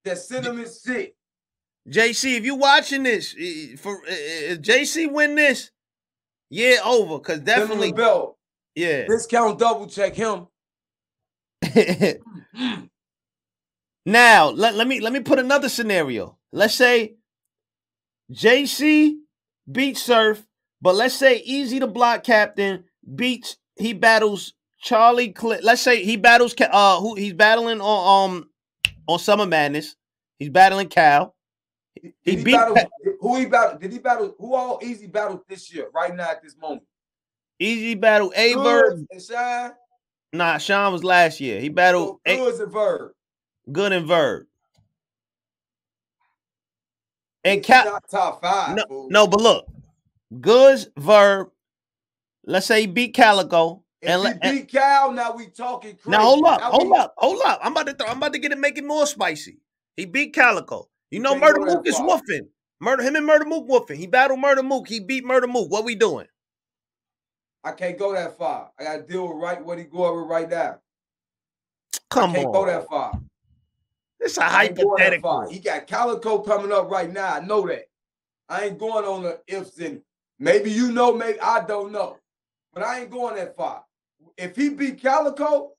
That 0.03 0.17
sentiment 0.17 0.67
shit. 0.85 1.15
JC, 1.87 2.37
if 2.37 2.43
you're 2.45 2.57
watching 2.57 3.03
this, 3.03 3.31
for 3.79 4.01
if 4.07 4.59
JC 4.61 5.09
win 5.11 5.35
this, 5.35 5.71
yeah, 6.49 6.77
over. 6.83 7.19
Cause 7.19 7.39
Definitely 7.39 7.91
belt. 7.91 8.37
yeah. 8.75 9.05
Discount 9.07 9.59
double 9.59 9.87
check 9.87 10.15
him. 10.15 10.47
now 14.05 14.49
let, 14.49 14.75
let 14.75 14.87
me 14.87 14.99
let 14.99 15.13
me 15.13 15.19
put 15.19 15.39
another 15.39 15.69
scenario. 15.69 16.37
Let's 16.51 16.75
say 16.75 17.15
JC 18.31 19.17
beats 19.71 20.01
Surf, 20.01 20.45
but 20.81 20.95
let's 20.95 21.15
say 21.15 21.43
Eazy 21.47 21.79
the 21.79 21.87
Block 21.87 22.23
Captain 22.23 22.85
beats 23.15 23.57
he 23.75 23.93
battles 23.93 24.53
Charlie 24.79 25.29
Clip. 25.31 25.61
Let's 25.63 25.81
say 25.81 26.03
he 26.03 26.15
battles 26.17 26.55
uh 26.59 26.99
who 26.99 27.15
he's 27.15 27.33
battling 27.33 27.81
on 27.81 28.31
um 28.33 28.49
on 29.07 29.19
Summer 29.19 29.45
Madness. 29.45 29.95
He's 30.39 30.49
battling 30.49 30.89
Cal. 30.89 31.34
He 32.23 32.35
he, 32.37 32.43
beat 32.43 32.53
battle, 32.53 32.77
who 33.19 33.37
he 33.37 33.45
battled? 33.45 33.81
Did 33.81 33.91
he 33.93 33.99
battle 33.99 34.35
who 34.39 34.53
all 34.53 34.79
Eazy 34.81 35.11
battled 35.11 35.41
this 35.47 35.73
year, 35.73 35.89
right 35.93 36.13
now 36.15 36.29
at 36.29 36.41
this 36.43 36.57
moment? 36.57 36.83
Eazy 37.61 37.99
battle 37.99 38.33
and 38.35 39.07
Shine. 39.21 39.71
Nah, 40.33 40.57
Sean 40.57 40.91
was 40.91 41.03
last 41.03 41.39
year. 41.39 41.59
He 41.61 41.69
battled 41.69 42.19
A- 42.25 42.35
Goodz 42.35 42.59
and 42.59 42.71
Verb. 42.71 43.11
Good 43.71 43.93
and 43.93 44.07
Verb. 44.07 44.47
And 47.43 47.63
not 47.69 48.03
top 48.09 48.41
five. 48.41 48.75
no, 48.75 48.83
fool. 48.87 49.07
no, 49.09 49.27
but 49.27 49.39
look, 49.39 49.65
Goodz 50.41 50.87
Verb. 50.97 51.51
Let's 52.45 52.65
say 52.65 52.81
he 52.81 52.87
beat 52.87 53.13
Calico. 53.13 53.83
If 54.01 54.09
And, 54.09 54.43
he 54.43 54.51
beat 54.51 54.71
Cal, 54.71 55.11
now 55.11 55.35
we 55.35 55.47
talking 55.47 55.95
crazy. 55.95 56.09
now 56.09 56.21
hold 56.23 56.45
up, 56.45 56.59
Now 56.59 56.71
hold 56.71 56.91
we- 56.91 56.97
up, 56.97 57.13
hold 57.17 57.41
up. 57.45 57.59
I'm 57.63 57.71
about 57.71 57.87
to 57.87 57.93
throw, 57.93 58.07
I'm 58.07 58.17
about 58.17 58.33
to 58.33 58.39
get 58.39 58.51
it 58.51 58.57
make 58.59 58.77
it 58.77 58.83
more 58.85 59.05
spicy. 59.07 59.59
He 59.95 60.05
beat 60.05 60.33
Calico. 60.33 60.89
You 61.15 61.21
know 61.21 61.33
Murder 61.33 61.61
Mook 61.61 61.87
is 61.87 61.95
far. 61.95 62.19
woofing. 62.19 62.47
Murder 62.81 63.01
him 63.01 63.15
and 63.15 63.25
Murder 63.25 63.45
Mook 63.45 63.69
woofing. 63.69 63.95
He 63.95 64.05
battled 64.05 64.37
Murder 64.37 64.61
Mook. 64.61 64.85
He 64.85 64.99
beat 64.99 65.23
Murder 65.23 65.47
Mook. 65.47 65.71
What 65.71 65.85
we 65.85 65.95
doing? 65.95 66.27
I 67.63 67.71
can't 67.71 67.97
go 67.97 68.11
that 68.11 68.37
far. 68.37 68.71
I 68.77 68.83
gotta 68.83 69.03
deal 69.03 69.29
with 69.29 69.41
right 69.41 69.63
what 69.63 69.77
he 69.77 69.85
going 69.85 70.19
with 70.19 70.29
right 70.29 70.49
now. 70.49 70.79
Come 72.09 72.31
I 72.31 72.33
can't 72.33 72.51
go 72.51 72.65
that 72.65 72.85
far. 72.89 73.17
It's 74.19 74.37
a 74.37 74.43
I 74.43 74.63
ain't 74.65 74.75
going 74.75 74.89
hypothetical. 74.89 75.49
He 75.49 75.59
got 75.59 75.87
Calico 75.87 76.39
coming 76.39 76.73
up 76.73 76.91
right 76.91 77.09
now. 77.09 77.35
I 77.35 77.39
know 77.39 77.65
that. 77.65 77.85
I 78.49 78.65
ain't 78.65 78.77
going 78.77 79.05
on 79.05 79.23
the 79.23 79.39
ifs 79.47 79.79
and 79.79 80.01
maybe 80.37 80.69
you 80.69 80.91
know, 80.91 81.13
maybe 81.13 81.39
I 81.39 81.63
don't 81.65 81.93
know. 81.93 82.17
But 82.73 82.83
I 82.83 82.99
ain't 82.99 83.09
going 83.09 83.37
that 83.37 83.55
far. 83.55 83.85
If 84.37 84.57
he 84.57 84.67
beat 84.67 85.01
Calico, 85.01 85.75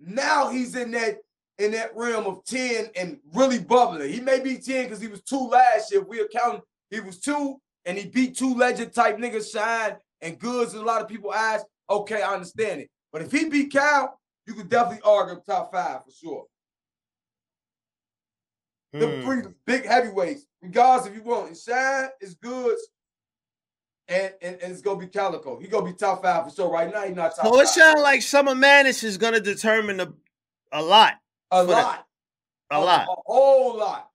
now 0.00 0.48
he's 0.48 0.74
in 0.74 0.90
that 0.90 1.18
in 1.58 1.72
that 1.72 1.96
realm 1.96 2.26
of 2.26 2.44
10 2.44 2.90
and 2.96 3.18
really 3.32 3.58
bubbling. 3.58 4.12
He 4.12 4.20
may 4.20 4.40
be 4.40 4.58
10 4.58 4.84
because 4.84 5.00
he 5.00 5.08
was 5.08 5.22
two 5.22 5.48
last 5.48 5.90
year. 5.90 6.02
We 6.02 6.20
account 6.20 6.62
he 6.90 7.00
was 7.00 7.18
two 7.18 7.56
and 7.84 7.96
he 7.96 8.06
beat 8.08 8.36
two 8.36 8.54
legend 8.54 8.92
type 8.92 9.16
niggas 9.16 9.52
shine 9.52 9.96
and 10.20 10.38
Goodz 10.38 10.74
in 10.74 10.80
a 10.80 10.84
lot 10.84 11.02
of 11.02 11.08
people 11.08 11.30
eyes. 11.30 11.62
Okay, 11.88 12.22
I 12.22 12.34
understand 12.34 12.80
it. 12.82 12.90
But 13.12 13.22
if 13.22 13.32
he 13.32 13.48
beat 13.48 13.72
Cal, 13.72 14.18
you 14.46 14.54
could 14.54 14.68
definitely 14.68 15.02
argue 15.04 15.40
top 15.46 15.72
five 15.72 16.04
for 16.04 16.10
sure. 16.10 16.44
The 18.92 19.08
Hmm. 19.08 19.22
three 19.22 19.42
big 19.66 19.84
heavyweights, 19.84 20.46
regardless 20.62 21.08
if 21.08 21.14
you 21.14 21.22
want. 21.22 21.48
And 21.48 21.56
Shine 21.56 22.08
is 22.20 22.34
Goodz, 22.34 22.80
and, 24.08 24.32
and, 24.40 24.60
and 24.62 24.72
it's 24.72 24.80
gonna 24.80 24.98
be 24.98 25.08
Calico. 25.08 25.58
He 25.58 25.68
gonna 25.68 25.84
be 25.84 25.92
top 25.92 26.22
five 26.22 26.44
for 26.44 26.50
sure. 26.54 26.70
Right 26.70 26.92
now, 26.92 27.02
he's 27.02 27.16
not 27.16 27.34
top 27.36 27.46
So 27.46 27.60
it 27.60 27.68
sounds 27.68 28.00
like 28.00 28.22
Summer 28.22 28.54
Madness 28.54 29.02
is 29.02 29.18
gonna 29.18 29.40
determine 29.40 30.00
a, 30.00 30.12
a 30.72 30.82
lot. 30.82 31.14
A 31.50 31.62
lot, 31.62 32.06
A 32.70 32.80
lot. 32.80 33.08
a 33.08 33.14
whole 33.26 33.76
lot. 33.78 34.10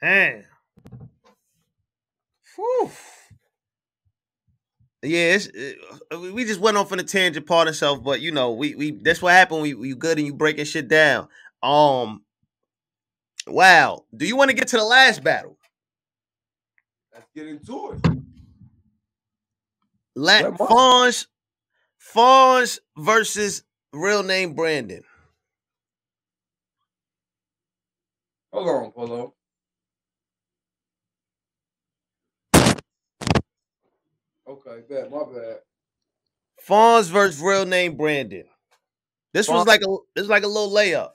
Man. 0.00 0.44
Whew. 2.56 2.90
Yeah, 5.04 5.34
it's, 5.34 5.48
uh, 6.12 6.18
we- 6.20 6.44
just 6.44 6.60
went 6.60 6.76
off 6.76 6.92
on 6.92 7.00
a 7.00 7.02
tangent 7.04 7.46
part 7.46 7.66
of 7.68 7.74
self, 7.76 8.02
but 8.04 8.20
you 8.20 8.30
know, 8.30 8.52
we 8.52 8.74
we 8.76 8.90
that's 8.92 9.20
what 9.20 9.32
happened. 9.32 9.62
We 9.62 9.70
you 9.70 9.96
good 9.96 10.18
and 10.18 10.26
you 10.26 10.34
breaking 10.34 10.64
shit 10.64 10.86
down. 10.88 11.28
Um, 11.62 12.22
wow. 13.46 14.04
Do 14.16 14.26
you 14.26 14.36
want 14.36 14.50
to 14.50 14.56
get 14.56 14.68
to 14.68 14.76
the 14.76 14.84
last 14.84 15.24
battle? 15.24 15.58
Let's 17.12 17.26
get 17.34 17.48
into 17.48 17.92
it. 17.92 18.18
La- 20.14 20.42
Mark. 20.50 20.58
Fonz, 20.58 21.26
Fonz 22.14 22.78
versus 22.96 23.64
real 23.92 24.22
name 24.22 24.54
Brandon. 24.54 25.02
Hold 28.52 28.68
on, 28.68 28.92
Polo. 28.92 29.34
Okay, 34.46 34.82
bad. 34.88 35.10
My 35.10 35.24
bad. 35.24 35.58
Fonz 36.66 37.10
versus 37.10 37.40
real 37.40 37.64
name 37.64 37.96
Brandon. 37.96 38.44
This 39.32 39.48
was 39.48 39.66
like 39.66 39.80
a 39.80 39.96
this 40.14 40.22
was 40.22 40.28
like 40.28 40.42
a 40.42 40.48
little 40.48 40.70
layup. 40.70 41.12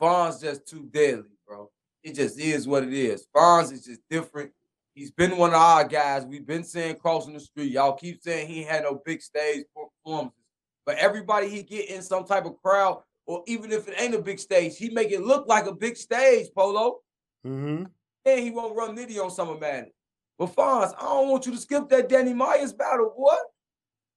Fonz 0.00 0.40
just 0.40 0.66
too 0.66 0.88
deadly, 0.90 1.28
bro. 1.46 1.70
It 2.02 2.14
just 2.14 2.40
is 2.40 2.66
what 2.66 2.84
it 2.84 2.94
is. 2.94 3.26
Fonz 3.36 3.70
is 3.72 3.84
just 3.84 4.00
different. 4.08 4.50
He's 4.94 5.10
been 5.10 5.36
one 5.36 5.50
of 5.50 5.60
our 5.60 5.84
guys. 5.84 6.24
We've 6.24 6.46
been 6.46 6.64
saying 6.64 6.96
crossing 6.96 7.34
the 7.34 7.40
street. 7.40 7.72
Y'all 7.72 7.92
keep 7.92 8.22
saying 8.22 8.48
he 8.48 8.62
had 8.62 8.84
no 8.84 9.00
big 9.04 9.20
stage 9.20 9.66
performances. 9.74 10.38
But 10.86 10.96
everybody 10.96 11.48
he 11.48 11.62
get 11.62 11.90
in 11.90 12.02
some 12.02 12.24
type 12.24 12.46
of 12.46 12.60
crowd, 12.62 13.02
or 13.26 13.42
even 13.46 13.72
if 13.72 13.88
it 13.88 13.94
ain't 14.00 14.14
a 14.14 14.22
big 14.22 14.38
stage, 14.38 14.76
he 14.76 14.90
make 14.90 15.10
it 15.10 15.22
look 15.22 15.46
like 15.46 15.66
a 15.66 15.74
big 15.74 15.96
stage, 15.96 16.48
Polo. 16.54 17.00
Mm-hmm. 17.46 17.84
And 18.24 18.40
he 18.40 18.50
won't 18.50 18.76
run 18.76 18.96
nitty 18.96 19.22
on 19.22 19.30
Summer 19.30 19.58
Madness. 19.58 19.92
But 20.38 20.54
Fonz, 20.54 20.94
I 20.98 21.02
don't 21.02 21.28
want 21.28 21.46
you 21.46 21.52
to 21.52 21.58
skip 21.58 21.88
that 21.90 22.08
Danny 22.08 22.34
Myers 22.34 22.72
battle, 22.72 23.14
boy. 23.16 23.34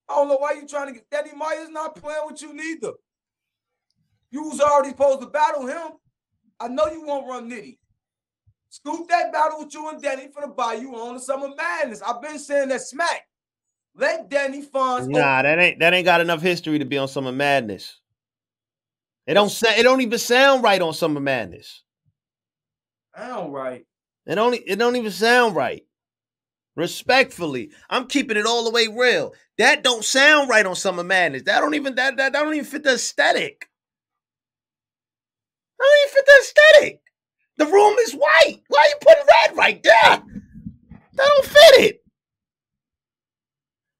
I 0.09 0.15
don't 0.15 0.27
know 0.27 0.37
why 0.37 0.53
you 0.53 0.67
trying 0.67 0.87
to 0.87 0.93
get 0.93 1.09
Danny 1.09 1.35
Myers 1.35 1.69
not 1.69 1.95
playing 1.95 2.21
with 2.25 2.41
you 2.41 2.53
neither. 2.53 2.93
You 4.31 4.43
was 4.43 4.59
already 4.59 4.89
supposed 4.89 5.21
to 5.21 5.27
battle 5.27 5.67
him. 5.67 5.91
I 6.59 6.67
know 6.67 6.87
you 6.87 7.05
won't 7.05 7.27
run 7.27 7.49
nitty. 7.49 7.77
Scoop 8.69 9.07
that 9.09 9.31
battle 9.31 9.59
with 9.59 9.73
you 9.73 9.87
and 9.89 10.01
Danny 10.01 10.29
for 10.33 10.41
the 10.41 10.47
buy 10.47 10.73
you 10.73 10.95
on 10.95 11.13
the 11.13 11.19
Summer 11.19 11.49
Madness. 11.55 12.01
I've 12.01 12.21
been 12.21 12.39
saying 12.39 12.69
that 12.69 12.81
smack. 12.81 13.27
Let 13.95 14.29
Danny 14.29 14.65
Fonz 14.65 15.07
Nah, 15.07 15.43
that 15.43 15.59
ain't 15.59 15.79
that 15.79 15.93
ain't 15.93 16.05
got 16.05 16.21
enough 16.21 16.41
history 16.41 16.79
to 16.79 16.85
be 16.85 16.97
on 16.97 17.07
Summer 17.07 17.31
Madness. 17.31 17.99
It 19.25 19.35
don't 19.35 19.49
sa- 19.49 19.73
it 19.75 19.83
don't 19.83 20.01
even 20.01 20.19
sound 20.19 20.63
right 20.63 20.81
on 20.81 20.93
Summer 20.93 21.19
Madness. 21.21 21.83
Sound 23.15 23.53
right. 23.53 23.85
It 24.25 24.35
don't 24.35 24.53
it 24.53 24.77
don't 24.77 24.95
even 24.95 25.11
sound 25.11 25.55
right. 25.55 25.83
Respectfully, 26.75 27.71
I'm 27.89 28.07
keeping 28.07 28.37
it 28.37 28.45
all 28.45 28.63
the 28.63 28.71
way 28.71 28.87
real. 28.87 29.33
That 29.57 29.83
don't 29.83 30.03
sound 30.03 30.49
right 30.49 30.65
on 30.65 30.75
Summer 30.75 31.03
Madness. 31.03 31.43
That 31.43 31.59
don't 31.59 31.75
even 31.75 31.95
that 31.95 32.17
that, 32.17 32.33
that 32.33 32.39
don't 32.43 32.53
even 32.53 32.65
fit 32.65 32.83
the 32.83 32.93
aesthetic. 32.93 33.69
That 35.79 35.85
don't 35.85 35.99
even 36.01 36.13
fit 36.13 36.25
the 36.25 36.41
aesthetic. 36.41 37.01
The 37.57 37.65
room 37.65 37.95
is 37.99 38.13
white. 38.13 38.61
Why 38.67 38.79
are 38.79 38.87
you 38.87 38.95
putting 39.01 39.23
red 39.25 39.57
right 39.57 39.83
there? 39.83 40.23
That 41.15 41.17
don't 41.17 41.45
fit 41.45 41.81
it. 41.81 42.03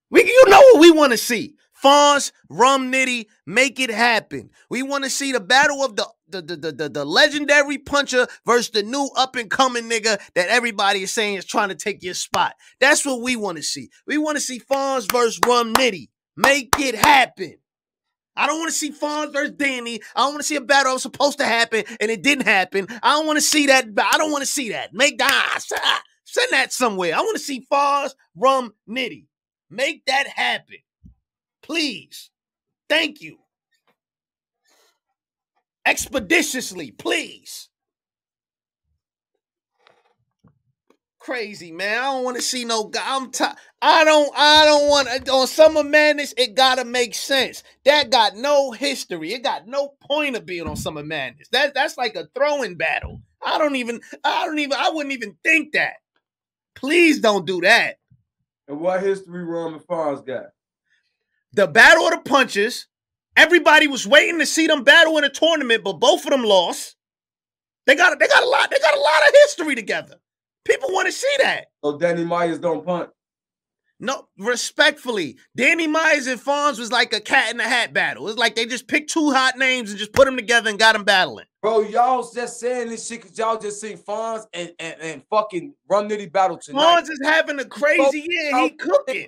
We, 0.10 0.26
you 0.26 0.44
know 0.48 0.60
what 0.60 0.80
we 0.80 0.92
want 0.92 1.12
to 1.12 1.18
see. 1.18 1.56
Fonz, 1.84 2.32
Rum 2.50 2.92
Nitty, 2.92 3.26
make 3.46 3.80
it 3.80 3.90
happen. 3.90 4.50
We 4.70 4.84
want 4.84 5.04
to 5.04 5.10
see 5.10 5.32
the 5.32 5.40
battle 5.42 5.84
of 5.84 5.96
the 5.96 6.08
the, 6.30 6.42
the, 6.42 6.72
the, 6.72 6.90
the, 6.90 7.06
legendary 7.06 7.78
puncher 7.78 8.26
versus 8.44 8.72
the 8.72 8.82
new 8.82 9.08
up 9.16 9.36
and 9.36 9.52
coming 9.52 9.84
nigga 9.84 10.20
that 10.34 10.50
everybody 10.50 11.04
is 11.04 11.12
saying 11.12 11.36
is 11.36 11.46
trying 11.46 11.70
to 11.70 11.76
take 11.76 12.02
your 12.02 12.16
spot. 12.16 12.56
That's 12.80 13.06
what 13.06 13.22
we 13.22 13.36
want 13.36 13.58
to 13.58 13.64
see. 13.64 13.90
We 14.08 14.18
want 14.18 14.38
to 14.38 14.42
see 14.42 14.60
Fonz 14.60 15.12
versus 15.12 15.40
Rum 15.46 15.74
Nitty. 15.76 16.10
Make 16.36 16.74
it 16.80 16.96
happen. 16.96 17.58
I 18.36 18.48
don't 18.48 18.58
want 18.58 18.72
to 18.72 18.76
see 18.76 18.92
Fonz 18.92 19.32
versus 19.32 19.52
Danny. 19.52 20.00
I 20.16 20.22
don't 20.22 20.34
want 20.34 20.40
to 20.40 20.48
see 20.48 20.56
a 20.56 20.62
battle 20.62 20.90
that 20.90 20.94
was 20.94 21.04
supposed 21.04 21.38
to 21.38 21.46
happen 21.46 21.84
and 22.02 22.10
it 22.10 22.24
didn't 22.24 22.46
happen. 22.46 22.88
I 23.04 23.12
don't 23.12 23.28
want 23.28 23.38
to 23.38 23.42
see 23.42 23.68
that. 23.68 23.86
I 23.96 24.18
don't 24.18 24.32
want 24.32 24.42
to 24.42 24.50
see 24.50 24.70
that. 24.70 24.92
Make 24.92 25.20
ah, 25.22 26.02
send 26.24 26.48
that 26.50 26.74
somewhere. 26.74 27.14
I 27.14 27.20
want 27.20 27.38
to 27.38 27.44
see 27.44 27.64
Fonz, 27.72 28.16
Rum, 28.36 28.74
Nitty. 28.90 29.28
Make 29.70 30.06
that 30.06 30.28
happen. 30.28 30.78
Please. 31.64 32.30
Thank 32.90 33.22
you. 33.22 33.38
Expeditiously, 35.86 36.92
please. 36.92 37.70
Crazy 41.20 41.72
man. 41.72 42.00
I 42.00 42.04
don't 42.04 42.24
want 42.26 42.36
to 42.36 42.44
see 42.44 42.66
no 42.66 42.86
guy. 42.86 43.02
I'm 43.06 43.32
t- 43.32 43.46
I 43.82 44.04
don't. 44.04 44.32
I 44.36 44.66
don't 44.66 44.90
want 44.90 45.08
to 45.08 45.32
on 45.32 45.48
Summer 45.48 45.84
Madness. 45.84 46.34
It 46.38 46.54
gotta 46.54 46.84
make 46.84 47.16
sense. 47.16 47.64
That 47.86 48.12
got 48.12 48.36
no 48.36 48.72
history. 48.72 49.34
It 49.34 49.42
got 49.42 49.66
no 49.66 49.94
point 50.02 50.36
of 50.36 50.46
being 50.46 50.68
on 50.68 50.76
Summer 50.76 51.04
Madness. 51.04 51.48
That 51.54 51.74
that's 51.74 51.98
like 51.98 52.16
a 52.16 52.28
throwing 52.36 52.76
battle. 52.76 53.22
I 53.42 53.58
don't 53.58 53.78
even. 53.78 54.02
I 54.26 54.46
don't 54.46 54.60
even. 54.60 54.78
I 54.78 54.90
wouldn't 54.90 55.14
even 55.14 55.38
think 55.44 55.74
that. 55.74 55.94
Please 56.76 57.22
don't 57.22 57.48
do 57.48 57.62
that. 57.62 57.96
And 58.68 58.82
what 58.82 59.02
history 59.02 59.46
Roman 59.46 59.80
Fonz 59.80 60.26
got? 60.26 60.48
The 61.54 61.68
battle 61.68 62.06
of 62.06 62.12
the 62.12 62.30
punches. 62.30 62.88
Everybody 63.36 63.88
was 63.88 64.06
waiting 64.06 64.40
to 64.40 64.46
see 64.46 64.68
them 64.68 64.84
battle 64.84 65.18
in 65.18 65.24
a 65.24 65.30
tournament, 65.30 65.84
but 65.84 65.94
both 65.94 66.24
of 66.26 66.32
them 66.32 66.44
lost. 66.44 66.96
They 67.86 67.96
got 67.96 68.18
they 68.20 68.28
got 68.28 68.44
a 68.44 68.48
lot. 68.48 68.70
They 68.70 68.80
got 68.80 68.96
a 68.96 69.00
lot 69.00 69.28
of 69.28 69.34
history 69.44 69.76
together. 69.76 70.16
People 70.66 70.90
want 70.92 71.08
to 71.08 71.12
see 71.12 71.34
that. 71.40 71.66
So 71.84 71.98
Danny 71.98 72.24
Myers 72.24 72.60
don't 72.60 72.86
punt. 72.86 73.10
No, 74.00 74.28
respectfully, 74.38 75.38
Danny 75.56 75.88
Myers 75.88 76.28
and 76.28 76.40
Fonz 76.40 76.78
was 76.78 76.92
like 76.92 77.14
a 77.14 77.22
cat 77.22 77.52
in 77.52 77.58
the 77.58 77.64
hat 77.64 77.94
battle. 77.94 78.28
It's 78.28 78.38
like 78.38 78.56
they 78.56 78.66
just 78.66 78.88
picked 78.88 79.12
two 79.12 79.32
hot 79.32 79.58
names 79.58 79.92
and 79.92 80.00
just 80.00 80.14
put 80.14 80.26
them 80.26 80.36
together 80.36 80.70
and 80.70 80.78
got 80.78 80.94
them 80.94 81.06
battling. 81.06 81.46
Bro, 81.62 81.82
y'all 81.84 82.30
just 82.30 82.60
saying 82.60 82.90
this 82.90 83.08
shit 83.08 83.22
because 83.22 83.38
y'all 83.38 83.58
just 83.58 83.80
seen 83.80 83.98
Fonz 83.98 84.46
and, 84.54 84.74
and, 84.80 84.96
and 85.00 85.24
fucking 85.30 85.74
Rum 85.90 86.10
Nitty 86.10 86.32
battle 86.34 86.58
tonight. 86.58 87.04
Fonz 87.04 87.10
is 87.10 87.22
having 87.24 87.60
a 87.60 87.66
crazy 87.66 88.26
year. 88.28 88.64
He 88.64 88.72
cooking. 88.72 89.28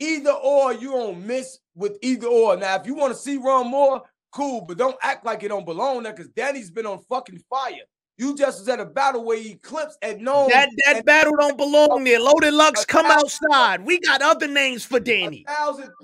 Either 0.00 0.32
or, 0.32 0.72
you 0.72 0.90
don't 0.90 1.24
miss 1.24 1.58
with 1.74 1.98
either 2.02 2.26
or. 2.26 2.56
Now, 2.56 2.76
if 2.76 2.86
you 2.86 2.94
want 2.94 3.12
to 3.12 3.18
see 3.18 3.36
Ron 3.36 3.68
more, 3.68 4.02
cool, 4.32 4.62
but 4.62 4.76
don't 4.76 4.96
act 5.02 5.24
like 5.24 5.42
it 5.42 5.48
don't 5.48 5.64
belong 5.64 6.02
there 6.02 6.12
because 6.12 6.28
Danny's 6.30 6.70
been 6.70 6.86
on 6.86 7.00
fucking 7.08 7.42
fire. 7.48 7.82
You 8.16 8.36
just 8.36 8.60
was 8.60 8.68
at 8.68 8.78
a 8.78 8.84
battle 8.84 9.24
where 9.24 9.38
he 9.38 9.54
clips 9.54 9.98
at 10.00 10.20
no 10.20 10.48
that 10.48 10.68
that 10.84 10.96
and, 10.96 11.04
battle 11.04 11.34
don't 11.36 11.56
belong 11.56 12.04
there. 12.04 12.20
Loaded 12.20 12.54
Lux, 12.54 12.84
come 12.84 13.06
outside. 13.06 13.84
We 13.84 13.98
got 13.98 14.22
other 14.22 14.46
names 14.46 14.84
for 14.84 15.00
Danny. 15.00 15.44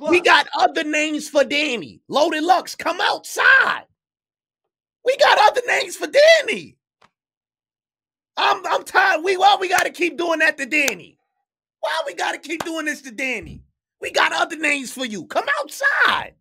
We 0.00 0.20
got 0.20 0.48
other 0.58 0.82
names 0.82 1.28
for 1.28 1.44
Danny. 1.44 2.00
Loaded 2.08 2.42
Lux, 2.42 2.74
come 2.74 3.00
outside. 3.00 3.84
We 5.04 5.16
got 5.18 5.38
other 5.40 5.62
names 5.68 5.94
for 5.94 6.08
Danny. 6.08 6.76
I'm 8.36 8.66
I'm 8.66 8.82
tired. 8.82 9.22
We 9.22 9.36
why 9.36 9.56
we 9.60 9.68
gotta 9.68 9.90
keep 9.90 10.18
doing 10.18 10.40
that 10.40 10.58
to 10.58 10.66
Danny? 10.66 11.16
Why 11.78 11.96
we 12.06 12.14
gotta 12.14 12.38
keep 12.38 12.64
doing 12.64 12.86
this 12.86 13.02
to 13.02 13.12
Danny? 13.12 13.62
We 14.00 14.10
got 14.10 14.32
other 14.32 14.56
names 14.56 14.92
for 14.92 15.04
you. 15.04 15.26
Come 15.26 15.46
outside. 15.60 16.34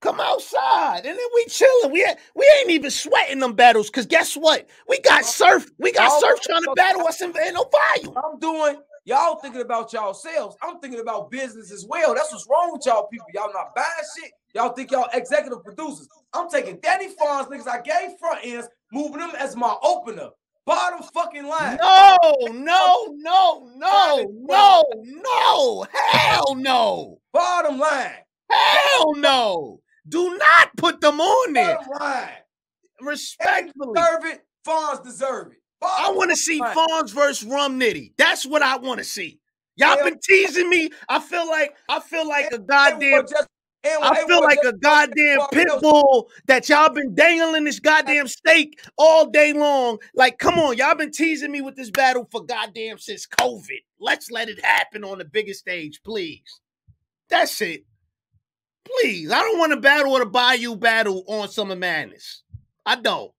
Come 0.00 0.20
outside, 0.20 1.06
and 1.06 1.16
then 1.16 1.26
we 1.32 1.46
chilling. 1.46 1.92
We 1.92 2.04
we 2.34 2.52
ain't 2.58 2.70
even 2.70 2.90
sweating 2.90 3.38
them 3.38 3.52
battles 3.52 3.88
because 3.88 4.04
guess 4.04 4.34
what? 4.34 4.68
We 4.88 4.98
got 5.00 5.24
surf. 5.24 5.70
We 5.78 5.92
got 5.92 6.20
surf 6.20 6.40
trying 6.40 6.64
to 6.64 6.72
battle 6.74 7.06
us 7.06 7.20
in, 7.20 7.30
in 7.30 7.56
Ohio. 7.56 8.12
I'm 8.16 8.38
doing. 8.40 8.80
Y'all 9.04 9.36
thinking 9.36 9.60
about 9.60 9.92
y'all 9.92 10.12
selves. 10.12 10.56
I'm 10.60 10.80
thinking 10.80 11.00
about 11.00 11.30
business 11.30 11.70
as 11.70 11.86
well. 11.88 12.14
That's 12.14 12.32
what's 12.32 12.48
wrong 12.50 12.72
with 12.72 12.84
y'all 12.84 13.06
people. 13.08 13.26
Y'all 13.32 13.52
not 13.52 13.74
buying 13.76 13.86
shit. 14.16 14.32
Y'all 14.54 14.72
think 14.72 14.90
y'all 14.90 15.08
executive 15.12 15.62
producers. 15.64 16.08
I'm 16.32 16.50
taking 16.50 16.78
Danny 16.80 17.08
Fonz 17.08 17.48
niggas 17.48 17.68
I 17.68 17.80
gave 17.80 18.18
front 18.18 18.40
ends, 18.44 18.68
moving 18.92 19.18
them 19.18 19.32
as 19.38 19.54
my 19.56 19.76
opener. 19.82 20.30
Bottom 20.64 21.02
fucking 21.12 21.46
line. 21.46 21.76
No, 21.80 22.16
no, 22.50 23.14
no, 23.16 23.70
no, 23.76 24.26
no, 24.30 24.84
no. 25.02 25.86
Hell 25.92 26.54
no. 26.56 27.18
Bottom 27.32 27.78
line. 27.78 28.12
Hell 28.50 29.14
no. 29.16 29.80
Do 30.08 30.36
not 30.36 30.76
put 30.76 31.00
them 31.00 31.20
on 31.20 31.52
there. 31.52 31.78
Right. 32.00 32.38
Respectfully. 33.00 33.94
Deserve 33.94 34.24
it. 34.24 34.46
Fonz 34.66 35.02
deserve 35.02 35.52
it. 35.52 35.58
Bottom 35.80 36.14
I 36.14 36.16
want 36.16 36.30
to 36.30 36.36
see 36.36 36.60
right. 36.60 36.76
Fonz 36.76 37.12
versus 37.12 37.44
Rum 37.44 37.80
Nitty. 37.80 38.12
That's 38.16 38.46
what 38.46 38.62
I 38.62 38.76
want 38.76 38.98
to 38.98 39.04
see. 39.04 39.40
Y'all 39.76 39.96
been 40.04 40.18
teasing 40.22 40.68
me. 40.68 40.90
I 41.08 41.18
feel 41.18 41.48
like 41.48 41.74
I 41.88 41.98
feel 41.98 42.28
like 42.28 42.52
a 42.52 42.58
goddamn. 42.58 43.24
I 43.84 44.24
feel 44.26 44.42
like 44.42 44.60
a 44.64 44.72
goddamn 44.72 45.40
pit 45.52 45.68
bull 45.80 46.30
that 46.46 46.68
y'all 46.68 46.90
been 46.90 47.14
dangling 47.14 47.64
this 47.64 47.80
goddamn 47.80 48.28
steak 48.28 48.80
all 48.96 49.30
day 49.30 49.52
long. 49.52 49.98
Like, 50.14 50.38
come 50.38 50.58
on, 50.58 50.76
y'all 50.76 50.94
been 50.94 51.10
teasing 51.10 51.50
me 51.50 51.60
with 51.60 51.76
this 51.76 51.90
battle 51.90 52.28
for 52.30 52.44
goddamn 52.44 52.98
since 52.98 53.26
COVID. 53.26 53.82
Let's 53.98 54.30
let 54.30 54.48
it 54.48 54.64
happen 54.64 55.04
on 55.04 55.18
the 55.18 55.24
biggest 55.24 55.60
stage, 55.60 56.00
please. 56.04 56.60
That's 57.28 57.60
it. 57.60 57.84
Please, 58.84 59.30
I 59.30 59.40
don't 59.40 59.58
want 59.58 59.72
to 59.72 59.80
battle 59.80 60.12
or 60.12 60.22
a 60.22 60.26
Bayou 60.26 60.76
battle 60.76 61.24
on 61.26 61.48
Summer 61.48 61.76
Madness. 61.76 62.42
I 62.84 62.96
don't. 62.96 63.32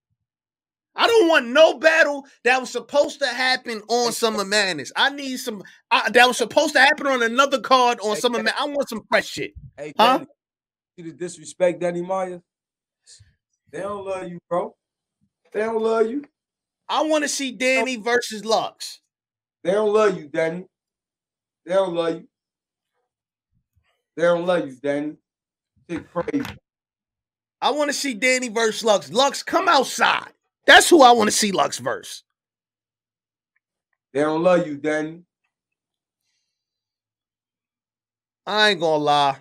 I 0.96 1.08
don't 1.08 1.28
want 1.28 1.48
no 1.48 1.80
battle 1.80 2.26
that 2.44 2.60
was 2.60 2.70
supposed 2.70 3.20
to 3.20 3.28
happen 3.28 3.82
on 3.88 4.12
Summer 4.12 4.46
Madness. 4.46 4.92
I 4.96 5.10
need 5.10 5.38
some 5.38 5.64
uh, 5.90 6.10
that 6.12 6.28
was 6.28 6.38
supposed 6.38 6.74
to 6.76 6.80
happen 6.80 7.08
on 7.08 7.24
another 7.24 7.60
card 7.60 8.00
on 8.02 8.16
hey, 8.16 8.22
Summer 8.22 8.38
Madness. 8.38 8.54
I 8.60 8.66
want 8.66 8.90
some 8.90 9.04
fresh 9.10 9.28
shit. 9.28 9.54
Hey, 9.78 9.94
huh? 9.98 10.20
Danny, 10.20 10.30
you 10.98 11.04
to 11.06 11.14
disrespect 11.14 11.82
Danny 11.82 12.02
Myers? 12.02 12.42
They 13.72 13.80
don't 13.80 14.06
love 14.06 14.28
you, 14.28 14.40
bro. 14.50 14.76
They 15.52 15.62
don't 15.62 15.82
love 15.82 16.08
you. 16.08 16.24
I 16.88 17.02
want 17.04 17.24
to 17.24 17.28
see 17.28 17.52
Danny 17.52 17.96
versus 17.96 18.46
Lux. 18.46 19.00
They 19.64 19.72
don't 19.72 19.94
love 19.94 20.18
you, 20.18 20.28
Danny. 20.28 20.66
They 21.66 21.74
don't 21.74 21.96
love 21.96 22.16
you. 22.16 22.28
They 24.16 24.24
don't 24.24 24.46
love 24.46 24.68
you, 24.68 24.76
Danny. 24.76 25.14
Shit 25.90 26.12
crazy. 26.12 26.46
I 27.62 27.72
want 27.72 27.90
to 27.90 27.94
see 27.94 28.14
Danny 28.14 28.50
versus 28.50 28.84
Lux. 28.84 29.12
Lux, 29.12 29.42
come 29.42 29.68
outside. 29.68 30.34
That's 30.66 30.90
who 30.90 31.02
I 31.02 31.12
want 31.12 31.30
to 31.30 31.36
see 31.36 31.52
Lux 31.52 31.80
verse. 31.80 32.24
They 34.14 34.22
don't 34.22 34.44
love 34.44 34.68
you, 34.68 34.78
Danny. 34.78 35.24
I 38.46 38.70
ain't 38.70 38.80
gonna 38.80 39.04
lie. 39.04 39.38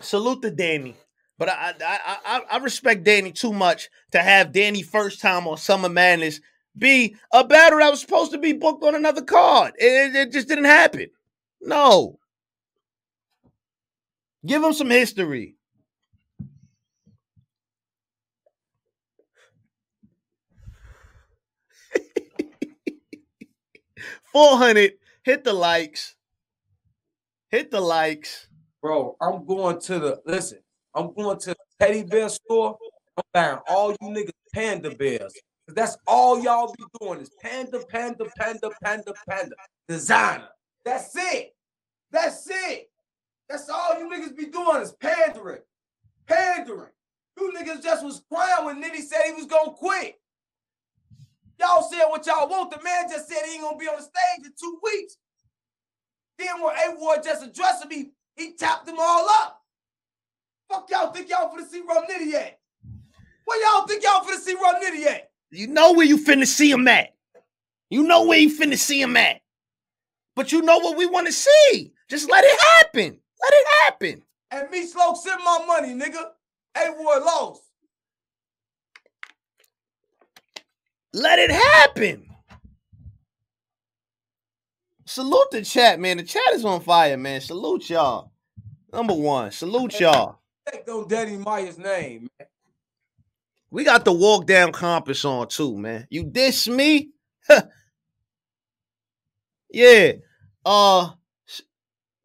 Salute 0.00 0.42
to 0.42 0.50
Danny. 0.50 0.96
But 1.38 1.48
I, 1.48 1.74
I 1.80 2.18
I 2.24 2.42
I 2.50 2.56
respect 2.58 3.04
Danny 3.04 3.32
too 3.32 3.52
much 3.52 3.88
to 4.12 4.18
have 4.22 4.52
Danny 4.52 4.82
first 4.82 5.20
time 5.20 5.46
on 5.46 5.56
Summer 5.56 5.88
Madness 5.88 6.40
be 6.76 7.16
a 7.32 7.44
battle 7.44 7.78
that 7.78 7.90
was 7.90 8.00
supposed 8.00 8.32
to 8.32 8.38
be 8.38 8.52
booked 8.52 8.84
on 8.84 8.94
another 8.94 9.22
card. 9.22 9.74
It, 9.76 10.14
it 10.14 10.32
just 10.32 10.48
didn't 10.48 10.64
happen. 10.64 11.06
No. 11.60 12.18
Give 14.46 14.62
him 14.62 14.72
some 14.72 14.90
history. 14.90 15.56
Four 24.32 24.56
hundred. 24.56 24.92
Hit 25.22 25.44
the 25.44 25.52
likes. 25.52 26.14
Hit 27.48 27.70
the 27.70 27.80
likes. 27.80 28.48
Bro, 28.82 29.16
I'm 29.20 29.44
going 29.44 29.80
to 29.80 29.98
the 29.98 30.20
listen. 30.24 30.58
I'm 30.94 31.12
going 31.14 31.38
to 31.40 31.50
the 31.50 31.56
teddy 31.78 32.04
bear 32.04 32.28
store. 32.28 32.78
I'm 33.16 33.24
buying 33.34 33.58
all 33.68 33.90
you 33.90 34.08
niggas 34.08 34.30
panda 34.54 34.94
bears. 34.94 35.34
Cause 35.66 35.74
That's 35.74 35.96
all 36.06 36.40
y'all 36.42 36.74
be 36.78 36.84
doing 37.00 37.20
is 37.20 37.30
panda, 37.42 37.80
panda, 37.88 38.24
panda, 38.38 38.70
panda, 38.82 39.12
panda. 39.28 39.54
Designer. 39.88 40.48
That's 40.84 41.14
it. 41.16 41.54
That's 42.10 42.48
it. 42.48 42.90
That's 43.48 43.68
all 43.68 43.98
you 43.98 44.08
niggas 44.08 44.36
be 44.36 44.46
doing 44.46 44.80
is 44.80 44.92
pandering. 44.92 45.62
Pandering. 46.26 46.90
You 47.36 47.52
niggas 47.56 47.82
just 47.82 48.04
was 48.04 48.22
crying 48.32 48.64
when 48.64 48.82
Nitty 48.82 49.00
said 49.00 49.22
he 49.26 49.32
was 49.32 49.46
gonna 49.46 49.72
quit. 49.72 50.19
Y'all 51.60 51.82
said 51.82 52.06
what 52.08 52.26
y'all 52.26 52.48
want. 52.48 52.70
The 52.70 52.82
man 52.82 53.04
just 53.10 53.28
said 53.28 53.42
he 53.46 53.54
ain't 53.54 53.62
gonna 53.62 53.76
be 53.76 53.86
on 53.86 53.96
the 53.96 54.02
stage 54.02 54.46
in 54.46 54.52
two 54.58 54.80
weeks. 54.82 55.18
Then 56.38 56.62
when 56.62 56.74
A 56.74 56.98
Ward 56.98 57.22
just 57.22 57.44
addressing 57.44 57.88
me, 57.88 58.12
he 58.34 58.54
tapped 58.54 58.86
them 58.86 58.96
all 58.98 59.28
up. 59.28 59.60
Fuck 60.70 60.88
y'all 60.90 61.12
think 61.12 61.28
y'all 61.28 61.54
finna 61.54 61.68
see 61.68 61.82
Rum 61.86 62.04
Nitty 62.10 62.32
at? 62.32 62.58
Where 63.44 63.62
y'all 63.62 63.86
think 63.86 64.02
y'all 64.02 64.24
finna 64.24 64.38
see 64.38 64.54
Rum 64.54 64.76
Nitty 64.82 65.04
at? 65.06 65.30
You 65.50 65.66
know 65.66 65.92
where 65.92 66.06
you 66.06 66.16
finna 66.16 66.46
see 66.46 66.70
him 66.70 66.88
at. 66.88 67.14
You 67.90 68.04
know 68.04 68.24
where 68.24 68.38
you 68.38 68.56
finna 68.56 68.78
see 68.78 69.02
him 69.02 69.16
at. 69.16 69.42
But 70.34 70.52
you 70.52 70.62
know 70.62 70.78
what 70.78 70.96
we 70.96 71.04
want 71.06 71.26
to 71.26 71.32
see. 71.32 71.92
Just 72.08 72.30
let 72.30 72.44
it 72.44 72.60
happen. 72.60 73.18
Let 73.42 73.52
it 73.52 73.66
happen. 73.82 74.22
And 74.50 74.70
me 74.70 74.86
slow 74.86 75.12
send 75.14 75.42
my 75.44 75.64
money, 75.66 75.88
nigga. 75.88 76.22
A 76.76 76.92
Ward 76.96 77.22
lost. 77.24 77.62
Let 81.12 81.38
it 81.38 81.50
happen. 81.50 82.26
Salute 85.06 85.50
the 85.50 85.62
chat, 85.62 85.98
man. 85.98 86.18
The 86.18 86.22
chat 86.22 86.52
is 86.52 86.64
on 86.64 86.80
fire, 86.80 87.16
man. 87.16 87.40
Salute 87.40 87.90
y'all. 87.90 88.30
Number 88.92 89.14
one, 89.14 89.50
salute 89.50 89.98
y'all. 89.98 90.38
Take 90.70 90.88
on 90.88 91.08
Danny 91.08 91.36
Myers' 91.36 91.78
name, 91.78 92.28
man. 92.38 92.48
We 93.72 93.84
got 93.84 94.04
the 94.04 94.12
walk 94.12 94.46
down 94.46 94.72
compass 94.72 95.24
on 95.24 95.48
too, 95.48 95.76
man. 95.76 96.06
You 96.10 96.24
diss 96.24 96.68
me? 96.68 97.10
Yeah. 99.72 100.12
Uh 100.64 101.10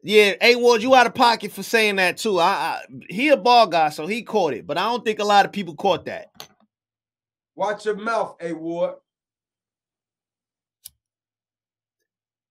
yeah, 0.02 0.34
A 0.40 0.54
Ward, 0.56 0.82
you 0.82 0.94
out 0.94 1.06
of 1.06 1.14
pocket 1.14 1.50
for 1.50 1.64
saying 1.64 1.96
that 1.96 2.16
too. 2.16 2.38
I, 2.38 2.44
I 2.46 2.80
he 3.08 3.28
a 3.30 3.36
ball 3.36 3.66
guy, 3.66 3.88
so 3.88 4.06
he 4.06 4.22
caught 4.22 4.54
it, 4.54 4.66
but 4.66 4.78
I 4.78 4.84
don't 4.84 5.04
think 5.04 5.18
a 5.18 5.24
lot 5.24 5.46
of 5.46 5.52
people 5.52 5.74
caught 5.74 6.04
that. 6.04 6.30
Watch 7.56 7.86
your 7.86 7.96
mouth, 7.96 8.36
A 8.40 8.52
Ward. 8.52 8.96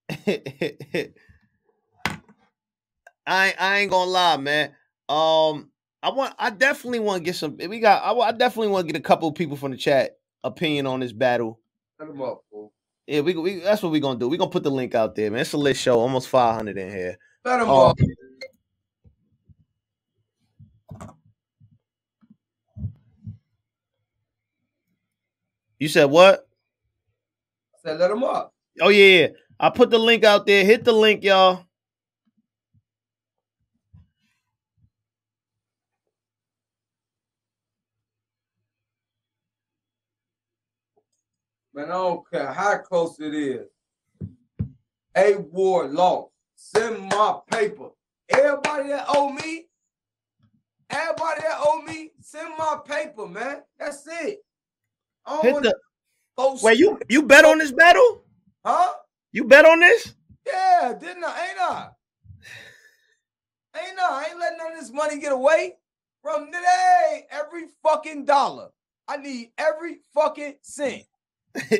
I 3.28 3.54
I 3.60 3.78
ain't 3.80 3.92
gonna 3.92 4.10
lie, 4.10 4.38
man. 4.38 4.70
Um, 5.08 5.70
I 6.02 6.10
want 6.10 6.34
I 6.38 6.50
definitely 6.50 7.00
want 7.00 7.20
to 7.20 7.24
get 7.24 7.36
some. 7.36 7.58
We 7.58 7.80
got 7.80 8.04
I, 8.04 8.14
I 8.20 8.32
definitely 8.32 8.70
want 8.70 8.88
to 8.88 8.94
get 8.94 9.00
a 9.00 9.04
couple 9.04 9.28
of 9.28 9.36
people 9.36 9.56
from 9.58 9.72
the 9.72 9.78
chat 9.78 10.18
opinion 10.44 10.88
on 10.88 11.00
this 11.00 11.14
battle. 11.14 11.60
Set 12.00 12.10
him 12.10 12.22
up, 12.22 12.42
fool. 12.52 12.74
Yeah, 13.08 13.22
we, 13.22 13.36
we 13.36 13.60
that's 13.60 13.84
what 13.84 13.92
we're 13.92 14.02
gonna 14.02 14.20
do. 14.20 14.28
We're 14.28 14.38
gonna 14.38 14.50
put 14.52 14.64
the 14.64 14.72
link 14.72 14.96
out 14.96 15.16
there, 15.16 15.30
man. 15.32 15.42
It's 15.42 15.54
a 15.54 15.58
lit 15.58 15.78
show, 15.78 16.00
almost 16.00 16.28
500 16.30 16.78
in 16.78 16.90
here. 16.90 17.18
Let 17.44 17.62
him 17.62 17.70
Um, 17.70 17.90
up. 17.90 17.98
You 25.80 25.88
said 25.88 26.06
what? 26.06 26.48
I 27.74 27.90
Said 27.90 28.00
let 28.00 28.12
him 28.12 28.24
up. 28.24 28.54
Oh 28.82 28.90
yeah, 28.90 29.20
yeah. 29.20 29.28
I 29.60 29.70
put 29.70 29.90
the 29.90 29.98
link 30.00 30.24
out 30.24 30.46
there. 30.46 30.66
Hit 30.66 30.84
the 30.84 30.92
link, 30.92 31.24
y'all. 31.24 31.66
Man, 41.74 41.86
I 41.86 41.90
don't 41.90 42.30
care 42.32 42.54
how 42.54 42.78
close 42.78 43.20
it 43.20 43.34
is. 43.34 43.68
A 45.18 45.36
Ward 45.36 45.92
lost. 45.92 46.32
Send 46.56 47.02
my 47.10 47.40
paper. 47.52 47.90
Everybody 48.30 48.90
that 48.90 49.06
owe 49.10 49.30
me, 49.30 49.68
everybody 50.90 51.42
that 51.42 51.58
owe 51.60 51.82
me, 51.82 52.12
send 52.22 52.50
my 52.58 52.80
paper, 52.86 53.28
man. 53.28 53.62
That's 53.78 54.08
it. 54.22 54.45
I 55.26 55.42
Hit 55.42 55.64
the. 55.64 55.76
Wait, 56.62 56.78
you 56.78 57.00
you 57.10 57.24
bet 57.24 57.46
on 57.46 57.60
this 57.60 57.72
battle? 57.72 58.24
huh? 58.66 58.94
You 59.32 59.46
bet 59.46 59.66
on 59.66 59.80
this? 59.80 60.14
Yeah, 60.46 60.94
didn't 61.00 61.24
I? 61.24 61.48
Ain't 61.48 61.60
I? 61.60 61.90
Ain't 63.78 64.00
I? 64.00 64.10
I 64.10 64.26
ain't 64.30 64.40
letting 64.40 64.58
none 64.58 64.74
of 64.74 64.80
this 64.80 64.92
money 64.92 65.20
get 65.20 65.32
away 65.32 65.76
from 66.22 66.48
today. 66.48 67.28
Every 67.32 67.66
fucking 67.84 68.26
dollar. 68.26 68.70
I 69.08 69.18
need 69.18 69.52
every 69.58 69.98
fucking 70.14 70.56
cent. 70.62 71.04
That's 71.54 71.72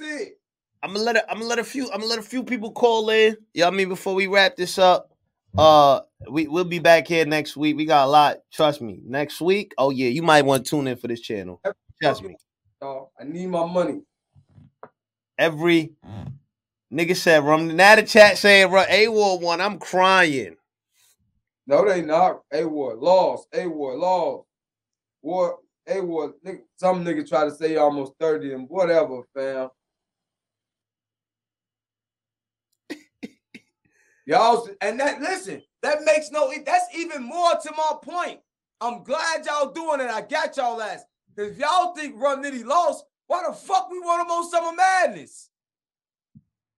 it. 0.00 0.38
I'm 0.82 0.92
gonna 0.92 1.04
let 1.04 1.16
it, 1.16 1.24
I'm 1.28 1.38
gonna 1.38 1.48
let 1.48 1.58
a 1.58 1.64
few 1.64 1.84
I'm 1.86 2.00
gonna 2.00 2.06
let 2.06 2.18
a 2.18 2.22
few 2.22 2.42
people 2.42 2.72
call 2.72 3.10
in. 3.10 3.36
Yeah, 3.54 3.68
I 3.68 3.70
mean 3.70 3.88
before 3.88 4.14
we 4.14 4.26
wrap 4.26 4.56
this 4.56 4.78
up. 4.78 5.12
Uh 5.56 6.00
we 6.30 6.46
we'll 6.46 6.64
be 6.64 6.78
back 6.78 7.06
here 7.06 7.24
next 7.24 7.56
week. 7.56 7.76
We 7.76 7.84
got 7.84 8.06
a 8.06 8.10
lot. 8.10 8.38
Trust 8.52 8.80
me. 8.80 9.00
Next 9.04 9.40
week. 9.40 9.74
Oh 9.78 9.90
yeah, 9.90 10.08
you 10.08 10.22
might 10.22 10.44
want 10.44 10.64
to 10.64 10.70
tune 10.70 10.86
in 10.86 10.96
for 10.96 11.08
this 11.08 11.20
channel. 11.20 11.60
Trust 12.02 12.22
me. 12.22 12.36
I 12.82 13.24
need 13.24 13.46
my 13.48 13.64
money. 13.66 14.02
Every 15.38 15.92
nigga 16.92 17.16
said 17.16 17.44
rum. 17.44 17.76
Now 17.76 17.96
the 17.96 18.02
chat 18.02 18.38
saying 18.38 18.70
rum. 18.70 18.86
A 18.88 19.08
War 19.08 19.38
one. 19.38 19.60
I'm 19.60 19.78
crying. 19.78 20.56
No, 21.66 21.88
they 21.88 22.02
not. 22.02 22.42
A 22.52 22.64
Ward 22.64 22.98
lost. 22.98 23.48
A 23.54 23.66
Ward 23.66 23.98
lost. 23.98 24.46
War. 25.22 25.58
A 25.86 26.00
Ward. 26.00 26.32
Some 26.76 27.04
nigga 27.04 27.28
try 27.28 27.44
to 27.44 27.54
say 27.54 27.76
almost 27.76 28.12
30 28.20 28.54
and 28.54 28.68
whatever, 28.68 29.22
fam. 29.34 29.68
Y'all 34.26 34.68
and 34.80 34.98
that 35.00 35.20
listen, 35.20 35.62
that 35.82 36.04
makes 36.04 36.30
no 36.30 36.52
that's 36.64 36.86
even 36.96 37.22
more 37.22 37.52
to 37.62 37.72
my 37.76 37.92
point. 38.02 38.40
I'm 38.80 39.02
glad 39.04 39.46
y'all 39.46 39.70
doing 39.72 40.00
it. 40.00 40.10
I 40.10 40.22
got 40.22 40.56
y'all 40.56 40.80
ass. 40.82 41.04
Because 41.34 41.52
if 41.52 41.58
y'all 41.58 41.94
think 41.94 42.14
Rum 42.20 42.42
Nitty 42.42 42.64
lost, 42.64 43.04
why 43.26 43.44
the 43.46 43.54
fuck 43.54 43.90
we 43.90 44.00
want 44.00 44.22
him 44.22 44.30
on 44.30 44.50
Summer 44.50 44.76
Madness? 44.76 45.50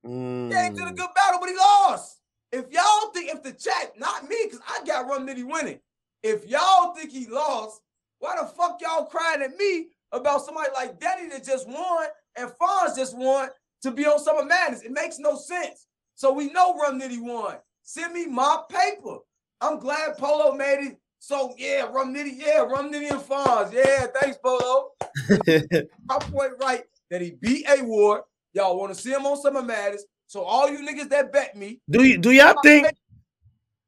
He 0.03 0.11
ain't 0.55 0.77
did 0.77 0.87
a 0.87 0.93
Mm. 0.93 0.97
good 0.97 1.15
battle, 1.15 1.41
but 1.41 1.49
he 1.49 1.57
lost. 1.57 2.21
If 2.53 2.71
y'all 2.71 3.11
think, 3.13 3.31
if 3.31 3.43
the 3.43 3.53
chat, 3.53 3.99
not 3.99 4.29
me, 4.29 4.37
because 4.45 4.61
I 4.69 4.85
got 4.85 5.07
Rum 5.09 5.27
Nitty 5.27 5.45
winning. 5.45 5.81
If 6.23 6.47
y'all 6.47 6.95
think 6.95 7.11
he 7.11 7.27
lost, 7.27 7.81
why 8.19 8.37
the 8.41 8.47
fuck 8.47 8.81
y'all 8.81 9.07
crying 9.07 9.43
at 9.43 9.57
me 9.57 9.89
about 10.13 10.45
somebody 10.45 10.71
like 10.73 11.01
Daddy 11.01 11.29
that 11.29 11.45
just 11.45 11.67
won 11.69 12.07
and 12.37 12.51
Fonz 12.51 12.97
just 12.97 13.17
won 13.17 13.51
to 13.83 13.91
be 13.91 14.07
on 14.07 14.19
Summer 14.19 14.45
Madness? 14.45 14.83
It 14.83 14.93
makes 14.93 15.19
no 15.19 15.37
sense. 15.37 15.87
So 16.15 16.33
we 16.33 16.51
know 16.53 16.77
Rum 16.79 17.01
Nitty 17.01 17.21
won. 17.21 17.57
Send 17.85 18.15
me 18.15 18.27
my 18.27 18.63
paper. 18.71 19.19
I'm 19.61 19.79
glad 19.79 20.17
Polo 20.17 20.55
made 20.55 20.81
it. 20.81 20.99
So 21.19 21.55
yeah, 21.57 21.83
Rum 21.83 22.15
Nitty, 22.15 22.33
yeah, 22.37 22.61
Rum 22.61 22.93
Nitty 22.93 23.11
and 23.11 23.21
Fonz. 23.21 23.73
Yeah, 23.73 24.07
thanks, 24.19 24.39
Polo. 24.45 24.91
my 26.07 26.19
point 26.19 26.53
right 26.61 26.83
that 27.11 27.21
he 27.21 27.33
beat 27.41 27.67
A 27.69 27.83
Ward. 27.83 28.23
Y'all 28.55 28.79
want 28.79 28.95
to 28.95 29.01
see 29.01 29.11
him 29.13 29.27
on 29.27 29.37
Summer 29.41 29.63
Madness. 29.63 30.05
So 30.27 30.43
all 30.43 30.69
you 30.69 30.79
niggas 30.79 31.11
that 31.11 31.33
bet 31.33 31.57
me, 31.57 31.81
do 31.91 32.03
you 32.03 32.19
do 32.19 32.31
y'all 32.31 32.55
think? 32.63 32.89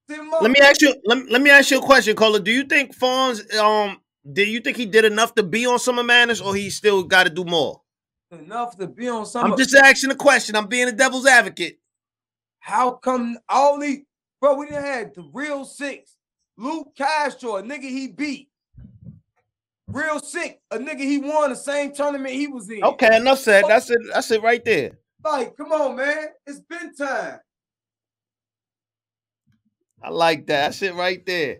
send 0.09 0.22
him 0.22 0.32
up. 0.32 0.42
Let 0.42 0.51
me 0.51 0.61
ask 0.61 0.80
you. 0.80 0.94
Let, 1.05 1.18
me- 1.18 1.30
let 1.30 1.42
me 1.42 1.51
ask 1.51 1.70
you 1.70 1.78
a 1.78 1.82
question, 1.82 2.14
Cola. 2.16 2.40
Do 2.40 2.51
you 2.51 2.64
think 2.64 2.97
Fonz 2.97 3.55
um? 3.57 4.01
Do 4.30 4.44
you 4.44 4.61
think 4.61 4.76
he 4.76 4.86
did 4.86 5.05
enough 5.05 5.34
to 5.36 5.42
be 5.42 5.66
on 5.66 5.78
Summer 5.78 6.03
Madness, 6.03 6.40
or 6.40 6.55
he 6.55 6.68
still 6.70 7.03
got 7.03 7.24
to 7.24 7.30
do 7.30 7.44
more? 7.44 7.80
enough 8.32 8.76
to 8.76 8.86
be 8.86 9.09
on 9.09 9.24
Summer. 9.24 9.51
I'm 9.53 9.57
just 9.57 9.74
asking 9.74 10.11
a 10.11 10.16
question. 10.16 10.57
I'm 10.57 10.66
being 10.66 10.88
a 10.88 10.92
devil's 10.92 11.26
advocate. 11.26 11.78
How 12.67 12.91
come 12.91 13.39
only, 13.49 14.07
bro? 14.41 14.57
We 14.57 14.69
done 14.69 14.83
had 14.83 15.14
the 15.14 15.23
real 15.33 15.64
six, 15.64 16.17
Luke 16.59 16.89
Castro, 16.99 17.59
a 17.59 17.62
nigga 17.62 17.83
he 17.83 18.09
beat. 18.09 18.49
Real 19.87 20.19
sick, 20.19 20.61
a 20.73 20.77
nigga 20.77 20.99
he 20.99 21.19
won 21.19 21.51
the 21.51 21.55
same 21.55 21.95
tournament 21.95 22.35
he 22.35 22.49
was 22.49 22.69
in. 22.69 22.83
Okay, 22.83 23.19
enough 23.19 23.39
said. 23.39 23.67
That's 23.69 23.89
it. 23.89 24.01
That's 24.12 24.33
it 24.33 24.43
right 24.43 24.64
there. 24.64 24.99
Like, 25.25 25.57
come 25.57 25.71
on, 25.71 25.95
man. 25.95 26.31
It's 26.45 26.59
been 26.59 26.93
time. 26.93 27.39
I 30.03 30.11
like 30.11 30.49
that. 30.49 30.64
That's 30.64 30.83
it 30.83 30.95
right 30.95 31.25
there. 31.25 31.59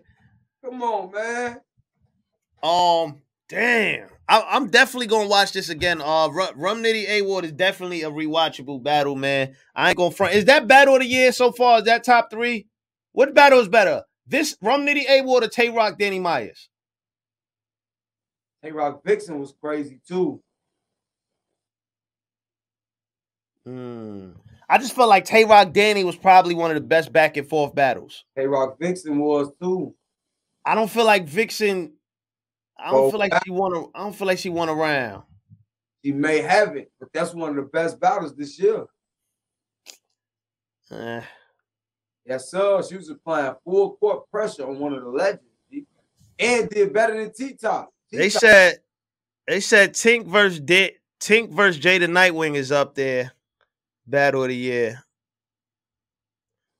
Come 0.61 0.83
on, 0.83 1.11
man. 1.13 1.61
Um, 2.61 3.21
damn. 3.47 4.09
I, 4.29 4.45
I'm 4.49 4.67
definitely 4.67 5.07
gonna 5.07 5.29
watch 5.29 5.53
this 5.53 5.69
again. 5.69 6.01
Uh, 6.01 6.27
Rum, 6.29 6.49
Rum 6.55 6.83
Nitty 6.83 7.07
A 7.07 7.21
Ward 7.21 7.45
is 7.45 7.53
definitely 7.53 8.01
a 8.03 8.11
rewatchable 8.11 8.83
battle, 8.83 9.15
man. 9.15 9.55
I 9.75 9.89
ain't 9.89 9.97
gonna 9.97 10.11
front. 10.11 10.33
Is 10.33 10.45
that 10.45 10.67
battle 10.67 10.95
of 10.95 11.01
the 11.01 11.07
year 11.07 11.31
so 11.31 11.51
far? 11.51 11.79
Is 11.79 11.85
that 11.85 12.03
top 12.03 12.29
three? 12.29 12.67
What 13.13 13.33
battle 13.33 13.59
is 13.59 13.69
better? 13.69 14.03
This 14.27 14.57
Rum 14.61 14.85
Nitty 14.85 15.09
A 15.09 15.21
Ward 15.21 15.43
or 15.43 15.47
Tay 15.47 15.69
Roc 15.69 15.97
Danny 15.97 16.19
Myers? 16.19 16.69
Hey, 18.61 18.71
Rock 18.71 19.01
Vixen 19.05 19.39
was 19.39 19.53
crazy 19.61 20.01
too. 20.05 20.41
Hmm. 23.65 24.31
I 24.69 24.77
just 24.77 24.93
felt 24.93 25.09
like 25.09 25.23
Tay 25.23 25.45
Roc 25.45 25.71
Danny 25.71 26.03
was 26.03 26.17
probably 26.17 26.53
one 26.53 26.71
of 26.71 26.75
the 26.75 26.81
best 26.81 27.13
back 27.13 27.37
and 27.37 27.47
forth 27.47 27.73
battles. 27.73 28.25
Hey, 28.35 28.47
Rock 28.47 28.77
Vixen 28.79 29.19
was 29.19 29.49
too. 29.61 29.95
I 30.65 30.75
don't 30.75 30.89
feel 30.89 31.05
like 31.05 31.27
Vixen. 31.27 31.93
I 32.79 32.91
don't 32.91 33.11
feel 33.11 33.19
like 33.19 33.33
she 33.43 33.51
won. 33.51 33.73
A, 33.73 33.85
I 33.97 34.03
don't 34.03 34.15
feel 34.15 34.27
like 34.27 34.39
she 34.39 34.49
won 34.49 34.69
around. 34.69 35.23
She 36.03 36.11
may 36.11 36.41
have 36.41 36.75
it, 36.75 36.91
but 36.99 37.09
that's 37.13 37.33
one 37.33 37.49
of 37.49 37.55
the 37.55 37.63
best 37.63 37.99
battles 37.99 38.35
this 38.35 38.59
year. 38.59 38.85
Eh. 40.91 41.21
Yes, 42.25 42.51
sir. 42.51 42.83
She 42.83 42.95
was 42.95 43.09
applying 43.09 43.55
full 43.63 43.95
court 43.95 44.29
pressure 44.29 44.67
on 44.67 44.79
one 44.79 44.93
of 44.93 45.03
the 45.03 45.09
legends. 45.09 45.43
And 46.39 46.69
did 46.69 46.93
better 46.93 47.17
than 47.17 47.33
T 47.33 47.53
Top. 47.53 47.89
They 48.11 48.29
said 48.29 48.77
they 49.47 49.59
said 49.59 49.93
Tink 49.93 50.27
versus 50.27 50.59
De- 50.59 50.95
Tink 51.19 51.49
versus 51.49 51.81
Jada 51.83 52.05
Nightwing 52.05 52.55
is 52.55 52.71
up 52.71 52.93
there. 52.93 53.31
Battle 54.05 54.43
of 54.43 54.49
the 54.49 54.55
year. 54.55 55.03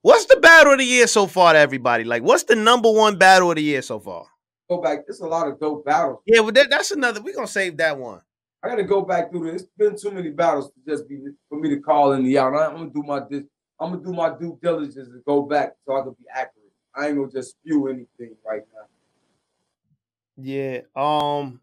What's 0.04 0.26
the 0.26 0.38
battle 0.38 0.74
of 0.74 0.80
the 0.80 0.86
year 0.86 1.08
so 1.08 1.28
far 1.28 1.54
to 1.54 1.60
everybody? 1.60 2.04
Like, 2.04 2.24
what's 2.24 2.44
the 2.44 2.56
number 2.56 2.90
one 2.92 3.18
battle 3.18 3.50
of 3.50 3.56
the 3.56 3.64
year 3.64 3.82
so 3.82 4.00
far? 4.00 4.28
Go 4.70 4.82
back. 4.82 5.00
It's 5.08 5.22
a 5.22 5.26
lot 5.28 5.48
of 5.48 5.60
dope 5.60 5.86
battles. 5.86 6.20
Yeah, 6.26 6.42
well, 6.42 6.52
that, 6.52 6.70
that's 6.70 6.92
another. 6.92 7.22
We're 7.22 7.36
gonna 7.36 7.48
save 7.48 7.78
that 7.78 7.98
one. 7.98 8.22
I 8.64 8.70
gotta 8.70 8.84
go 8.84 9.02
back 9.02 9.32
through 9.32 9.52
this. 9.52 9.64
It's 9.64 9.72
been 9.78 9.98
too 9.98 10.12
many 10.12 10.30
battles 10.32 10.72
to 10.72 10.74
just 10.88 11.08
be 11.08 11.20
for 11.50 11.60
me 11.60 11.70
to 11.70 11.80
call 11.80 12.14
in 12.14 12.24
the 12.24 12.38
out. 12.38 12.54
I'm 12.56 12.76
gonna 12.76 12.90
do 12.90 13.04
my 13.04 13.22
dis- 13.30 13.44
I'm 13.80 13.92
gonna 13.92 14.04
do 14.04 14.14
my 14.14 14.36
due 14.38 14.58
diligence 14.62 15.10
and 15.10 15.24
go 15.26 15.44
back 15.44 15.76
so 15.86 15.96
I 15.98 16.02
can 16.02 16.12
be 16.14 16.26
accurate. 16.34 16.72
I 16.96 17.08
ain't 17.08 17.18
gonna 17.18 17.32
just 17.32 17.52
spew 17.52 17.88
anything 17.88 18.36
right 18.46 18.64
now. 18.74 18.88
Yeah. 20.38 20.80
Um. 20.96 21.62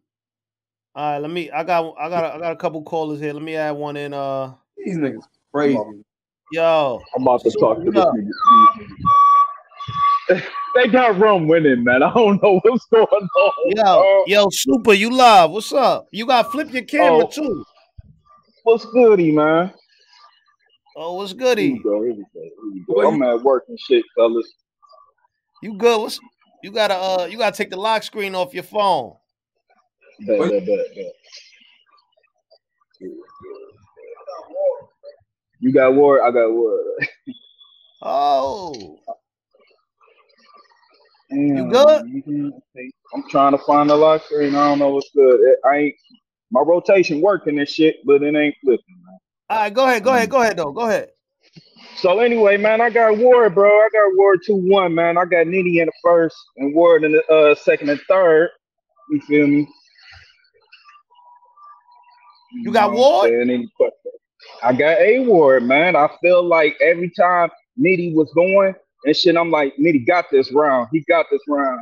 All 0.95 1.13
right. 1.13 1.19
Let 1.19 1.31
me. 1.31 1.51
I 1.51 1.65
got. 1.65 1.95
I 1.99 2.09
got. 2.09 2.37
I 2.37 2.39
got 2.39 2.53
a 2.53 2.57
couple 2.57 2.83
callers 2.83 3.21
here. 3.21 3.33
Let 3.33 3.43
me 3.43 3.57
add 3.57 3.73
one 3.73 3.97
in. 3.97 4.15
Uh. 4.15 4.55
These 4.77 4.97
niggas 4.97 5.25
crazy. 5.53 5.79
Yo. 6.53 7.03
I'm 7.17 7.23
about 7.23 7.43
to 7.43 7.51
talk 7.51 7.79
to 7.85 7.91
this 7.91 8.05
nigga. 10.31 10.45
They 10.75 10.89
got 10.89 11.19
rum 11.19 11.47
winning, 11.49 11.85
man. 11.85 12.03
I 12.03 12.13
don't 12.13 12.43
know 12.43 12.61
what's 12.63 12.87
going 12.87 13.07
on. 13.07 13.53
Yo. 13.67 13.83
bro. 13.83 14.25
Yo. 14.27 14.49
Super. 14.51 14.93
You 14.93 15.11
live. 15.11 15.51
What's 15.51 15.73
up? 15.73 16.09
You 16.11 16.27
got 16.27 16.43
to 16.45 16.51
flip 16.51 16.73
your 16.73 16.85
camera 16.85 17.25
Oh. 17.25 17.31
too. 17.31 17.65
What's 18.65 18.85
goody, 18.87 19.31
man? 19.31 19.73
Oh, 20.97 21.15
what's 21.17 21.33
Here 21.33 21.41
goody? 21.41 21.73
we 21.75 21.79
go. 21.83 22.03
Here 22.03 22.15
we 22.15 22.23
go. 22.23 22.41
Here 22.43 22.51
we 22.73 22.81
Boy, 22.87 23.03
go. 23.03 23.09
I'm 23.13 23.23
at 23.23 23.43
work 23.43 23.65
and 23.69 23.79
shit, 23.79 24.05
fellas. 24.17 24.47
You 25.63 25.75
good? 25.75 26.01
What's 26.01 26.21
you 26.63 26.71
gotta 26.71 26.95
uh 26.95 27.27
you 27.31 27.37
gotta 27.37 27.57
take 27.57 27.69
the 27.71 27.77
lock 27.77 28.03
screen 28.05 28.35
off 28.35 28.55
your 28.55 28.63
phone. 28.63 29.15
Bet, 30.27 30.39
bet, 30.39 30.67
bet, 30.67 30.79
bet. 30.95 31.13
You 35.61 35.73
got 35.73 35.95
word. 35.95 36.23
I 36.23 36.31
got 36.31 36.53
word. 36.53 36.81
Oh, 38.07 38.99
You 41.35 41.69
good? 41.71 42.05
I'm 43.15 43.25
trying 43.31 43.53
to 43.53 43.59
find 43.59 43.91
the 43.91 43.97
lock 43.97 44.25
screen. 44.25 44.55
I 44.55 44.69
don't 44.69 44.79
know 44.79 44.91
what's 44.91 45.11
good. 45.15 45.41
It- 45.41 45.59
I 45.65 45.77
ain't 45.79 45.95
my 46.51 46.61
rotation 46.61 47.21
working 47.21 47.59
and 47.59 47.69
shit, 47.69 47.97
but 48.05 48.23
it 48.23 48.35
ain't 48.37 48.55
flipping. 48.63 48.85
Man. 49.05 49.19
all 49.51 49.59
right. 49.59 49.75
Go 49.75 49.85
ahead. 49.85 50.05
Go 50.05 50.15
ahead. 50.15 50.31
Go 50.31 50.43
ahead. 50.43 50.57
Though. 50.57 50.73
Go 50.73 50.83
ahead. 50.83 51.11
So 51.97 52.21
anyway, 52.21 52.57
man, 52.57 52.81
I 52.81 52.91
got 52.91 53.19
Ward, 53.19 53.55
bro. 53.55 53.69
I 53.71 53.89
got 53.93 54.17
Ward 54.17 54.41
two 54.47 54.57
one, 54.57 54.95
man. 54.95 55.17
I 55.17 55.25
got 55.25 55.47
Nitty 55.47 55.81
in 55.81 55.87
the 55.87 55.93
first 56.03 56.37
and 56.57 56.75
Ward 56.75 57.05
in 57.05 57.13
the 57.13 57.25
uh, 57.27 57.55
second 57.55 57.89
and 57.91 58.01
third. 58.09 58.51
You 59.11 59.21
feel 59.23 59.47
me? 59.47 59.69
You 62.53 62.73
got 62.73 62.93
know 62.93 62.97
what 62.99 62.99
I'm 62.99 62.99
Ward? 62.99 63.31
saying? 63.31 63.51
Any 63.51 63.69
question? 63.77 64.13
I 64.63 64.73
got 64.73 65.01
a 65.01 65.21
Ward, 65.21 65.63
man. 65.65 65.97
I 65.97 66.09
feel 66.21 66.43
like 66.45 66.77
every 66.81 67.11
time 67.19 67.51
Nitty 67.81 68.15
was 68.15 68.33
going 68.35 68.75
and 69.05 69.17
shit, 69.17 69.37
I'm 69.37 69.51
like, 69.51 69.75
Nitty 69.77 70.07
got 70.07 70.27
this 70.31 70.53
round. 70.53 70.89
He 70.93 71.01
got 71.09 71.27
this 71.31 71.43
round. 71.49 71.81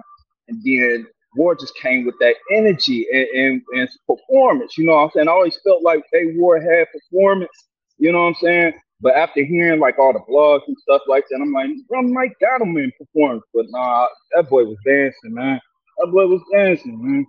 And 0.48 0.60
then 0.64 1.06
War 1.36 1.54
just 1.54 1.74
came 1.76 2.04
with 2.04 2.16
that 2.20 2.36
energy 2.52 3.06
and, 3.12 3.26
and, 3.34 3.62
and 3.74 3.88
performance. 4.06 4.76
You 4.76 4.86
know 4.86 4.94
what 4.94 5.04
I'm 5.04 5.10
saying? 5.14 5.28
I 5.28 5.32
always 5.32 5.58
felt 5.64 5.82
like 5.82 6.02
A 6.14 6.32
Ward 6.36 6.62
had 6.62 6.86
performance. 6.92 7.50
You 7.98 8.12
know 8.12 8.18
what 8.18 8.28
I'm 8.28 8.34
saying? 8.34 8.72
But 9.00 9.16
after 9.16 9.44
hearing 9.44 9.80
like 9.80 9.98
all 9.98 10.12
the 10.12 10.20
blogs 10.20 10.62
and 10.68 10.76
stuff 10.78 11.02
like 11.08 11.24
that, 11.30 11.40
I'm 11.40 11.52
like, 11.52 11.70
bro, 11.88 12.02
Mike 12.02 12.34
got 12.40 12.60
him 12.60 12.76
in 12.76 12.92
performance. 12.98 13.44
But 13.54 13.66
nah, 13.70 14.06
that 14.34 14.48
boy 14.48 14.64
was 14.64 14.78
dancing, 14.86 15.34
man. 15.34 15.60
That 15.98 16.08
boy 16.12 16.26
was 16.26 16.42
dancing, 16.52 16.98
man. 17.02 17.26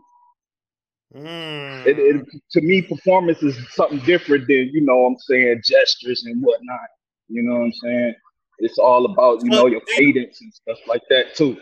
Mm. 1.15 1.85
It, 1.85 1.99
it, 1.99 2.25
to 2.51 2.61
me, 2.61 2.81
performance 2.81 3.43
is 3.43 3.57
something 3.73 3.99
different 3.99 4.47
than 4.47 4.69
you 4.73 4.81
know 4.81 4.97
what 4.97 5.09
I'm 5.09 5.17
saying 5.19 5.61
gestures 5.63 6.23
and 6.25 6.43
whatnot. 6.43 6.79
You 7.27 7.43
know 7.43 7.55
what 7.55 7.65
I'm 7.65 7.73
saying? 7.73 8.15
It's 8.59 8.77
all 8.77 9.05
about 9.05 9.43
you 9.43 9.49
know 9.49 9.67
your 9.67 9.81
cadence 9.95 10.39
and 10.41 10.53
stuff 10.53 10.79
like 10.87 11.01
that 11.09 11.35
too. 11.35 11.57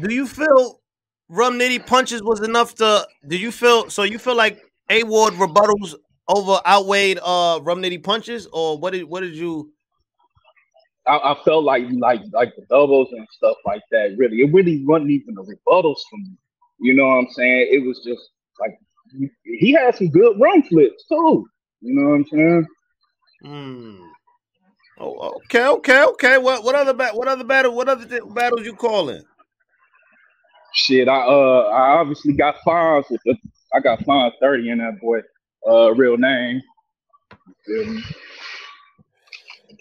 Do 0.00 0.12
you 0.12 0.26
feel 0.26 0.80
Rum 1.28 1.58
Nitty 1.58 1.86
punches 1.86 2.22
was 2.22 2.40
enough 2.40 2.74
to? 2.76 3.06
Do 3.26 3.36
you 3.36 3.50
feel 3.50 3.90
so? 3.90 4.02
You 4.02 4.18
feel 4.18 4.36
like 4.36 4.62
A 4.90 5.02
Ward 5.04 5.34
rebuttals 5.34 5.94
over 6.28 6.60
outweighed 6.66 7.18
uh 7.22 7.60
Rum 7.62 7.82
Nitty 7.82 8.02
punches, 8.02 8.46
or 8.52 8.78
what 8.78 8.92
did 8.92 9.04
what 9.04 9.20
did 9.20 9.34
you? 9.34 9.72
I, 11.06 11.16
I 11.16 11.36
felt 11.44 11.64
like 11.64 11.84
like 11.98 12.20
like 12.32 12.54
the 12.56 12.64
doubles 12.70 13.08
and 13.12 13.26
stuff 13.32 13.56
like 13.66 13.82
that. 13.90 14.14
Really, 14.16 14.38
it 14.38 14.52
really 14.52 14.84
wasn't 14.86 15.10
even 15.10 15.34
the 15.34 15.42
rebuttals 15.42 16.00
for 16.10 16.16
me. 16.16 16.32
You 16.80 16.94
know 16.94 17.06
what 17.06 17.18
I'm 17.18 17.30
saying? 17.30 17.68
It 17.70 17.86
was 17.86 18.00
just 18.04 18.30
like 18.60 18.78
he, 19.18 19.28
he 19.44 19.72
had 19.72 19.94
some 19.94 20.08
good 20.08 20.40
run 20.40 20.62
flips 20.62 21.06
too. 21.06 21.46
You 21.80 21.94
know 21.94 22.10
what 22.10 22.14
I'm 22.14 22.26
saying? 22.26 22.66
Hmm. 23.42 24.13
Oh, 24.98 25.40
okay, 25.44 25.66
okay, 25.66 26.04
okay. 26.04 26.38
What 26.38 26.62
what 26.62 26.74
other 26.74 26.94
ba- 26.94 27.10
what 27.14 27.26
other 27.26 27.44
battle 27.44 27.74
what 27.74 27.88
other 27.88 28.06
th- 28.06 28.22
battles 28.32 28.64
you 28.64 28.74
calling? 28.74 29.24
Shit, 30.74 31.08
I 31.08 31.20
uh 31.20 31.68
I 31.72 31.98
obviously 31.98 32.32
got 32.32 32.56
fines 32.64 33.06
with 33.10 33.20
the 33.24 33.36
I 33.74 33.80
got 33.80 34.04
fine 34.04 34.30
thirty 34.40 34.70
in 34.70 34.78
that 34.78 35.00
boy. 35.00 35.20
Uh, 35.68 35.94
real 35.94 36.16
name. 36.16 36.60
You 37.66 37.84
feel 37.84 37.94
me? 37.94 38.02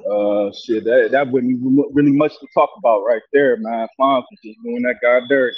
Uh, 0.09 0.51
shit, 0.51 0.83
that 0.85 1.09
that 1.11 1.27
wasn't 1.27 1.51
even 1.51 1.83
really 1.93 2.11
much 2.11 2.31
to 2.39 2.47
talk 2.53 2.69
about 2.77 3.03
right 3.03 3.21
there, 3.31 3.57
man. 3.57 3.87
Fonz 3.99 4.23
was 4.29 4.39
just 4.43 4.57
doing 4.63 4.81
that 4.81 4.95
guy 5.01 5.19
dirty. 5.29 5.55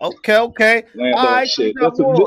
Okay, 0.00 0.36
okay. 0.38 0.84
Land 0.94 1.14
All 1.14 1.24
right, 1.24 1.48
shit. 1.48 1.74
That's 1.80 1.98
a, 2.00 2.26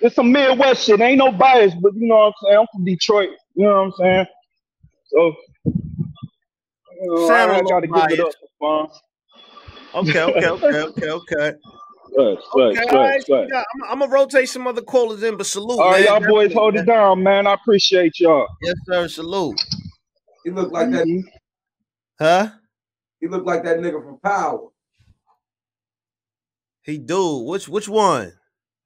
it's 0.00 0.14
some 0.16 0.32
Midwest 0.32 0.84
shit. 0.84 1.00
Ain't 1.00 1.18
no 1.18 1.32
bias, 1.32 1.74
but 1.74 1.94
you 1.94 2.08
know 2.08 2.16
what 2.16 2.26
I'm 2.26 2.32
saying. 2.42 2.58
I'm 2.58 2.66
from 2.72 2.84
Detroit. 2.84 3.30
You 3.54 3.64
know 3.64 3.74
what 3.74 3.80
I'm 3.84 3.92
saying. 3.98 4.26
So, 5.08 5.34
you 7.00 7.10
know, 7.10 7.26
Sound 7.26 7.50
a 7.50 7.54
I, 7.54 7.56
I 7.58 7.62
little 7.62 7.70
gotta 7.70 7.86
give 7.86 7.96
it 8.12 8.20
up 8.20 8.32
for 8.58 8.88
Fonz. 8.88 8.92
Okay, 9.94 10.22
okay, 10.22 10.48
okay, 10.48 10.80
okay, 10.82 11.10
okay. 11.10 11.52
Sweat, 12.12 12.38
sweat, 12.50 12.72
Okay, 12.72 12.88
all 12.90 12.98
right. 12.98 13.20
so 13.20 13.26
sweat. 13.26 13.44
we 13.44 13.50
got- 13.50 13.66
I'm, 13.74 13.92
I'm 13.92 13.98
gonna 14.00 14.12
rotate 14.12 14.48
some 14.48 14.66
other 14.66 14.82
callers 14.82 15.22
in, 15.22 15.36
but 15.36 15.46
salute, 15.46 15.78
All 15.80 15.90
right, 15.92 16.04
man. 16.04 16.22
y'all 16.22 16.28
boys, 16.28 16.52
hold 16.52 16.76
it 16.76 16.86
down, 16.86 17.22
man. 17.22 17.46
I 17.46 17.54
appreciate 17.54 18.18
y'all. 18.20 18.46
Yes, 18.62 18.74
sir. 18.86 19.08
Salute. 19.08 19.60
He 20.44 20.50
looked 20.50 20.72
like 20.72 20.90
that. 20.90 21.06
Huh? 22.18 22.50
He 23.20 23.28
looked 23.28 23.46
like 23.46 23.64
that 23.64 23.78
nigga 23.78 24.02
from 24.04 24.18
Power, 24.20 24.68
He 26.82 26.98
do. 26.98 27.38
Which 27.38 27.68
which 27.68 27.88
one? 27.88 28.32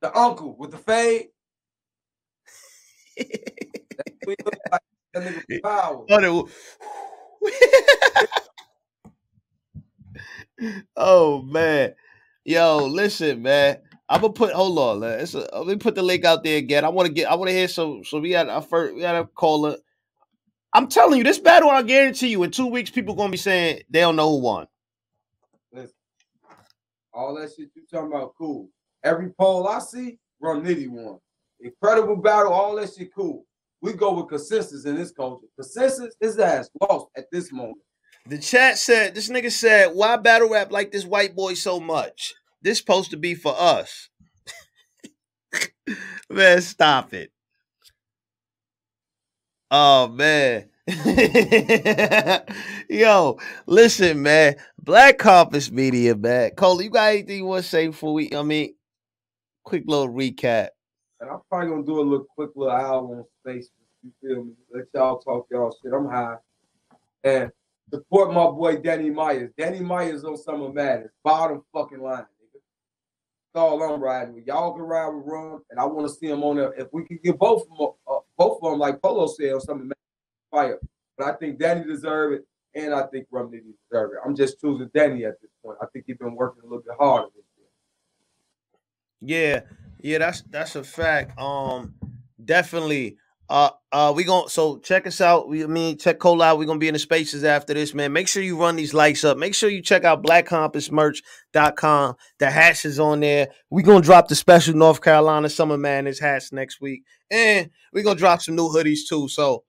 the 0.01 0.17
uncle 0.17 0.57
with 0.59 0.71
the 0.71 0.79
fade. 0.79 1.29
He 4.27 4.37
looked 4.45 4.59
like 4.71 4.81
that 5.15 5.23
nigga 5.23 5.63
Power. 5.63 6.07
Oh, 10.97 11.43
man, 11.43 11.95
yo, 12.45 12.87
listen, 12.87 13.43
man. 13.43 13.79
I'm 14.11 14.21
gonna 14.21 14.33
put. 14.33 14.53
Hold 14.53 14.79
on, 14.79 15.01
man. 15.01 15.21
It's 15.21 15.35
a, 15.35 15.49
let 15.55 15.67
me 15.69 15.77
put 15.77 15.95
the 15.95 16.03
link 16.03 16.25
out 16.25 16.45
there 16.45 16.59
again. 16.59 16.85
I 16.85 16.91
want 16.91 17.07
to 17.07 17.13
get. 17.15 17.31
I 17.31 17.35
want 17.37 17.49
to 17.49 17.55
hear 17.55 17.69
some. 17.69 18.05
So 18.05 18.21
we 18.21 18.31
got 18.31 18.49
our 18.49 18.61
first. 18.61 18.95
We 18.95 19.01
got 19.01 19.17
a 19.17 19.25
caller. 19.25 19.77
I'm 20.73 20.89
telling 20.89 21.19
you, 21.19 21.25
this 21.25 21.39
battle. 21.39 21.71
I 21.71 21.83
guarantee 21.83 22.29
you, 22.29 22.43
in 22.43 22.51
two 22.51 22.67
weeks, 22.67 22.91
people 22.91 23.15
gonna 23.15 23.31
be 23.31 23.37
saying 23.37 23.83
they 23.89 24.01
don't 24.01 24.17
know 24.17 24.31
who 24.31 24.41
won. 24.41 24.67
Listen, 25.73 25.95
all 27.13 27.35
that 27.37 27.51
shit 27.51 27.71
you 27.75 27.83
talking 27.91 28.13
about, 28.13 28.35
cool. 28.37 28.69
Every 29.05 29.31
poll 29.31 29.69
I 29.69 29.79
see, 29.79 30.19
Rum 30.41 30.65
Nitty 30.65 30.89
won. 30.89 31.19
Incredible 31.61 32.17
battle, 32.17 32.53
all 32.53 32.77
that 32.77 32.93
shit, 32.93 33.15
cool. 33.15 33.45
We 33.83 33.95
go 33.95 34.15
with 34.15 34.29
consensus 34.29 34.85
in 34.85 34.97
this 34.97 35.11
culture. 35.11 35.47
Consensus, 35.57 36.15
his 36.21 36.39
ass 36.39 36.71
lost 36.81 37.07
at 37.17 37.27
this 37.33 37.53
moment. 37.53 37.79
The 38.27 38.39
chat 38.39 38.79
said 38.79 39.15
this 39.15 39.29
nigga 39.31 39.51
said, 39.51 39.93
"Why 39.95 40.17
battle 40.17 40.51
rap 40.51 40.71
like 40.71 40.93
this 40.93 41.07
white 41.07 41.35
boy 41.35 41.55
so 41.55 41.81
much? 41.81 42.35
This 42.63 42.79
supposed 42.79 43.11
to 43.13 43.17
be 43.17 43.35
for 43.35 43.55
us." 43.59 44.11
man, 46.31 46.61
stop 46.61 47.15
it. 47.15 47.33
Oh 49.71 50.09
man. 50.09 50.69
Yo, 52.89 53.39
listen, 53.67 54.23
man. 54.23 54.57
Black 54.79 55.19
Compass 55.19 55.71
Media, 55.71 56.17
man. 56.17 56.51
Cole, 56.57 56.83
you 56.83 56.91
got 56.91 57.11
anything 57.11 57.39
you 57.39 57.45
want 57.45 57.65
to 57.65 57.71
say 57.71 57.87
before 57.87 58.13
we? 58.13 58.35
I 58.35 58.43
mean, 58.43 58.75
quick 59.65 59.85
little 59.87 60.09
recap. 60.09 60.69
And 61.21 61.31
I'm 61.31 61.41
probably 61.49 61.69
gonna 61.69 61.85
do 61.85 62.01
a 62.01 62.03
little 62.03 62.27
quick 62.35 62.51
little 62.55 62.73
hour 62.73 63.19
on 63.19 63.25
space. 63.41 63.71
You 64.03 64.13
feel 64.23 64.45
me? 64.45 64.53
Let 64.73 64.87
y'all 64.95 65.19
talk 65.19 65.47
y'all 65.51 65.77
shit. 65.83 65.93
I'm 65.93 66.09
high. 66.09 66.37
And 67.23 67.51
support 67.93 68.33
my 68.33 68.47
boy 68.47 68.77
Danny 68.79 69.11
Myers. 69.11 69.53
Danny 69.59 69.81
Myers 69.81 70.25
on 70.25 70.37
Summer 70.37 70.73
Madness. 70.73 71.13
Bottom 71.23 71.63
fucking 71.75 72.01
line, 72.01 72.23
nigga. 72.23 72.61
That's 73.53 73.63
all 73.63 73.83
I'm 73.83 74.01
riding 74.01 74.35
with. 74.35 74.47
Y'all 74.47 74.73
can 74.73 74.83
ride 74.83 75.09
with 75.09 75.27
Rum, 75.27 75.63
and 75.71 75.79
I 75.79 75.85
want 75.85 76.09
to 76.09 76.15
see 76.15 76.29
him 76.29 76.43
on 76.43 76.57
there. 76.57 76.73
If 76.75 76.89
we 76.93 77.05
could 77.05 77.23
get 77.23 77.39
both 77.39 77.63
of 77.71 77.79
them, 77.79 77.89
uh, 78.09 78.21
both 78.39 78.63
of 78.63 78.71
them, 78.71 78.79
like 78.79 79.03
Polo 79.03 79.27
said, 79.27 79.53
on 79.53 79.61
Summer 79.61 79.81
Madness, 79.81 79.97
fire. 80.51 80.79
But 81.19 81.29
I 81.29 81.33
think 81.37 81.59
Danny 81.59 81.85
deserve 81.85 82.33
it, 82.33 82.47
and 82.75 82.95
I 82.95 83.03
think 83.09 83.27
Rum 83.31 83.51
Nitty 83.51 83.75
deserve 83.91 84.13
it. 84.13 84.19
I'm 84.25 84.35
just 84.35 84.59
choosing 84.59 84.91
Danny 84.95 85.27
at 85.27 85.39
this 85.43 85.51
point. 85.63 85.77
I 85.83 85.87
think 85.93 86.07
he's 86.07 86.17
been 86.17 86.35
working 86.35 86.63
a 86.63 86.67
little 86.67 86.83
bit 86.83 86.95
harder 86.99 87.29
this 87.35 87.45
year. 87.59 87.67
Yeah, 89.21 89.61
yeah, 90.03 90.19
that's 90.19 90.43
that's 90.43 90.77
a 90.77 90.85
fact. 90.85 91.39
Um, 91.39 91.95
definitely. 92.45 93.17
Uh, 93.49 93.71
uh, 93.91 94.13
we 94.15 94.23
gon' 94.23 94.49
so 94.49 94.79
check 94.79 95.09
us 95.09 95.21
out. 95.21 95.49
We 95.49 95.65
I 95.65 95.67
mean 95.67 95.99
check 95.99 96.21
Cole 96.21 96.41
out. 96.41 96.57
We're 96.59 96.67
gonna 96.67 96.79
be 96.79 96.87
in 96.87 96.93
the 96.93 97.01
spaces 97.01 97.43
after 97.43 97.75
this, 97.75 97.93
man. 97.95 98.13
Make 98.13 98.29
sure 98.29 98.45
you 98.45 98.57
run 98.57 98.77
these 98.77 98.95
likes 98.95 99.25
up. 99.25 99.39
Make 99.39 99.57
sure 99.57 99.69
you 99.69 99.83
check 99.83 100.05
out 100.05 100.23
blackcompassmerch.com. 100.23 102.15
The 102.39 102.51
hats 102.51 102.85
is 102.85 103.01
on 103.01 103.19
there. 103.19 103.49
we 103.69 103.83
gonna 103.83 104.03
drop 104.03 104.29
the 104.29 104.37
special 104.37 104.77
North 104.77 105.03
Carolina 105.03 105.49
Summer 105.49 105.77
Madness 105.77 106.21
hats 106.21 106.53
next 106.53 106.81
week. 106.81 107.03
And 107.29 107.71
we 107.93 108.03
gonna 108.03 108.17
drop 108.17 108.41
some 108.41 108.55
new 108.55 108.69
hoodies 108.69 109.01
too. 109.09 109.27
So 109.27 109.65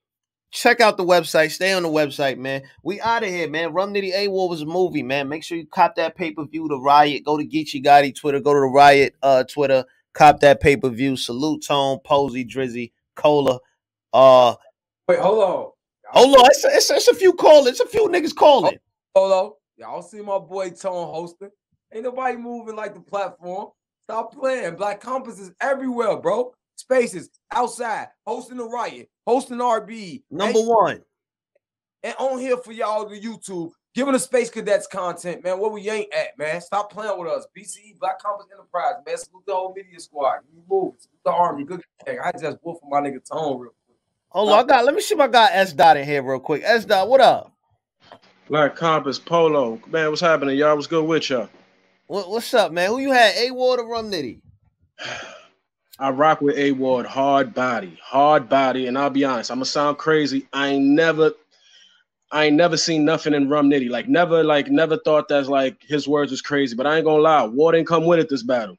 check 0.51 0.79
out 0.79 0.97
the 0.97 1.05
website. 1.05 1.49
Stay 1.49 1.73
on 1.73 1.81
the 1.81 1.89
website, 1.89 2.37
man. 2.37 2.61
We 2.83 3.01
out 3.01 3.23
of 3.23 3.29
here, 3.29 3.49
man. 3.49 3.73
Rum 3.73 3.93
Nitty 3.95 4.13
A 4.13 4.27
War 4.27 4.47
was 4.47 4.61
a 4.61 4.65
movie, 4.67 5.01
man. 5.01 5.27
Make 5.27 5.43
sure 5.43 5.57
you 5.57 5.65
cop 5.65 5.95
that 5.95 6.15
pay 6.15 6.31
per 6.31 6.45
view. 6.45 6.67
The 6.67 6.79
Riot. 6.79 7.23
Go 7.23 7.37
to 7.37 7.45
Geechee 7.45 7.83
Gotti 7.83 8.15
Twitter. 8.15 8.39
Go 8.39 8.53
to 8.53 8.59
the 8.59 8.67
Riot 8.67 9.15
uh 9.23 9.43
Twitter. 9.45 9.85
Cop 10.13 10.39
that 10.41 10.61
pay 10.61 10.77
per 10.77 10.89
view. 10.89 11.15
Salute 11.15 11.65
Tone, 11.65 11.99
Posey, 12.03 12.45
Drizzy, 12.45 12.91
Cola. 13.15 13.59
Uh, 14.13 14.55
Wait, 15.07 15.19
hold 15.19 15.43
on. 15.43 15.71
hold 16.05 16.37
on. 16.37 16.45
It's, 16.47 16.65
it's, 16.65 16.91
it's 16.91 17.07
a 17.07 17.15
few 17.15 17.33
callers. 17.33 17.67
It's 17.67 17.79
a 17.79 17.87
few 17.87 18.07
niggas 18.09 18.35
calling. 18.35 18.77
Hold 19.15 19.31
on. 19.31 19.51
Y'all 19.77 20.01
see 20.01 20.21
my 20.21 20.37
boy 20.37 20.69
Tone 20.69 21.13
hosting. 21.13 21.49
Ain't 21.93 22.03
nobody 22.03 22.37
moving 22.37 22.75
like 22.75 22.93
the 22.93 22.99
platform. 22.99 23.69
Stop 24.05 24.33
playing. 24.33 24.75
Black 24.75 24.99
Compass 24.99 25.39
is 25.39 25.51
everywhere, 25.61 26.17
bro. 26.17 26.53
spaces 26.75 27.29
outside, 27.51 28.07
hosting 28.25 28.57
the 28.57 28.65
riot, 28.65 29.09
hosting 29.25 29.57
RB. 29.57 30.23
Number 30.29 30.59
and, 30.59 30.67
one. 30.67 31.01
And 32.03 32.15
on 32.19 32.39
here 32.39 32.57
for 32.57 32.71
y'all 32.71 33.07
the 33.07 33.19
YouTube, 33.19 33.71
giving 33.93 34.13
the 34.13 34.19
Space 34.19 34.49
Cadets 34.49 34.87
content, 34.87 35.43
man. 35.43 35.59
Where 35.59 35.69
we 35.69 35.89
ain't 35.89 36.13
at, 36.13 36.37
man. 36.37 36.61
Stop 36.61 36.91
playing 36.91 37.17
with 37.19 37.31
us. 37.31 37.47
BCE, 37.57 37.99
Black 37.99 38.21
Compass 38.21 38.47
Enterprise, 38.51 38.95
man. 39.05 39.17
Salute 39.17 39.43
the 39.45 39.53
whole 39.53 39.73
media 39.75 39.99
squad. 39.99 40.39
You 40.53 40.61
move. 40.69 40.95
Salute 40.97 41.19
the 41.25 41.31
army. 41.31 41.63
Good. 41.63 41.81
I 42.07 42.31
just 42.31 42.57
wolf 42.63 42.79
my 42.89 42.99
nigga 42.99 43.23
Tone 43.23 43.59
real 43.59 43.73
quick. 43.85 43.97
Hold 44.29 44.49
on, 44.49 44.59
I 44.59 44.63
got. 44.63 44.85
Let 44.85 44.95
me 44.95 45.01
see 45.01 45.15
my 45.15 45.25
I 45.25 45.27
got 45.27 45.51
S 45.53 45.73
dot 45.73 45.97
in 45.97 46.05
here 46.05 46.23
real 46.23 46.39
quick. 46.39 46.61
S 46.63 46.85
dot, 46.85 47.09
what 47.09 47.21
up? 47.21 47.51
Black 48.47 48.75
Compass 48.75 49.19
Polo, 49.19 49.79
man. 49.87 50.09
What's 50.09 50.21
happening, 50.21 50.57
y'all? 50.57 50.75
What's 50.75 50.87
good 50.87 51.05
with 51.05 51.29
y'all? 51.29 51.49
What, 52.07 52.29
what's 52.29 52.53
up, 52.53 52.73
man? 52.73 52.89
Who 52.89 52.99
you 52.99 53.11
had? 53.11 53.35
A 53.37 53.51
Ward 53.51 53.79
or 53.79 53.87
Rum 53.87 54.11
Nitty? 54.11 54.41
I 55.99 56.09
rock 56.09 56.41
with 56.41 56.57
A 56.57 56.71
Ward, 56.71 57.05
hard 57.05 57.53
body, 57.53 57.97
hard 58.03 58.49
body, 58.49 58.87
and 58.87 58.97
I'll 58.97 59.11
be 59.11 59.23
honest, 59.23 59.51
I'm 59.51 59.57
gonna 59.57 59.65
sound 59.65 59.99
crazy. 59.99 60.47
I 60.51 60.69
ain't 60.69 60.85
never, 60.85 61.33
I 62.31 62.45
ain't 62.45 62.55
never 62.55 62.77
seen 62.77 63.03
nothing 63.03 63.33
in 63.33 63.49
Rum 63.49 63.69
Nitty. 63.69 63.89
Like 63.89 64.07
never, 64.07 64.43
like 64.43 64.69
never 64.69 64.97
thought 64.97 65.27
that's 65.27 65.49
like 65.49 65.81
his 65.81 66.07
words 66.07 66.31
was 66.31 66.41
crazy. 66.41 66.75
But 66.75 66.87
I 66.87 66.97
ain't 66.97 67.05
gonna 67.05 67.21
lie, 67.21 67.43
Ward 67.45 67.75
didn't 67.75 67.87
come 67.87 68.05
with 68.05 68.19
it 68.19 68.29
this 68.29 68.43
battle. 68.43 68.77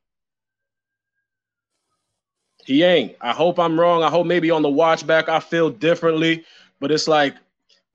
He 2.64 2.82
ain't. 2.82 3.16
I 3.20 3.32
hope 3.32 3.58
I'm 3.58 3.78
wrong. 3.78 4.02
I 4.02 4.08
hope 4.08 4.26
maybe 4.26 4.50
on 4.50 4.62
the 4.62 4.70
watch 4.70 5.06
back 5.06 5.28
I 5.28 5.40
feel 5.40 5.68
differently, 5.68 6.44
but 6.80 6.90
it's 6.90 7.08
like 7.08 7.34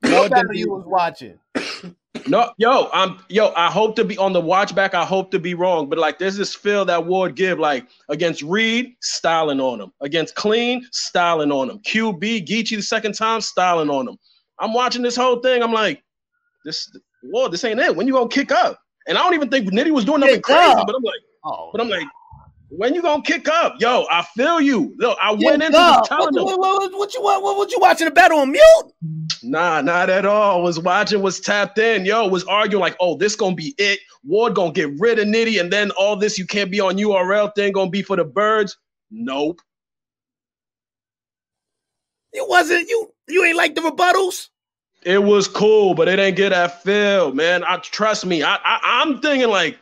what 0.02 0.30
battle 0.30 0.54
you 0.54 0.70
was 0.70 0.84
watching? 0.86 1.38
No, 2.26 2.52
yo, 2.58 2.90
I'm 2.92 3.18
yo. 3.28 3.52
I 3.54 3.70
hope 3.70 3.96
to 3.96 4.04
be 4.04 4.18
on 4.18 4.32
the 4.32 4.40
watch 4.40 4.74
back. 4.74 4.92
I 4.92 5.04
hope 5.04 5.30
to 5.30 5.38
be 5.38 5.54
wrong, 5.54 5.88
but 5.88 5.98
like, 5.98 6.18
there's 6.18 6.36
this 6.36 6.54
feel 6.54 6.84
that 6.84 7.06
Ward 7.06 7.36
give 7.36 7.58
like 7.58 7.86
against 8.08 8.42
Reed, 8.42 8.96
styling 9.00 9.60
on 9.60 9.80
him. 9.80 9.92
Against 10.00 10.34
Clean, 10.34 10.86
styling 10.90 11.50
on 11.52 11.70
him. 11.70 11.78
QB, 11.78 12.46
Geechee 12.46 12.76
the 12.76 12.82
second 12.82 13.14
time, 13.14 13.40
styling 13.40 13.88
on 13.88 14.08
him. 14.08 14.18
I'm 14.60 14.72
watching 14.72 15.02
this 15.02 15.16
whole 15.16 15.40
thing. 15.40 15.62
I'm 15.62 15.72
like, 15.72 16.02
this 16.64 16.90
Ward, 17.22 17.52
this 17.52 17.64
ain't 17.64 17.80
it. 17.80 17.94
When 17.94 18.06
you 18.06 18.12
gonna 18.12 18.28
kick 18.28 18.52
up? 18.52 18.80
And 19.06 19.16
I 19.16 19.22
don't 19.22 19.34
even 19.34 19.48
think 19.48 19.70
Nitty 19.70 19.90
was 19.90 20.04
doing 20.04 20.20
nothing 20.20 20.42
crazy, 20.42 20.74
but 20.86 20.94
I'm 20.94 21.02
like, 21.02 21.20
oh, 21.44 21.70
but 21.72 21.80
I'm 21.80 21.88
like, 21.88 22.06
when 22.70 22.94
you 22.94 23.00
gonna 23.00 23.22
kick 23.22 23.48
up? 23.48 23.76
Yo, 23.80 24.04
I 24.10 24.22
feel 24.36 24.60
you. 24.60 24.94
Look, 24.98 25.16
I 25.20 25.34
kick 25.34 25.46
went 25.46 25.62
into 25.62 25.78
up. 25.78 26.06
telling 26.06 26.34
what. 26.34 26.58
What, 26.58 26.58
what, 26.58 26.92
what, 26.92 27.14
you 27.14 27.22
what, 27.22 27.42
what 27.42 27.72
you 27.72 27.78
watching 27.80 28.04
the 28.04 28.10
battle 28.10 28.40
on 28.40 28.52
mute? 28.52 28.92
Nah, 29.42 29.80
not 29.80 30.10
at 30.10 30.26
all. 30.26 30.62
Was 30.62 30.78
watching, 30.78 31.22
was 31.22 31.40
tapped 31.40 31.78
in. 31.78 32.04
Yo, 32.04 32.28
was 32.28 32.44
arguing 32.44 32.82
like, 32.82 32.96
oh, 33.00 33.16
this 33.16 33.34
gonna 33.34 33.54
be 33.54 33.74
it. 33.78 34.00
Ward 34.24 34.54
gonna 34.54 34.72
get 34.72 34.90
rid 34.98 35.18
of 35.18 35.26
Nitty, 35.26 35.60
and 35.60 35.72
then 35.72 35.90
all 35.92 36.16
this 36.16 36.38
you 36.38 36.46
can't 36.46 36.70
be 36.70 36.80
on 36.80 36.96
URL 36.98 37.54
thing 37.54 37.72
gonna 37.72 37.90
be 37.90 38.02
for 38.02 38.16
the 38.16 38.24
birds. 38.24 38.76
Nope. 39.10 39.60
It 42.32 42.48
wasn't 42.48 42.88
you. 42.88 43.12
You 43.28 43.44
ain't 43.44 43.56
like 43.56 43.74
the 43.74 43.80
rebuttals. 43.80 44.48
It 45.04 45.22
was 45.22 45.46
cool, 45.46 45.94
but 45.94 46.08
it 46.08 46.18
ain't 46.18 46.36
get 46.36 46.50
that 46.50 46.82
feel, 46.82 47.32
man. 47.32 47.62
I 47.64 47.76
trust 47.78 48.26
me. 48.26 48.42
I, 48.42 48.56
I 48.56 48.80
I'm 49.02 49.20
thinking 49.20 49.48
like 49.48 49.78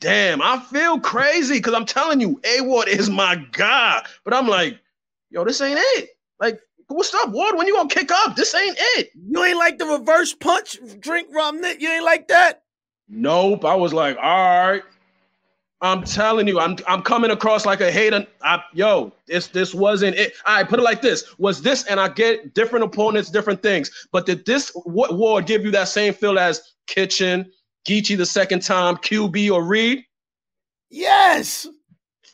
damn, 0.00 0.42
I 0.42 0.58
feel 0.58 0.98
crazy 0.98 1.54
because 1.54 1.74
I'm 1.74 1.84
telling 1.84 2.20
you, 2.20 2.40
A 2.44 2.62
Ward 2.62 2.88
is 2.88 3.08
my 3.08 3.36
guy. 3.52 4.04
But 4.24 4.34
I'm 4.34 4.48
like, 4.48 4.78
yo, 5.30 5.44
this 5.44 5.60
ain't 5.60 5.78
it. 5.78 6.10
Like, 6.40 6.60
what's 6.88 7.14
up, 7.14 7.30
Ward? 7.30 7.56
When 7.56 7.66
you 7.66 7.76
gonna 7.76 7.88
kick 7.88 8.10
up? 8.10 8.34
This 8.34 8.54
ain't 8.54 8.76
it. 8.96 9.10
You 9.14 9.44
ain't 9.44 9.58
like 9.58 9.78
the 9.78 9.86
reverse 9.86 10.34
punch 10.34 10.78
drink 10.98 11.28
rum 11.32 11.62
You 11.78 11.90
ain't 11.90 12.04
like 12.04 12.28
that? 12.28 12.62
Nope. 13.08 13.64
I 13.64 13.74
was 13.74 13.92
like, 13.92 14.16
all 14.16 14.68
right. 14.68 14.82
I'm 15.82 16.04
telling 16.04 16.46
you, 16.46 16.60
I'm 16.60 16.76
I'm 16.86 17.02
coming 17.02 17.30
across 17.30 17.64
like 17.64 17.80
a 17.80 17.90
hater. 17.90 18.26
I, 18.42 18.62
yo, 18.74 19.12
this 19.26 19.46
this 19.46 19.74
wasn't 19.74 20.16
it. 20.16 20.34
I 20.46 20.60
right, 20.60 20.68
put 20.68 20.78
it 20.78 20.82
like 20.82 21.00
this: 21.00 21.38
was 21.38 21.62
this, 21.62 21.86
and 21.86 21.98
I 21.98 22.08
get 22.08 22.54
different 22.54 22.84
opponents, 22.84 23.30
different 23.30 23.62
things. 23.62 23.90
But 24.12 24.26
did 24.26 24.44
this 24.44 24.70
what 24.84 25.16
Ward 25.16 25.46
give 25.46 25.64
you 25.64 25.70
that 25.70 25.88
same 25.88 26.12
feel 26.12 26.38
as 26.38 26.74
Kitchen, 26.86 27.50
Geechee 27.86 28.16
the 28.16 28.26
second 28.26 28.60
time, 28.60 28.96
QB 28.96 29.50
or 29.50 29.64
Reed? 29.64 30.04
Yes. 30.90 31.66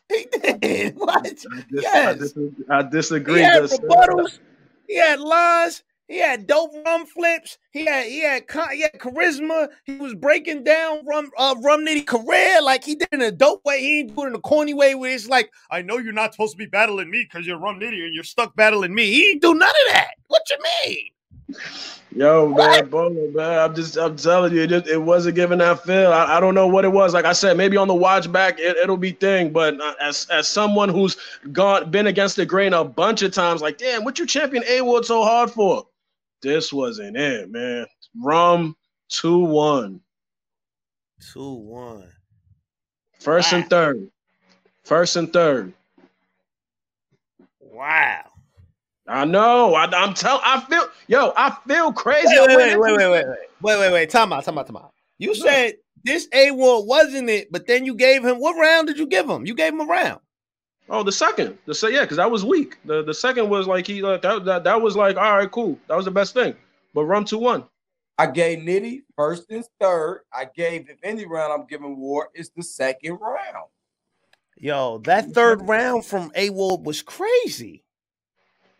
He 0.09 0.25
did. 0.31 0.95
What? 0.97 1.17
I 1.17 1.29
dis- 1.29 1.83
yes. 1.83 2.07
I, 2.07 2.13
dis- 2.15 2.35
I 2.71 2.83
disagree. 2.85 3.39
He 3.39 3.43
had 3.43 3.65
rebuttals. 3.65 4.39
He 4.87 4.97
had 4.99 5.19
lies. 5.19 5.83
He 6.09 6.21
had 6.21 6.47
dope 6.47 6.71
rum 6.85 7.05
flips. 7.05 7.59
He 7.73 7.85
had 7.85 8.07
he 8.07 8.23
had 8.23 8.45
he 8.73 8.83
had 8.83 8.93
charisma. 8.99 9.69
He 9.85 9.97
was 9.97 10.15
breaking 10.15 10.63
down 10.63 11.05
rum 11.05 11.31
uh, 11.37 11.57
rum 11.61 11.85
nitty 11.85 12.07
career 12.07 12.63
like 12.63 12.85
he 12.85 12.95
did 12.95 13.09
in 13.11 13.23
a 13.23 13.33
dope 13.33 13.65
way. 13.65 13.81
He 13.81 14.01
ain't 14.01 14.15
doing 14.15 14.29
it 14.29 14.31
in 14.31 14.37
a 14.37 14.41
corny 14.41 14.73
way 14.73 14.95
where 14.95 15.13
it's 15.13 15.29
like, 15.29 15.51
I 15.71 15.83
know 15.83 15.99
you're 15.99 16.13
not 16.13 16.33
supposed 16.33 16.53
to 16.53 16.59
be 16.59 16.67
battling 16.67 17.11
me 17.11 17.25
because 17.25 17.47
you're 17.47 17.59
rum 17.59 17.81
nitty 17.81 18.05
and 18.05 18.15
you're 18.15 18.25
stuck 18.25 18.55
battling 18.55 18.95
me. 18.95 19.07
He 19.07 19.39
do 19.41 19.53
none 19.55 19.69
of 19.69 19.93
that. 19.95 20.15
What 20.29 20.43
you 20.49 20.59
mean? 20.87 21.59
Yo, 22.15 22.49
man, 22.49 22.89
Polo, 22.89 23.31
man, 23.31 23.59
I'm 23.59 23.75
just, 23.75 23.97
I'm 23.99 24.17
telling 24.17 24.55
you, 24.55 24.63
it, 24.63 24.69
just, 24.69 24.87
it 24.87 24.97
wasn't 24.97 25.37
giving 25.37 25.59
that 25.59 25.85
feel. 25.85 26.13
I, 26.13 26.39
I, 26.39 26.41
don't 26.41 26.55
know 26.55 26.67
what 26.67 26.87
it 26.87 26.93
was. 26.93 27.13
Like 27.13 27.27
I 27.27 27.35
said, 27.35 27.59
maybe 27.59 27.77
on 27.77 27.89
the 27.89 27.95
watch 27.95 28.33
back, 28.33 28.57
it, 28.59 28.89
will 28.89 28.97
be 28.97 29.13
thing. 29.13 29.53
But 29.53 29.79
uh, 29.81 29.95
as, 30.01 30.27
as 30.31 30.49
someone 30.49 30.89
who's 30.89 31.17
gone, 31.53 31.91
been 31.91 32.07
against 32.07 32.37
the 32.37 32.47
grain 32.47 32.73
a 32.73 32.83
bunch 32.85 33.21
of 33.21 33.33
times, 33.33 33.61
like, 33.61 33.77
damn, 33.77 34.03
what 34.03 34.19
you 34.19 34.25
champion 34.27 34.65
A 34.67 34.81
Ward 34.81 35.05
so 35.05 35.25
hard 35.25 35.51
for? 35.51 35.87
This 36.43 36.73
wasn't 36.73 37.17
it, 37.17 37.51
man. 37.51 37.87
Rum 38.23 38.77
two 39.09 39.39
one. 39.39 40.01
Two 41.33 41.55
one. 41.55 42.11
First 43.21 43.53
wow. 43.53 43.59
and 43.59 43.71
third. 43.71 44.11
First 44.85 45.17
and 45.17 45.33
third. 45.33 45.73
Wow. 47.61 48.23
I 49.09 49.25
know. 49.25 49.75
I, 49.75 49.85
am 50.05 50.15
telling. 50.15 50.43
I 50.45 50.61
feel. 50.61 50.85
Yo, 51.09 51.33
I 51.37 51.57
feel 51.67 51.93
crazy. 51.93 52.29
Wait, 52.29 52.49
wait, 52.49 52.57
wait, 52.57 52.79
wait, 52.79 52.97
wait, 52.97 53.11
wait, 53.11 53.27
wait, 53.63 53.79
wait, 53.79 53.93
wait. 53.93 54.11
Time 54.11 54.33
out. 54.33 54.45
Time 54.45 54.59
out. 54.59 54.67
Time 54.67 54.77
out. 54.77 54.93
You 55.19 55.29
no. 55.29 55.35
said 55.35 55.75
this 56.05 56.29
A 56.33 56.51
Ward 56.51 56.87
wasn't 56.87 57.31
it, 57.31 57.51
but 57.51 57.67
then 57.67 57.85
you 57.85 57.95
gave 57.95 58.25
him 58.25 58.37
what 58.37 58.57
round 58.57 58.89
did 58.89 58.99
you 58.99 59.07
give 59.07 59.29
him? 59.29 59.47
You 59.47 59.55
gave 59.55 59.73
him 59.73 59.81
a 59.81 59.87
round. 59.87 60.21
Oh, 60.89 61.03
the 61.03 61.13
second. 61.13 61.59
The 61.67 61.75
say 61.75 61.93
yeah, 61.93 62.03
because 62.03 62.19
that 62.19 62.31
was 62.31 62.45
weak. 62.45 62.79
The 62.85 63.03
the 63.03 63.15
second 63.15 63.49
was 63.49 63.67
like 63.67 63.87
he 63.87 64.03
like 64.03 64.23
that, 64.23 64.45
that 64.45 64.65
that 64.65 64.81
was 64.81 64.97
like 64.97 65.17
all 65.17 65.37
right, 65.37 65.51
cool. 65.51 65.79
That 65.89 65.97
was 65.97 66.05
the 66.05 66.11
best 66.11 66.35
thing. 66.35 66.55
But 66.95 67.05
run 67.05 67.25
two 67.25 67.39
one. 67.39 67.65
I 68.19 68.27
gave 68.27 68.61
Nitty 68.61 69.03
first 69.15 69.51
and 69.51 69.65
third. 69.81 70.23
I 70.33 70.47
gave 70.55 70.89
if 70.89 70.99
any 71.03 71.27
round 71.27 71.53
I'm 71.53 71.67
giving 71.67 71.99
Ward 71.99 72.29
is 72.35 72.51
the 72.57 72.63
second 72.63 73.19
round. 73.21 73.67
Yo, 74.59 74.99
that 74.99 75.33
third 75.33 75.61
round 75.69 76.05
from 76.05 76.31
A 76.35 76.49
Ward 76.51 76.87
was 76.87 77.03
crazy. 77.03 77.83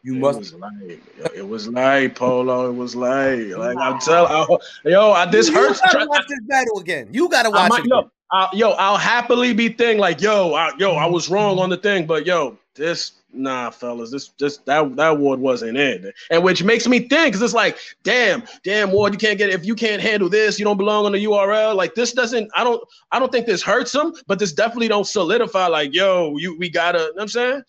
You 0.03 0.15
it 0.15 0.19
must. 0.21 0.39
Was 0.39 0.55
light. 0.55 1.03
It 1.35 1.47
was 1.47 1.69
light, 1.69 2.15
Polo. 2.15 2.71
It 2.71 2.75
was 2.75 2.95
light. 2.95 3.49
Like 3.59 3.77
I'm 3.77 3.99
telling, 3.99 4.59
yo, 4.85 5.11
I, 5.11 5.27
this 5.27 5.49
you 5.49 5.55
hurts. 5.55 5.81
Gotta 5.81 6.07
watch 6.07 6.25
this 6.29 6.41
battle 6.43 6.79
again. 6.79 7.09
You 7.11 7.29
gotta 7.29 7.51
watch 7.51 7.71
might, 7.71 7.81
it. 7.81 7.89
Yo, 7.89 8.11
I'll, 8.33 8.51
yo, 8.53 8.71
I'll 8.71 8.97
happily 8.97 9.53
be 9.53 9.69
thing 9.69 9.99
like, 9.99 10.21
yo, 10.21 10.55
I, 10.55 10.73
yo, 10.79 10.95
I 10.95 11.07
was 11.07 11.29
wrong 11.29 11.59
on 11.59 11.71
the 11.71 11.77
thing, 11.77 12.07
but 12.07 12.27
yo, 12.27 12.59
this 12.75 13.13
nah, 13.33 13.71
fellas, 13.71 14.11
this 14.11 14.29
just 14.29 14.65
that 14.67 14.97
that 14.97 15.19
ward 15.19 15.39
wasn't 15.39 15.77
it, 15.77 16.15
and 16.31 16.43
which 16.43 16.63
makes 16.63 16.89
me 16.89 17.01
think 17.01 17.29
because 17.29 17.43
it's 17.43 17.55
like, 17.55 17.79
damn, 18.03 18.43
damn, 18.65 18.91
ward, 18.91 19.13
you 19.13 19.19
can't 19.19 19.39
get 19.39 19.51
if 19.51 19.65
you 19.65 19.75
can't 19.75 20.03
handle 20.03 20.29
this, 20.29 20.59
you 20.59 20.65
don't 20.65 20.77
belong 20.77 21.07
on 21.07 21.13
the 21.13 21.25
URL. 21.25 21.77
Like 21.77 21.95
this 21.95 22.13
doesn't, 22.13 22.51
I 22.55 22.65
don't, 22.65 22.83
I 23.13 23.19
don't 23.19 23.31
think 23.31 23.47
this 23.47 23.63
hurts 23.63 23.93
them, 23.93 24.13
but 24.27 24.39
this 24.39 24.53
definitely 24.53 24.89
don't 24.89 25.07
solidify. 25.07 25.69
Like, 25.69 25.95
yo, 25.95 26.37
you, 26.37 26.59
we 26.59 26.69
gotta, 26.69 26.99
you 26.99 27.05
know 27.05 27.13
what 27.15 27.23
I'm 27.23 27.29
saying. 27.29 27.63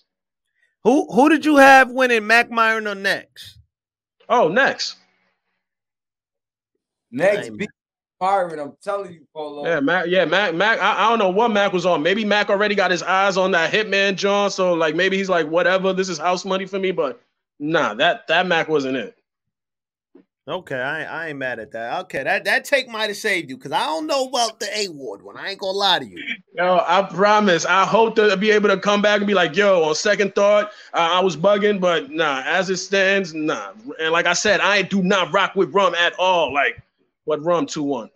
Who 0.84 1.12
who 1.14 1.30
did 1.30 1.46
you 1.46 1.58
have 1.58 1.92
winning, 1.92 2.26
Mac 2.26 2.50
Myron 2.50 2.88
or 2.88 2.96
next? 2.96 3.60
Oh, 4.30 4.48
next. 4.48 4.96
Next, 7.12 7.50
big 7.56 7.70
Myron. 8.20 8.60
I'm 8.60 8.74
telling 8.82 9.14
you, 9.14 9.28
Polo. 9.34 9.66
Yeah, 9.66 9.80
Mac. 9.80 10.06
Yeah, 10.08 10.26
Mac. 10.26 10.56
Mac. 10.56 10.80
I, 10.80 11.06
I, 11.06 11.10
don't 11.10 11.20
know 11.20 11.30
what 11.30 11.52
Mac 11.52 11.74
was 11.74 11.86
on. 11.86 12.02
Maybe 12.02 12.26
Mac 12.26 12.50
already 12.50 12.76
got 12.76 12.92
his 12.92 13.04
eyes 13.04 13.38
on 13.38 13.52
that 13.52 13.72
Hitman 13.72 14.16
John. 14.16 14.50
So 14.50 14.74
like 14.74 14.96
maybe 14.96 15.18
he's 15.18 15.30
like, 15.30 15.48
whatever. 15.48 15.94
This 15.94 16.10
is 16.10 16.18
house 16.18 16.46
money 16.46 16.66
for 16.66 16.80
me. 16.80 16.92
But 16.92 17.22
nah, 17.60 17.94
that 17.96 18.28
that 18.28 18.48
Mac 18.48 18.68
wasn't 18.68 18.98
it. 18.98 19.18
Okay, 20.50 20.80
I, 20.80 21.04
I 21.04 21.28
ain't 21.28 21.40
mad 21.40 21.60
at 21.60 21.72
that. 21.72 22.00
Okay, 22.06 22.24
that, 22.24 22.46
that 22.46 22.64
take 22.64 22.88
might 22.88 23.10
have 23.10 23.18
saved 23.18 23.50
you 23.50 23.58
because 23.58 23.74
I 23.74 23.84
don't 23.84 24.08
know 24.08 24.30
about 24.30 24.62
the 24.62 24.78
A 24.78 24.88
Ward 24.88 25.22
one. 25.22 25.36
I 25.36 25.50
ain't 25.50 25.60
gonna 25.60 25.78
lie 25.78 26.00
to 26.00 26.06
you. 26.06 26.24
Yo, 26.54 26.82
I 26.88 27.02
promise. 27.02 27.66
I 27.66 27.86
hope 27.86 28.16
to 28.16 28.38
be 28.38 28.52
able 28.52 28.70
to 28.70 28.78
come 28.78 29.02
back 29.02 29.18
and 29.18 29.28
be 29.28 29.34
like, 29.34 29.58
yo, 29.58 29.84
on 29.84 29.94
second 29.94 30.36
thought, 30.36 30.68
uh, 30.94 31.10
I 31.12 31.20
was 31.20 31.36
bugging, 31.36 31.82
but 31.82 32.12
nah, 32.12 32.44
as 32.46 32.70
it 32.70 32.78
stands, 32.78 33.34
nah. 33.34 33.74
And 34.00 34.14
like 34.14 34.26
I 34.26 34.32
said, 34.32 34.62
I 34.62 34.84
do 34.84 35.04
not 35.04 35.34
rock 35.34 35.54
with 35.56 35.74
rum 35.74 35.94
at 35.96 36.14
all. 36.18 36.54
Like, 36.54 36.82
what 37.28 37.44
rum 37.44 37.66
2 37.66 37.84
1? 37.84 38.10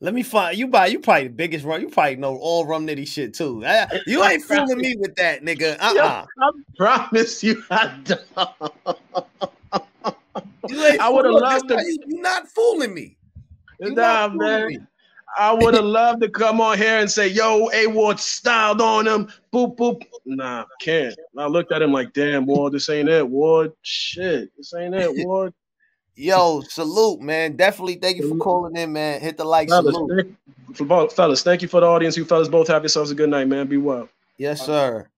Let 0.00 0.14
me 0.14 0.22
find 0.22 0.56
you. 0.56 0.68
Buy 0.68 0.86
you 0.86 1.00
probably 1.00 1.24
the 1.24 1.34
biggest 1.34 1.64
rum. 1.64 1.80
You 1.80 1.88
probably 1.88 2.16
know 2.16 2.36
all 2.36 2.64
rum 2.64 2.86
nitty 2.86 3.06
shit 3.06 3.34
too. 3.34 3.64
You 4.06 4.24
ain't 4.24 4.42
fooling 4.48 4.78
me 4.78 4.96
with 4.96 5.14
that, 5.16 5.42
nigga. 5.42 5.76
Uh 5.80 5.94
uh-uh. 5.98 6.02
uh 6.04 6.26
I 6.38 6.50
promise 6.76 7.42
you, 7.42 7.62
I 7.70 7.98
don't. 8.04 8.20
I 11.00 11.08
would 11.08 11.24
have 11.24 11.34
loved 11.34 11.68
to. 11.68 11.98
You're 12.06 12.22
not 12.22 12.48
fooling 12.48 12.94
me. 12.94 13.16
You 13.80 13.94
nah, 13.94 14.28
man. 14.28 14.68
Me. 14.68 14.78
I 15.36 15.52
would 15.52 15.74
have 15.74 15.84
loved 16.00 16.22
to 16.22 16.28
come 16.28 16.60
on 16.60 16.78
here 16.78 16.98
and 16.98 17.10
say, 17.10 17.28
"Yo, 17.28 17.68
A 17.74 17.88
Ward 17.88 18.20
styled 18.20 18.80
on 18.80 19.06
him." 19.06 19.28
Boop 19.52 19.76
boop. 19.76 20.02
Nah, 20.24 20.64
can't. 20.80 21.14
I 21.36 21.46
looked 21.46 21.72
at 21.72 21.82
him 21.82 21.92
like, 21.92 22.12
"Damn, 22.12 22.46
Ward, 22.46 22.72
this 22.72 22.88
ain't 22.88 23.08
it, 23.08 23.28
Ward. 23.28 23.72
Shit, 23.82 24.50
this 24.56 24.72
ain't 24.74 24.94
it, 24.94 25.10
Ward." 25.26 25.52
Yo, 26.16 26.60
salute, 26.60 27.20
man. 27.20 27.56
Definitely 27.56 27.96
thank 27.96 28.18
you 28.18 28.28
for 28.28 28.36
calling 28.36 28.76
in, 28.76 28.92
man. 28.92 29.20
Hit 29.20 29.36
the 29.36 29.44
like, 29.44 29.68
fellas, 29.68 29.94
salute. 29.94 30.36
Thank, 30.74 31.12
fellas, 31.12 31.42
thank 31.42 31.62
you 31.62 31.68
for 31.68 31.80
the 31.80 31.86
audience. 31.86 32.16
You 32.16 32.24
fellas 32.24 32.48
both 32.48 32.68
have 32.68 32.82
yourselves 32.82 33.10
a 33.10 33.14
good 33.14 33.30
night, 33.30 33.48
man. 33.48 33.66
Be 33.66 33.78
well. 33.78 34.08
Yes, 34.38 34.64
sir. 34.64 35.08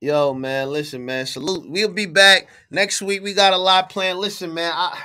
Yo, 0.00 0.34
man, 0.34 0.70
listen, 0.70 1.04
man. 1.04 1.26
Salute. 1.26 1.68
We'll 1.68 1.88
be 1.88 2.06
back 2.06 2.48
next 2.70 3.02
week. 3.02 3.22
We 3.22 3.32
got 3.32 3.54
a 3.54 3.58
lot 3.58 3.88
planned. 3.88 4.18
Listen, 4.18 4.54
man. 4.54 4.72
I, 4.74 5.00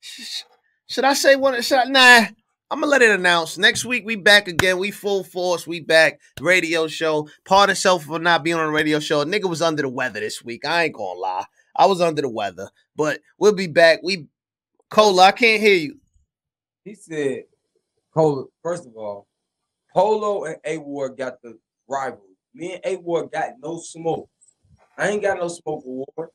should 0.86 1.04
I 1.04 1.14
say 1.14 1.36
one? 1.36 1.60
Should 1.60 1.78
I, 1.78 1.84
nah. 1.84 2.26
I'm 2.72 2.78
gonna 2.78 2.92
let 2.92 3.02
it 3.02 3.10
announce. 3.10 3.58
Next 3.58 3.84
week 3.84 4.06
we 4.06 4.14
back 4.14 4.46
again. 4.46 4.78
We 4.78 4.92
full 4.92 5.24
force. 5.24 5.66
We 5.66 5.80
back. 5.80 6.20
Radio 6.40 6.86
show. 6.86 7.28
Pardon 7.44 7.74
self 7.74 8.04
for 8.04 8.20
not 8.20 8.44
being 8.44 8.56
on 8.56 8.68
a 8.68 8.70
radio 8.70 9.00
show. 9.00 9.22
A 9.22 9.26
nigga 9.26 9.50
was 9.50 9.60
under 9.60 9.82
the 9.82 9.88
weather 9.88 10.20
this 10.20 10.44
week. 10.44 10.64
I 10.64 10.84
ain't 10.84 10.94
gonna 10.94 11.18
lie. 11.18 11.46
I 11.74 11.86
was 11.86 12.00
under 12.00 12.22
the 12.22 12.28
weather. 12.28 12.70
But 13.00 13.20
we'll 13.38 13.54
be 13.54 13.66
back. 13.66 14.00
We 14.02 14.26
Cola, 14.90 15.22
I 15.22 15.32
can't 15.32 15.62
hear 15.62 15.74
you. 15.74 15.98
He 16.84 16.94
said, 16.94 17.44
Cola, 18.12 18.44
first 18.62 18.86
of 18.86 18.94
all, 18.94 19.26
Polo 19.94 20.44
and 20.44 20.56
A 20.66 20.76
Ward 20.76 21.16
got 21.16 21.40
the 21.40 21.58
rival. 21.88 22.26
Me 22.52 22.74
and 22.74 22.82
A 22.84 22.96
Ward 22.96 23.30
got 23.32 23.52
no 23.58 23.80
smoke. 23.80 24.28
I 24.98 25.08
ain't 25.08 25.22
got 25.22 25.38
no 25.38 25.48
smoke 25.48 25.82
with 25.86 26.08
Ward. 26.14 26.28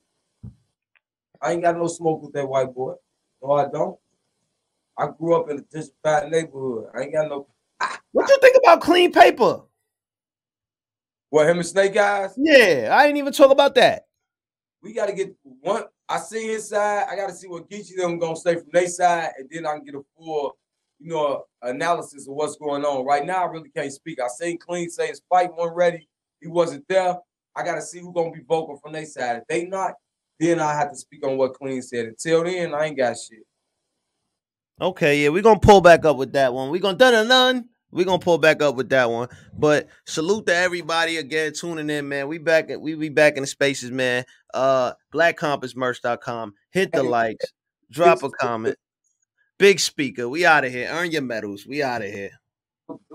I 1.39 1.51
ain't 1.51 1.61
got 1.61 1.78
no 1.78 1.86
smoke 1.86 2.24
with 2.24 2.34
that 2.34 2.49
white 2.49 2.74
boy. 2.74 2.95
No, 3.43 3.51
I 3.51 3.70
don't. 3.70 3.99
I 4.97 5.09
grew 5.16 5.39
up 5.39 5.51
in 5.51 5.59
a 5.59 5.61
gentrified 5.61 6.32
neighborhood. 6.32 6.86
I 6.95 7.01
ain't 7.01 7.13
got 7.13 7.30
no. 7.30 7.45
What 8.11 8.28
you 8.28 8.39
think 8.41 8.57
about 8.57 8.82
clean 8.82 9.11
paper? 9.11 9.61
What 11.30 11.47
him 11.47 11.57
and 11.57 11.66
Snake 11.68 11.95
Eyes? 11.95 12.34
Yeah, 12.38 12.89
I 12.91 13.05
ain't 13.05 13.18
even 13.18 13.34
talk 13.34 13.51
about 13.51 13.76
that. 13.76 14.07
We 14.82 14.93
got 14.93 15.09
to 15.09 15.13
get 15.13 15.36
one. 15.61 15.84
I 16.07 16.19
see 16.19 16.47
his 16.47 16.69
side. 16.69 17.07
I 17.09 17.15
got 17.15 17.27
to 17.27 17.33
see 17.33 17.47
what 17.47 17.69
Geechee 17.69 17.97
them 17.97 18.19
gonna 18.19 18.35
say 18.35 18.55
from 18.55 18.69
their 18.71 18.87
side, 18.87 19.31
and 19.37 19.49
then 19.49 19.65
I 19.65 19.73
can 19.73 19.85
get 19.85 19.95
a 19.95 20.01
full, 20.17 20.55
you 20.99 21.09
know, 21.11 21.45
analysis 21.61 22.27
of 22.27 22.35
what's 22.35 22.57
going 22.57 22.85
on. 22.85 23.05
Right 23.05 23.25
now, 23.25 23.43
I 23.43 23.47
really 23.47 23.69
can't 23.69 23.91
speak. 23.91 24.19
I 24.21 24.27
seen 24.27 24.57
Clean 24.57 24.89
say 24.89 25.07
his 25.07 25.21
fight 25.29 25.55
wasn't 25.55 25.75
ready. 25.75 26.07
He 26.41 26.47
wasn't 26.47 26.87
there. 26.87 27.17
I 27.55 27.63
got 27.63 27.75
to 27.75 27.81
see 27.81 27.99
who's 27.99 28.13
gonna 28.13 28.31
be 28.31 28.43
vocal 28.47 28.77
from 28.77 28.93
their 28.93 29.05
side. 29.05 29.37
If 29.37 29.47
they 29.47 29.65
not, 29.65 29.93
then 30.39 30.59
I 30.59 30.73
have 30.73 30.91
to 30.91 30.97
speak 30.97 31.25
on 31.25 31.37
what 31.37 31.53
Clean 31.53 31.81
said. 31.81 32.05
Until 32.05 32.43
then, 32.43 32.73
I 32.73 32.85
ain't 32.85 32.97
got 32.97 33.17
shit. 33.17 33.45
Okay, 34.79 35.23
yeah, 35.23 35.29
we're 35.29 35.41
gonna 35.41 35.59
pull 35.59 35.81
back 35.81 36.05
up 36.05 36.17
with 36.17 36.33
that 36.33 36.53
one. 36.53 36.69
We're 36.69 36.81
gonna 36.81 36.97
done 36.97 37.13
a 37.13 37.23
none. 37.23 37.69
We're 37.95 38.05
gonna 38.05 38.19
pull 38.19 38.37
back 38.37 38.61
up 38.61 38.75
with 38.75 38.89
that 38.89 39.09
one. 39.09 39.29
But 39.57 39.87
salute 40.05 40.47
to 40.47 40.55
everybody 40.55 41.15
again 41.15 41.53
tuning 41.53 41.89
in, 41.89 42.09
man. 42.09 42.27
We 42.27 42.37
back 42.37 42.69
we 42.77 42.93
be 42.95 43.07
back 43.07 43.37
in 43.37 43.43
the 43.43 43.47
spaces, 43.47 43.89
man. 43.89 44.25
Uh 44.53 44.91
blackcompassmerch.com. 45.13 46.53
Hit 46.71 46.91
the 46.91 47.03
likes, 47.03 47.45
drop 47.89 48.21
a 48.21 48.29
comment. 48.29 48.77
Big 49.57 49.79
speaker. 49.79 50.27
We 50.27 50.45
out 50.45 50.65
of 50.65 50.73
here. 50.73 50.89
Earn 50.91 51.11
your 51.11 51.21
medals. 51.21 51.65
We 51.65 51.81
out 51.81 52.01
of 52.01 52.11
here. 52.11 52.31